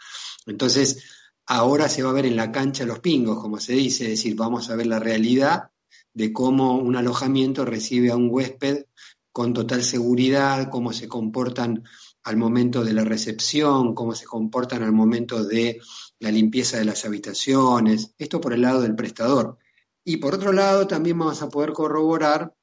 Entonces, 0.46 1.02
ahora 1.50 1.88
se 1.88 2.04
va 2.04 2.10
a 2.10 2.12
ver 2.12 2.26
en 2.26 2.36
la 2.36 2.52
cancha 2.52 2.86
los 2.86 3.00
pingos, 3.00 3.40
como 3.40 3.58
se 3.58 3.72
dice, 3.72 4.04
es 4.04 4.10
decir, 4.10 4.36
vamos 4.36 4.70
a 4.70 4.76
ver 4.76 4.86
la 4.86 5.00
realidad 5.00 5.72
de 6.14 6.32
cómo 6.32 6.76
un 6.76 6.94
alojamiento 6.94 7.64
recibe 7.64 8.12
a 8.12 8.16
un 8.16 8.28
huésped 8.30 8.84
con 9.32 9.52
total 9.52 9.82
seguridad, 9.82 10.70
cómo 10.70 10.92
se 10.92 11.08
comportan 11.08 11.82
al 12.22 12.36
momento 12.36 12.84
de 12.84 12.92
la 12.92 13.02
recepción, 13.02 13.96
cómo 13.96 14.14
se 14.14 14.26
comportan 14.26 14.84
al 14.84 14.92
momento 14.92 15.42
de 15.42 15.80
la 16.20 16.30
limpieza 16.30 16.78
de 16.78 16.84
las 16.84 17.04
habitaciones, 17.04 18.14
esto 18.16 18.40
por 18.40 18.52
el 18.52 18.62
lado 18.62 18.82
del 18.82 18.94
prestador. 18.94 19.58
Y 20.04 20.18
por 20.18 20.36
otro 20.36 20.52
lado, 20.52 20.86
también 20.86 21.18
vamos 21.18 21.42
a 21.42 21.48
poder 21.48 21.72
corroborar 21.72 22.54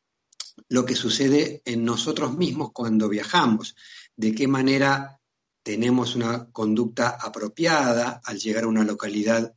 lo 0.69 0.85
que 0.85 0.95
sucede 0.95 1.61
en 1.65 1.83
nosotros 1.83 2.38
mismos 2.38 2.71
cuando 2.71 3.09
viajamos, 3.09 3.75
de 4.15 4.33
qué 4.33 4.47
manera 4.47 5.19
tenemos 5.68 6.15
una 6.15 6.49
conducta 6.49 7.18
apropiada 7.20 8.22
al 8.24 8.39
llegar 8.39 8.63
a 8.63 8.70
una 8.70 8.86
localidad 8.86 9.53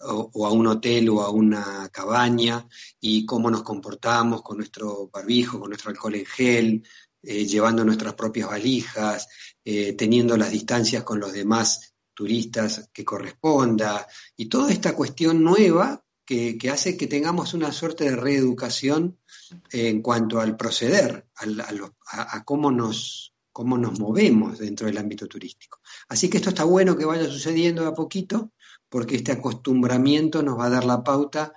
o, 0.00 0.44
a 0.44 0.50
un 0.50 0.66
hotel 0.66 1.08
o 1.10 1.22
a 1.22 1.30
una 1.30 1.88
cabaña 1.92 2.66
y 3.00 3.24
cómo 3.24 3.48
nos 3.48 3.62
comportamos 3.62 4.42
con 4.42 4.56
nuestro 4.56 5.08
barbijo, 5.12 5.60
con 5.60 5.68
nuestro 5.70 5.90
alcohol 5.90 6.16
en 6.16 6.26
gel, 6.26 6.82
eh, 7.22 7.46
llevando 7.46 7.84
nuestras 7.84 8.14
propias 8.14 8.48
valijas, 8.48 9.28
eh, 9.64 9.92
teniendo 9.92 10.36
las 10.36 10.50
distancias 10.50 11.04
con 11.04 11.20
los 11.20 11.32
demás 11.32 11.94
turistas 12.12 12.90
que 12.92 13.04
corresponda, 13.04 14.08
y 14.36 14.46
toda 14.46 14.72
esta 14.72 14.96
cuestión 14.96 15.44
nueva 15.44 16.04
que, 16.24 16.58
hace 16.72 16.96
que 16.96 17.06
tengamos 17.06 17.54
una 17.54 17.70
suerte 17.70 18.02
de 18.02 18.16
reeducación 18.16 19.20
en 19.70 20.02
cuanto 20.02 20.40
al 20.40 20.56
proceder, 20.56 21.28
a, 21.36 22.36
a 22.36 22.44
cómo 22.44 22.72
nos 22.72 23.31
cómo 23.52 23.76
nos 23.78 24.00
movemos 24.00 24.58
dentro 24.58 24.86
del 24.86 24.98
ámbito 24.98 25.26
turístico. 25.26 25.80
Así 26.08 26.28
que 26.28 26.38
esto 26.38 26.48
está 26.48 26.64
bueno 26.64 26.96
que 26.96 27.04
vaya 27.04 27.26
sucediendo 27.26 27.86
a 27.86 27.94
poquito, 27.94 28.52
porque 28.88 29.16
este 29.16 29.32
acostumbramiento 29.32 30.42
nos 30.42 30.58
va 30.58 30.66
a 30.66 30.70
dar 30.70 30.84
la 30.84 31.04
pauta 31.04 31.52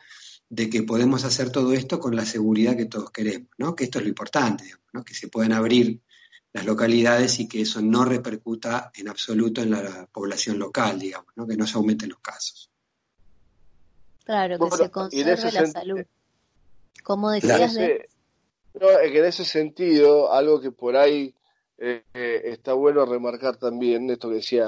de 0.50 0.70
que 0.70 0.84
podemos 0.84 1.24
hacer 1.24 1.52
todo 1.52 1.74
esto 1.74 2.00
con 2.00 2.16
la 2.16 2.26
seguridad 2.26 2.78
que 2.78 2.86
todos 2.86 3.12
queremos, 3.12 3.50
¿no? 3.58 3.76
Que 3.76 3.86
esto 3.86 4.00
es 4.00 4.04
lo 4.04 4.10
importante, 4.10 4.72
¿no? 4.94 5.04
Que 5.04 5.14
se 5.14 5.28
puedan 5.28 5.54
abrir 5.54 6.00
las 6.54 6.66
localidades 6.66 7.40
y 7.40 7.48
que 7.48 7.62
eso 7.62 7.82
no 7.82 8.06
repercuta 8.06 8.92
en 8.96 9.10
absoluto 9.10 9.62
en 9.62 9.72
la 9.72 10.08
población 10.12 10.58
local, 10.58 11.00
digamos, 11.00 11.34
¿no? 11.36 11.46
Que 11.46 11.58
no 11.58 11.68
se 11.68 11.78
aumenten 11.78 12.10
los 12.10 12.20
casos. 12.20 12.72
Claro, 14.24 14.58
que 14.58 14.78
se 14.78 14.90
conserve 14.90 15.52
la 15.52 15.66
salud. 15.68 16.02
Como 17.04 17.32
decías 17.32 17.74
de... 17.74 18.08
No, 18.74 18.88
que 19.02 19.20
en 19.20 19.26
ese 19.26 19.44
sentido, 19.44 20.32
algo 20.32 20.62
que 20.62 20.72
por 20.72 20.96
ahí 20.96 21.35
eh, 21.78 22.04
eh, 22.14 22.42
está 22.46 22.74
bueno 22.74 23.06
remarcar 23.06 23.58
también 23.58 24.10
esto 24.10 24.30
que 24.30 24.36
decía 24.36 24.68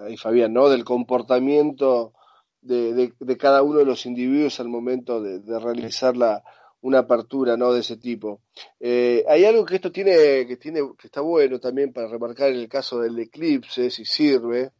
ahí 0.00 0.16
Fabián, 0.16 0.52
¿no? 0.52 0.68
Del 0.68 0.84
comportamiento 0.84 2.12
de, 2.60 3.12
cada 3.38 3.62
uno 3.62 3.80
de 3.80 3.84
los 3.84 4.06
individuos 4.06 4.60
al 4.60 4.68
momento 4.68 5.20
de, 5.20 5.58
realizar 5.58 6.16
la, 6.16 6.44
una 6.80 7.00
apertura 7.00 7.56
¿no? 7.56 7.72
de 7.72 7.80
ese 7.80 7.96
tipo. 7.96 8.42
Eh, 8.78 9.24
hay 9.28 9.44
algo 9.44 9.64
que 9.64 9.76
esto 9.76 9.90
tiene 9.90 10.46
que, 10.46 10.56
tiene, 10.60 10.80
que 10.96 11.08
está 11.08 11.20
bueno 11.22 11.58
también 11.58 11.92
para 11.92 12.08
remarcar 12.08 12.50
en 12.50 12.56
el 12.56 12.68
caso 12.68 13.00
del 13.00 13.18
eclipse, 13.18 13.90
si 13.90 14.04
sirve, 14.04 14.70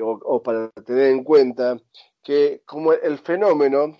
o, 0.00 0.42
para 0.42 0.70
tener 0.70 1.08
en 1.08 1.24
cuenta, 1.24 1.76
que 2.22 2.62
como 2.64 2.94
el 2.94 3.18
fenómeno 3.18 3.98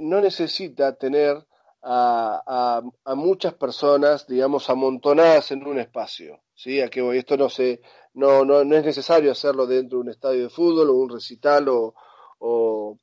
no 0.00 0.20
necesita 0.20 0.96
tener 0.96 1.46
a, 1.82 2.82
a, 3.04 3.14
muchas 3.14 3.54
personas, 3.54 4.26
digamos, 4.26 4.70
amontonadas 4.70 5.50
en 5.50 5.66
un 5.66 5.78
espacio. 5.78 6.40
¿sí? 6.54 6.80
A 6.80 6.88
que 6.88 7.18
Esto 7.18 7.36
no, 7.36 7.48
se, 7.48 7.80
no, 8.14 8.44
no, 8.44 8.64
no 8.64 8.76
es 8.76 8.84
necesario 8.84 9.32
hacerlo 9.32 9.66
dentro 9.66 9.98
de 9.98 10.02
un 10.04 10.10
estadio 10.10 10.44
de 10.44 10.50
fútbol 10.50 10.90
o 10.90 10.94
un 10.94 11.10
recital 11.10 11.68
o, 11.68 11.94
o, 12.38 12.98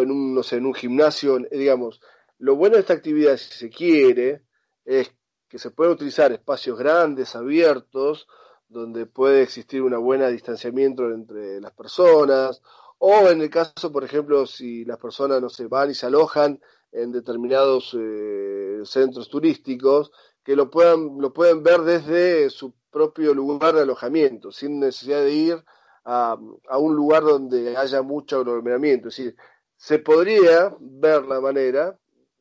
en, 0.00 0.10
un, 0.10 0.34
no 0.34 0.42
sé, 0.42 0.56
en 0.56 0.66
un 0.66 0.74
gimnasio, 0.74 1.38
digamos. 1.50 2.00
Lo 2.38 2.56
bueno 2.56 2.76
de 2.76 2.80
esta 2.80 2.94
actividad, 2.94 3.36
si 3.36 3.52
se 3.52 3.70
quiere, 3.70 4.44
es 4.84 5.12
que 5.48 5.58
se 5.58 5.70
puede 5.70 5.92
utilizar 5.92 6.32
espacios 6.32 6.78
grandes, 6.78 7.36
abiertos, 7.36 8.26
donde 8.68 9.04
puede 9.04 9.42
existir 9.42 9.82
una 9.82 9.98
buena 9.98 10.28
distanciamiento 10.28 11.10
entre 11.10 11.60
las 11.60 11.72
personas, 11.72 12.62
o 12.98 13.28
en 13.28 13.42
el 13.42 13.50
caso, 13.50 13.92
por 13.92 14.04
ejemplo, 14.04 14.46
si 14.46 14.84
las 14.84 14.96
personas 14.98 15.42
no 15.42 15.50
se 15.50 15.66
van 15.66 15.90
y 15.90 15.94
se 15.94 16.06
alojan 16.06 16.60
en 16.92 17.10
determinados 17.10 17.96
eh, 17.98 18.82
centros 18.84 19.28
turísticos 19.28 20.12
que 20.44 20.56
lo 20.56 20.70
puedan, 20.70 21.18
lo 21.18 21.32
pueden 21.32 21.62
ver 21.62 21.80
desde 21.82 22.50
su 22.50 22.74
propio 22.90 23.34
lugar 23.34 23.74
de 23.74 23.82
alojamiento, 23.82 24.52
sin 24.52 24.78
necesidad 24.80 25.22
de 25.22 25.32
ir 25.32 25.64
a, 26.04 26.36
a 26.68 26.78
un 26.78 26.94
lugar 26.94 27.22
donde 27.22 27.76
haya 27.76 28.02
mucho 28.02 28.38
aglomeramiento. 28.38 29.08
Es 29.08 29.16
decir, 29.16 29.36
se 29.76 29.98
podría 29.98 30.76
ver 30.78 31.24
la 31.24 31.40
manera, 31.40 31.98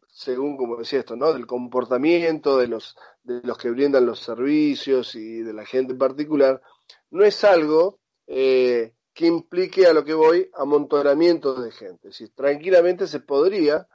según 0.07 0.57
como 0.57 0.77
decía 0.77 0.99
esto, 0.99 1.15
¿no? 1.15 1.33
del 1.33 1.47
comportamiento 1.47 2.57
de 2.57 2.67
los, 2.67 2.95
de 3.23 3.41
los 3.43 3.57
que 3.57 3.71
brindan 3.71 4.05
los 4.05 4.19
servicios 4.19 5.15
y 5.15 5.41
de 5.41 5.53
la 5.53 5.65
gente 5.65 5.93
en 5.93 5.97
particular, 5.97 6.61
no 7.09 7.23
es 7.23 7.43
algo 7.43 7.99
eh, 8.27 8.93
que 9.13 9.27
implique 9.27 9.87
a 9.87 9.93
lo 9.93 10.03
que 10.03 10.13
voy 10.13 10.49
amontonamiento 10.53 11.55
de 11.55 11.71
gente. 11.71 12.09
Es 12.09 12.19
decir, 12.19 12.31
tranquilamente 12.35 13.07
se 13.07 13.19
podría 13.19 13.87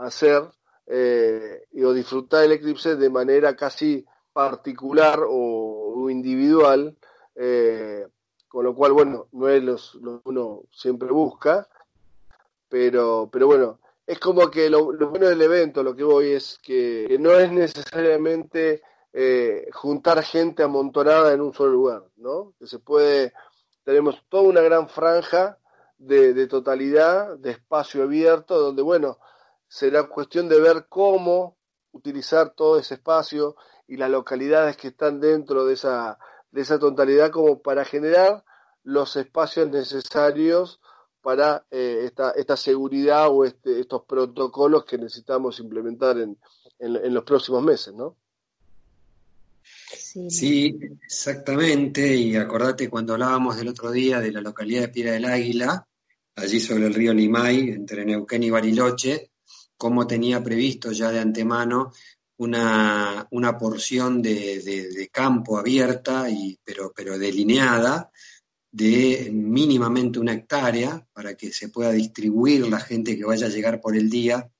hacer 0.00 0.42
eh, 0.86 1.66
o 1.84 1.92
disfrutar 1.92 2.44
el 2.44 2.52
eclipse 2.52 2.96
de 2.96 3.10
manera 3.10 3.54
casi 3.54 4.04
particular 4.32 5.20
o, 5.26 6.08
individual, 6.10 6.96
eh, 7.36 8.06
con 8.48 8.64
lo 8.64 8.74
cual, 8.74 8.92
bueno, 8.92 9.28
no 9.32 9.48
es 9.48 9.62
lo 9.94 10.20
que 10.22 10.28
uno 10.28 10.62
siempre 10.72 11.08
busca, 11.10 11.68
pero, 12.68 13.28
pero 13.30 13.46
bueno, 13.46 13.78
es 14.06 14.18
como 14.18 14.50
que 14.50 14.68
lo, 14.70 14.86
bueno 14.86 15.28
del 15.28 15.42
evento, 15.42 15.82
lo 15.82 15.94
que 15.94 16.02
voy 16.02 16.32
es 16.32 16.58
que, 16.62 17.16
no 17.20 17.32
es 17.34 17.52
necesariamente 17.52 18.82
eh, 19.12 19.68
juntar 19.72 20.22
gente 20.22 20.62
amontonada 20.62 21.32
en 21.32 21.40
un 21.40 21.52
solo 21.52 21.72
lugar, 21.72 22.04
¿no? 22.16 22.54
Que 22.58 22.66
se 22.66 22.78
puede, 22.78 23.32
tenemos 23.84 24.20
toda 24.28 24.44
una 24.44 24.62
gran 24.62 24.88
franja 24.88 25.58
de, 25.98 26.32
de 26.34 26.46
totalidad, 26.48 27.36
de 27.36 27.52
espacio 27.52 28.02
abierto, 28.02 28.58
donde, 28.58 28.82
bueno, 28.82 29.18
será 29.70 30.08
cuestión 30.08 30.48
de 30.48 30.60
ver 30.60 30.86
cómo 30.88 31.56
utilizar 31.92 32.54
todo 32.54 32.78
ese 32.78 32.94
espacio 32.94 33.54
y 33.86 33.96
las 33.96 34.10
localidades 34.10 34.76
que 34.76 34.88
están 34.88 35.20
dentro 35.20 35.64
de 35.64 35.74
esa, 35.74 36.18
de 36.50 36.60
esa 36.60 36.78
totalidad 36.78 37.30
como 37.30 37.62
para 37.62 37.84
generar 37.84 38.44
los 38.82 39.14
espacios 39.14 39.70
necesarios 39.70 40.80
para 41.22 41.64
eh, 41.70 42.02
esta, 42.04 42.32
esta 42.32 42.56
seguridad 42.56 43.28
o 43.30 43.44
este, 43.44 43.78
estos 43.78 44.02
protocolos 44.04 44.84
que 44.84 44.98
necesitamos 44.98 45.60
implementar 45.60 46.18
en, 46.18 46.36
en, 46.80 47.14
los 47.14 47.24
próximos 47.24 47.62
meses, 47.62 47.94
¿no? 47.94 48.16
Sí. 49.62 50.30
sí. 50.30 50.80
exactamente. 51.04 52.16
Y 52.16 52.34
acordate 52.36 52.90
cuando 52.90 53.12
hablábamos 53.12 53.56
del 53.56 53.68
otro 53.68 53.92
día 53.92 54.18
de 54.18 54.32
la 54.32 54.40
localidad 54.40 54.82
de 54.82 54.88
Piedra 54.88 55.12
del 55.12 55.26
Águila, 55.26 55.86
allí 56.34 56.58
sobre 56.58 56.86
el 56.86 56.94
río 56.94 57.12
Limay, 57.12 57.70
entre 57.70 58.04
Neuquén 58.04 58.42
y 58.42 58.50
Bariloche, 58.50 59.29
cómo 59.80 60.06
tenía 60.06 60.44
previsto 60.44 60.92
ya 60.92 61.10
de 61.10 61.20
antemano 61.20 61.90
una, 62.36 63.26
una 63.30 63.56
porción 63.56 64.20
de, 64.20 65.08
campo 65.10 65.56
abierta, 65.56 66.28
y, 66.28 66.60
pero, 66.62 66.92
pero 66.94 67.18
delineada, 67.18 68.10
de 68.70 69.30
mínimamente 69.32 70.18
una 70.18 70.34
hectárea 70.34 71.06
para 71.14 71.34
que 71.34 71.50
se 71.50 71.70
pueda 71.70 71.92
distribuir 71.92 72.68
la 72.68 72.78
gente 72.78 73.16
que 73.16 73.24
vaya 73.24 73.46
a 73.46 73.50
llegar 73.50 73.80
por 73.80 73.96
el 73.96 74.10
día 74.10 74.50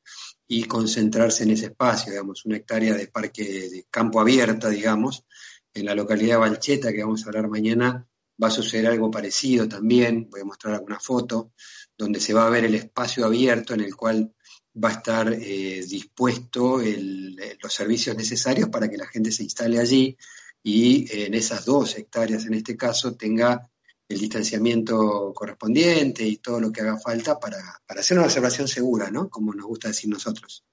y 0.49 0.65
concentrarse 0.65 1.43
en 1.45 1.51
ese 1.51 1.67
espacio, 1.67 2.13
digamos, 2.13 2.47
una 2.47 2.57
hectárea 2.57 2.95
de 2.95 3.09
parque 3.09 3.45
de 3.45 3.87
campo 3.91 4.23
abierta, 4.23 4.71
digamos. 4.71 5.27
En 5.75 5.85
la 5.85 5.95
localidad 5.95 6.37
de 6.37 6.49
Valcheta, 6.49 6.93
que 6.93 7.05
vamos 7.05 7.23
a 7.23 7.27
hablar 7.27 7.49
mañana, 7.49 8.09
va 8.43 8.49
a 8.49 8.51
suceder 8.51 8.87
algo 8.87 9.11
parecido 9.11 9.69
también, 9.69 10.29
voy 10.31 10.41
a 10.41 10.45
mostrar 10.47 10.75
alguna 10.75 10.99
foto, 10.99 11.53
donde 11.97 12.21
se 12.21 12.33
va 12.33 12.47
a 12.47 12.51
ver 12.51 12.65
el 12.65 12.75
espacio 12.75 13.27
abierto 13.27 13.75
en 13.75 13.83
el 13.83 13.95
cual 13.95 14.35
va 14.77 14.91
a 14.91 14.93
estar 14.93 15.33
eh, 15.33 15.85
dispuesto 15.89 16.81
eh, 16.81 17.59
los 17.63 17.73
servicios 17.73 18.17
necesarios 18.17 18.69
para 18.69 18.89
que 18.89 18.97
la 18.97 19.07
gente 19.07 19.33
se 19.33 19.43
instale 19.43 19.79
allí 19.79 20.17
y 20.63 21.07
en 21.25 21.35
esas 21.35 21.65
dos 21.65 21.97
hectáreas, 21.97 22.45
en 22.45 22.55
este 22.55 22.77
caso, 22.77 23.15
tenga 23.15 23.69
el 24.09 24.19
distanciamiento 24.19 25.33
correspondiente 25.35 26.25
y 26.25 26.37
todo 26.39 26.61
lo 26.61 26.73
que 26.73 26.83
haga 26.83 26.99
falta 26.99 27.39
para, 27.39 27.59
para 27.87 28.01
hacer 28.01 28.19
una 28.19 28.27
observación 28.27 28.69
segura, 28.69 29.11
¿no? 29.11 29.29
Como 29.31 29.55
nos 29.55 29.67
gusta 29.67 29.89
decir 29.89 30.11
nosotros. 30.11 30.65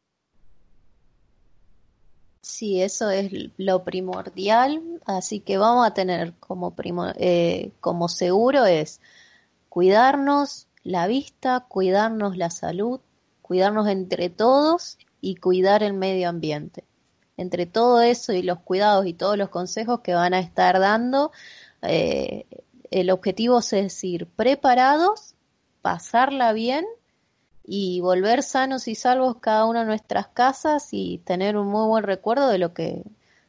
Sí, 2.41 2.81
eso 2.81 3.11
es 3.11 3.31
lo 3.57 3.83
primordial, 3.83 4.81
así 5.05 5.41
que 5.41 5.57
vamos 5.57 5.85
a 5.85 5.93
tener 5.93 6.33
como, 6.39 6.73
eh, 7.17 7.71
como 7.81 8.07
seguro 8.07 8.65
es 8.65 9.01
cuidarnos 9.69 10.67
la 10.83 11.07
vista, 11.07 11.65
cuidarnos 11.67 12.37
la 12.37 12.49
salud, 12.49 13.01
cuidarnos 13.47 13.87
entre 13.87 14.29
todos 14.29 14.97
y 15.21 15.35
cuidar 15.35 15.81
el 15.81 15.93
medio 15.93 16.29
ambiente. 16.29 16.83
Entre 17.37 17.65
todo 17.65 18.01
eso 18.01 18.33
y 18.33 18.41
los 18.41 18.59
cuidados 18.59 19.05
y 19.05 19.13
todos 19.13 19.37
los 19.37 19.49
consejos 19.49 20.01
que 20.01 20.13
van 20.13 20.33
a 20.33 20.39
estar 20.39 20.79
dando, 20.79 21.31
eh, 21.81 22.45
el 22.91 23.09
objetivo 23.09 23.59
es 23.59 24.03
ir 24.03 24.27
preparados, 24.27 25.35
pasarla 25.81 26.51
bien 26.53 26.85
y 27.63 28.01
volver 28.01 28.43
sanos 28.43 28.87
y 28.87 28.95
salvos 28.95 29.37
cada 29.39 29.65
uno 29.65 29.79
a 29.79 29.85
nuestras 29.85 30.27
casas 30.27 30.89
y 30.91 31.19
tener 31.19 31.57
un 31.57 31.67
muy 31.67 31.87
buen 31.87 32.03
recuerdo 32.03 32.49
de 32.49 32.57
lo 32.57 32.73
que 32.73 33.03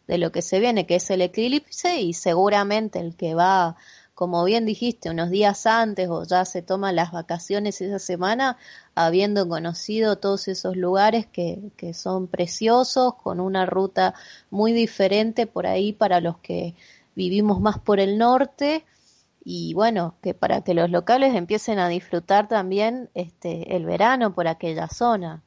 de 0.09 0.17
lo 0.17 0.33
que 0.33 0.41
se 0.41 0.59
viene, 0.59 0.87
que 0.87 0.97
es 0.97 1.11
el 1.11 1.21
eclipse 1.21 2.01
y 2.01 2.15
seguramente 2.15 2.99
el 2.99 3.15
que 3.15 3.35
va 3.35 3.77
como 4.19 4.43
bien 4.43 4.67
dijiste, 4.67 5.11
unos 5.11 5.31
días 5.31 5.65
antes 5.65 6.09
o 6.09 6.25
ya 6.25 6.45
se 6.45 6.61
toman 6.61 6.97
las 6.97 7.13
vacaciones 7.13 7.81
esa 7.81 8.01
semana, 8.01 8.57
habiendo 8.97 9.49
conocido 9.49 10.19
todos 10.19 10.49
esos 10.49 10.77
lugares 10.77 11.25
que, 11.27 11.71
que 11.77 11.95
son 11.95 12.27
preciosos, 12.27 13.15
con 13.15 13.39
una 13.39 13.65
ruta 13.65 14.15
muy 14.51 14.73
diferente 14.73 15.47
por 15.47 15.69
ahí 15.69 15.93
para 15.93 16.21
los 16.21 16.37
que 16.39 16.75
vivimos 17.15 17.61
más 17.61 17.79
por 17.79 18.01
el 18.01 18.19
norte 18.19 18.85
y 19.45 19.73
bueno, 19.75 20.17
que 20.21 20.35
para 20.35 20.63
que 20.63 20.75
los 20.75 20.91
locales 20.91 21.37
empiecen 21.37 21.79
a 21.79 21.87
disfrutar 21.87 22.49
también 22.49 23.11
este 23.15 23.77
el 23.77 23.85
verano 23.85 24.35
por 24.35 24.49
aquella 24.49 24.89
zona. 24.89 25.45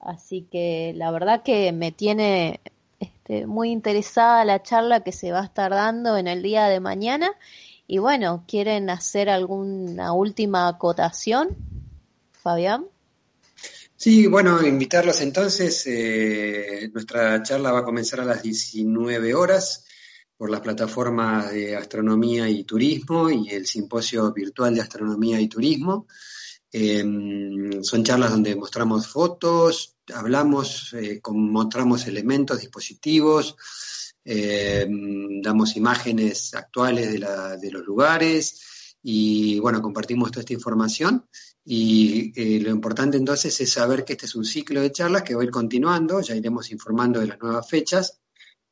Así 0.00 0.48
que 0.50 0.94
la 0.96 1.12
verdad 1.12 1.44
que 1.44 1.70
me 1.70 1.92
tiene 1.92 2.58
este, 2.98 3.46
muy 3.46 3.70
interesada 3.70 4.44
la 4.44 4.64
charla 4.64 5.04
que 5.04 5.12
se 5.12 5.30
va 5.30 5.42
a 5.42 5.44
estar 5.44 5.70
dando 5.70 6.16
en 6.16 6.26
el 6.26 6.42
día 6.42 6.66
de 6.66 6.80
mañana 6.80 7.30
y 7.90 7.96
bueno, 7.96 8.44
¿quieren 8.46 8.90
hacer 8.90 9.30
alguna 9.30 10.12
última 10.12 10.68
acotación, 10.68 11.56
Fabián? 12.32 12.86
Sí, 13.96 14.26
bueno, 14.26 14.62
invitarlos 14.62 15.22
entonces. 15.22 15.84
Eh, 15.86 16.90
nuestra 16.92 17.42
charla 17.42 17.72
va 17.72 17.78
a 17.80 17.84
comenzar 17.84 18.20
a 18.20 18.26
las 18.26 18.42
19 18.42 19.34
horas 19.34 19.86
por 20.36 20.50
las 20.50 20.60
plataformas 20.60 21.50
de 21.50 21.74
astronomía 21.74 22.46
y 22.48 22.62
turismo 22.64 23.30
y 23.30 23.48
el 23.48 23.66
simposio 23.66 24.32
virtual 24.34 24.74
de 24.74 24.82
astronomía 24.82 25.40
y 25.40 25.48
turismo. 25.48 26.06
Em, 26.70 27.82
son 27.82 28.04
charlas 28.04 28.32
donde 28.32 28.54
mostramos 28.54 29.08
fotos, 29.08 29.96
hablamos, 30.14 30.92
eh, 30.92 31.22
mostramos 31.32 32.06
elementos, 32.06 32.60
dispositivos, 32.60 33.56
eh, 34.24 34.86
damos 35.42 35.76
imágenes 35.76 36.54
actuales 36.54 37.12
de, 37.12 37.70
los 37.70 37.86
lugares 37.86 38.96
y 39.02 39.58
bueno, 39.60 39.80
compartimos 39.80 40.30
toda 40.30 40.40
esta 40.40 40.52
información. 40.52 41.26
Y 41.64 42.32
eh, 42.34 42.60
lo 42.60 42.70
importante 42.70 43.16
entonces 43.16 43.60
es 43.60 43.72
saber 43.72 44.04
que 44.04 44.14
este 44.14 44.26
es 44.26 44.34
un 44.34 44.44
ciclo 44.44 44.80
de 44.80 44.92
charlas 44.92 45.22
que 45.22 45.34
va 45.34 45.42
a 45.42 45.44
ir 45.44 45.50
continuando, 45.50 46.20
ya 46.20 46.34
iremos 46.34 46.70
informando 46.70 47.20
de 47.20 47.26
las 47.26 47.40
nuevas 47.40 47.68
fechas 47.68 48.20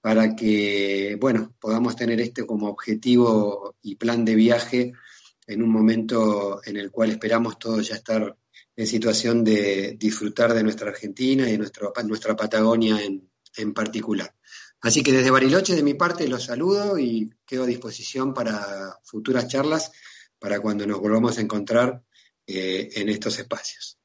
para 0.00 0.36
que, 0.36 1.18
bueno, 1.20 1.54
podamos 1.60 1.96
tener 1.96 2.20
este 2.20 2.46
como 2.46 2.68
objetivo 2.68 3.74
y 3.82 3.96
plan 3.96 4.24
de 4.24 4.34
viaje 4.34 4.92
en 5.46 5.62
un 5.62 5.70
momento 5.70 6.60
en 6.64 6.76
el 6.76 6.90
cual 6.90 7.10
esperamos 7.10 7.58
todos 7.58 7.88
ya 7.88 7.96
estar 7.96 8.36
en 8.76 8.86
situación 8.86 9.42
de 9.42 9.96
disfrutar 9.98 10.52
de 10.54 10.62
nuestra 10.62 10.90
Argentina 10.90 11.48
y 11.48 11.52
de 11.52 11.58
nuestra, 11.58 11.90
nuestra 12.04 12.36
Patagonia 12.36 13.02
en, 13.02 13.28
en 13.56 13.72
particular. 13.72 14.34
Así 14.86 15.02
que 15.02 15.10
desde 15.10 15.32
Bariloche, 15.32 15.74
de 15.74 15.82
mi 15.82 15.94
parte, 15.94 16.28
los 16.28 16.44
saludo 16.44 16.96
y 16.96 17.28
quedo 17.44 17.64
a 17.64 17.66
disposición 17.66 18.32
para 18.32 18.96
futuras 19.02 19.48
charlas, 19.48 19.90
para 20.38 20.60
cuando 20.60 20.86
nos 20.86 21.00
volvamos 21.00 21.36
a 21.38 21.40
encontrar 21.40 22.02
eh, 22.46 22.88
en 22.94 23.08
estos 23.08 23.36
espacios. 23.40 23.98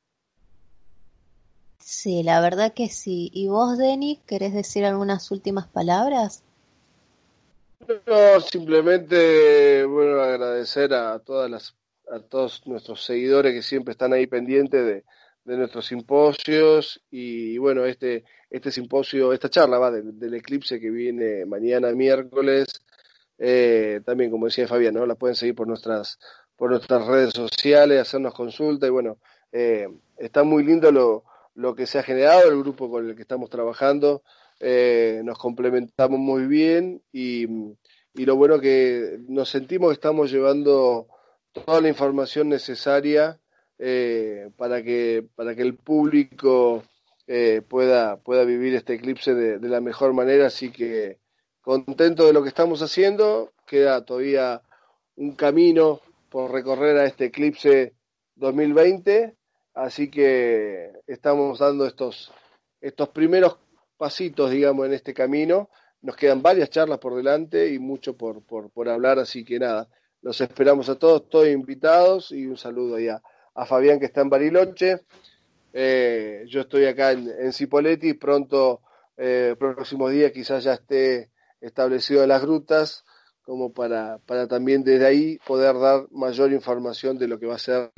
Sí, 1.77 2.23
la 2.23 2.41
verdad 2.41 2.73
que 2.73 2.89
sí. 2.89 3.29
¿Y 3.31 3.47
vos, 3.47 3.77
Denis, 3.77 4.21
querés 4.25 4.55
decir 4.55 4.83
algunas 4.83 5.29
últimas 5.29 5.67
palabras? 5.67 6.41
No, 8.07 8.41
simplemente, 8.41 9.85
bueno, 9.85 10.19
agradecer 10.19 10.95
a 10.95 11.19
todas 11.19 11.51
las, 11.51 11.75
a 12.11 12.21
todos 12.21 12.65
nuestros 12.65 13.05
seguidores 13.05 13.53
que 13.53 13.61
siempre 13.61 13.91
están 13.91 14.13
ahí 14.13 14.25
pendientes 14.25 14.83
de, 14.83 15.03
de 15.43 15.57
nuestros 15.57 15.85
simposios 15.85 17.03
y 17.11 17.59
bueno, 17.59 17.85
este, 17.85 18.23
este 18.51 18.69
simposio, 18.69 19.31
esta 19.31 19.49
charla 19.49 19.79
va 19.79 19.89
del, 19.91 20.33
eclipse 20.33 20.79
que 20.79 20.89
viene 20.89 21.45
mañana 21.45 21.89
miércoles, 21.93 22.83
eh, 23.37 24.01
también 24.05 24.29
como 24.29 24.47
decía 24.47 24.67
Fabián, 24.67 24.93
¿no? 24.93 25.05
la 25.05 25.15
pueden 25.15 25.35
seguir 25.35 25.55
por 25.55 25.67
nuestras, 25.67 26.19
por 26.57 26.69
nuestras 26.69 27.07
redes 27.07 27.33
sociales, 27.33 28.01
hacernos 28.01 28.33
consulta. 28.33 28.85
Y 28.85 28.89
bueno, 28.89 29.17
eh, 29.53 29.87
está 30.17 30.43
muy 30.43 30.65
lindo 30.65 30.91
lo, 30.91 31.23
lo 31.55 31.73
que 31.73 31.87
se 31.87 31.97
ha 31.97 32.03
generado, 32.03 32.49
el 32.51 32.59
grupo 32.59 32.91
con 32.91 33.09
el 33.09 33.15
que 33.15 33.21
estamos 33.21 33.49
trabajando, 33.49 34.21
eh, 34.59 35.21
nos 35.23 35.37
complementamos 35.37 36.19
muy 36.19 36.45
bien 36.45 37.01
y, 37.13 37.47
y 38.13 38.25
lo 38.25 38.35
bueno 38.35 38.59
que 38.59 39.17
nos 39.29 39.49
sentimos 39.49 39.89
que 39.89 39.93
estamos 39.93 40.29
llevando 40.29 41.07
toda 41.53 41.79
la 41.79 41.87
información 41.87 42.49
necesaria 42.49 43.39
para, 44.57 44.83
que, 44.83 45.25
para 45.35 45.55
que 45.55 45.63
el 45.63 45.73
público 45.73 46.83
eh, 47.33 47.61
pueda, 47.61 48.17
pueda 48.17 48.43
vivir 48.43 48.75
este 48.75 48.95
eclipse 48.95 49.33
de, 49.33 49.57
de, 49.57 49.69
la 49.69 49.79
mejor 49.79 50.11
manera. 50.11 50.47
Así 50.47 50.69
que 50.69 51.17
contento 51.61 52.25
de 52.27 52.33
lo 52.33 52.43
que 52.43 52.49
estamos 52.49 52.81
haciendo. 52.81 53.53
Queda 53.65 54.03
todavía 54.03 54.61
un 55.15 55.37
camino 55.37 56.01
por 56.27 56.51
recorrer 56.51 56.97
a 56.97 57.05
este 57.05 57.25
eclipse 57.25 57.95
2020. 58.35 59.37
Así 59.73 60.11
que 60.11 60.91
estamos 61.07 61.59
dando 61.59 61.85
estos, 61.85 62.33
estos 62.81 63.07
primeros 63.09 63.59
pasitos, 63.95 64.51
digamos, 64.51 64.85
en 64.87 64.93
este 64.93 65.13
camino. 65.13 65.69
Nos 66.01 66.17
quedan 66.17 66.41
varias 66.41 66.69
charlas 66.69 66.99
por 66.99 67.15
delante 67.15 67.73
y 67.73 67.79
mucho 67.79 68.17
por, 68.17 68.43
por, 68.43 68.71
por 68.71 68.89
hablar, 68.89 69.19
así 69.19 69.45
que 69.45 69.57
nada, 69.57 69.87
los 70.21 70.41
esperamos 70.41 70.89
a 70.89 70.95
todos, 70.99 71.29
todos 71.29 71.47
invitados 71.47 72.33
y 72.33 72.45
un 72.45 72.57
saludo 72.57 72.99
ya 72.99 73.21
a 73.55 73.65
Fabián 73.65 73.99
que 74.01 74.07
está 74.07 74.19
en 74.19 74.29
Bariloche. 74.29 75.05
Eh, 75.73 76.43
yo 76.47 76.61
estoy 76.61 76.85
acá 76.85 77.11
en, 77.11 77.29
en 77.29 77.53
Cipoletti, 77.53 78.13
pronto, 78.13 78.81
eh, 79.17 79.55
próximos 79.57 80.11
días 80.11 80.31
quizás 80.31 80.63
ya 80.63 80.73
esté 80.73 81.31
establecido 81.61 82.25
las 82.27 82.41
grutas, 82.41 83.05
como 83.43 83.73
para, 83.73 84.19
para 84.19 84.47
también 84.47 84.83
desde 84.83 85.05
ahí 85.05 85.39
poder 85.45 85.77
dar 85.79 86.07
mayor 86.11 86.51
información 86.51 87.17
de 87.17 87.27
lo 87.27 87.39
que 87.39 87.45
va 87.45 87.55
a 87.55 87.59
ser 87.59 87.91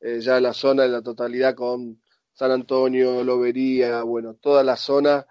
eh, 0.00 0.20
ya 0.20 0.40
la 0.40 0.52
zona 0.52 0.84
en 0.84 0.92
la 0.92 1.02
totalidad 1.02 1.54
con 1.54 2.00
San 2.32 2.50
Antonio, 2.50 3.22
Lobería, 3.22 4.02
bueno, 4.02 4.34
toda 4.34 4.62
la 4.64 4.76
zona 4.76 5.26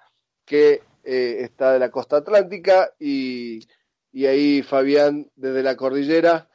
que 0.45 0.81
está 1.05 1.73
de 1.73 1.79
la 1.79 1.91
costa 1.91 2.17
atlántica 2.17 2.93
y, 2.97 3.59
y 4.13 4.25
ahí 4.25 4.63
Fabián 4.63 5.29
desde 5.36 5.61
la 5.61 5.75
cordillera 5.75 6.47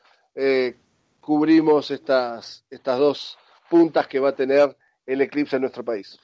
cubrimos 1.21 1.91
estas, 1.91 2.65
estas 2.71 2.99
dos 2.99 3.39
puntas 3.69 4.07
que 4.07 4.19
va 4.19 4.31
a 4.31 4.35
tener 4.35 4.75
el 5.09 5.23
eclipse 5.23 5.57
en 5.57 5.63
nuestro 5.63 5.85
país. 5.85 6.19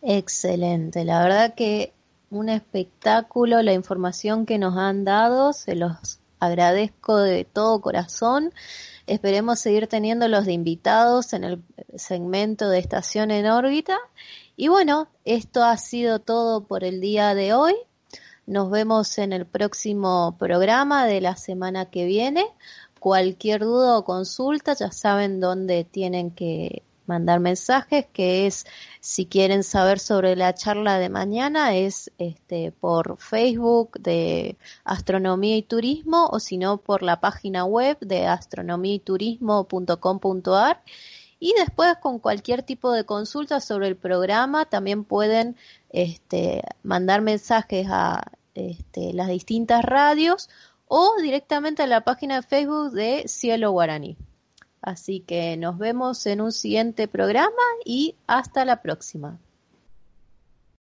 Excelente, 0.00 1.04
la 1.04 1.22
verdad 1.22 1.54
que 1.54 1.92
un 2.30 2.48
espectáculo, 2.48 3.60
la 3.62 3.74
información 3.74 4.46
que 4.46 4.58
nos 4.58 4.76
han 4.78 5.04
dado, 5.04 5.52
se 5.52 5.74
los 5.74 6.20
agradezco 6.38 7.18
de 7.18 7.44
todo 7.44 7.80
corazón. 7.80 8.52
Esperemos 9.06 9.58
seguir 9.58 9.86
teniendo 9.86 10.28
los 10.28 10.46
de 10.46 10.52
invitados 10.52 11.32
en 11.34 11.44
el 11.44 11.62
segmento 11.96 12.68
de 12.68 12.78
Estación 12.78 13.30
en 13.30 13.46
órbita. 13.46 13.98
Y 14.56 14.68
bueno, 14.68 15.08
esto 15.24 15.62
ha 15.64 15.76
sido 15.76 16.20
todo 16.20 16.64
por 16.64 16.84
el 16.84 17.00
día 17.00 17.34
de 17.34 17.54
hoy. 17.54 17.74
Nos 18.46 18.70
vemos 18.70 19.18
en 19.18 19.32
el 19.32 19.46
próximo 19.46 20.36
programa 20.38 21.06
de 21.06 21.20
la 21.20 21.36
semana 21.36 21.90
que 21.90 22.06
viene. 22.06 22.44
Cualquier 22.98 23.60
duda 23.60 23.98
o 23.98 24.04
consulta 24.04 24.74
ya 24.74 24.90
saben 24.90 25.40
dónde 25.40 25.84
tienen 25.84 26.30
que 26.30 26.82
mandar 27.06 27.40
mensajes, 27.40 28.06
que 28.12 28.46
es 28.46 28.66
si 29.00 29.26
quieren 29.26 29.64
saber 29.64 29.98
sobre 29.98 30.36
la 30.36 30.54
charla 30.54 30.98
de 30.98 31.08
mañana 31.08 31.74
es 31.74 32.12
este 32.18 32.70
por 32.72 33.16
Facebook 33.18 33.98
de 34.00 34.56
Astronomía 34.84 35.56
y 35.56 35.62
Turismo 35.62 36.28
o 36.30 36.38
si 36.40 36.58
no 36.58 36.76
por 36.78 37.02
la 37.02 37.20
página 37.20 37.64
web 37.64 37.98
de 38.00 38.26
astronomiayturismo.com.ar 38.26 40.82
y 41.38 41.54
después 41.58 41.96
con 42.00 42.18
cualquier 42.20 42.62
tipo 42.62 42.92
de 42.92 43.04
consulta 43.04 43.60
sobre 43.60 43.88
el 43.88 43.96
programa 43.96 44.64
también 44.66 45.04
pueden 45.04 45.56
este, 45.90 46.62
mandar 46.84 47.20
mensajes 47.20 47.88
a 47.90 48.22
este, 48.54 49.12
las 49.12 49.28
distintas 49.28 49.84
radios 49.84 50.48
o 50.86 51.16
directamente 51.20 51.82
a 51.82 51.86
la 51.86 52.02
página 52.02 52.36
de 52.36 52.46
Facebook 52.46 52.92
de 52.92 53.24
Cielo 53.26 53.72
Guaraní. 53.72 54.16
Así 54.82 55.20
que 55.20 55.56
nos 55.56 55.78
vemos 55.78 56.26
en 56.26 56.40
un 56.40 56.52
siguiente 56.52 57.08
programa 57.08 57.62
y 57.84 58.16
hasta 58.26 58.64
la 58.64 58.82
próxima. 58.82 59.38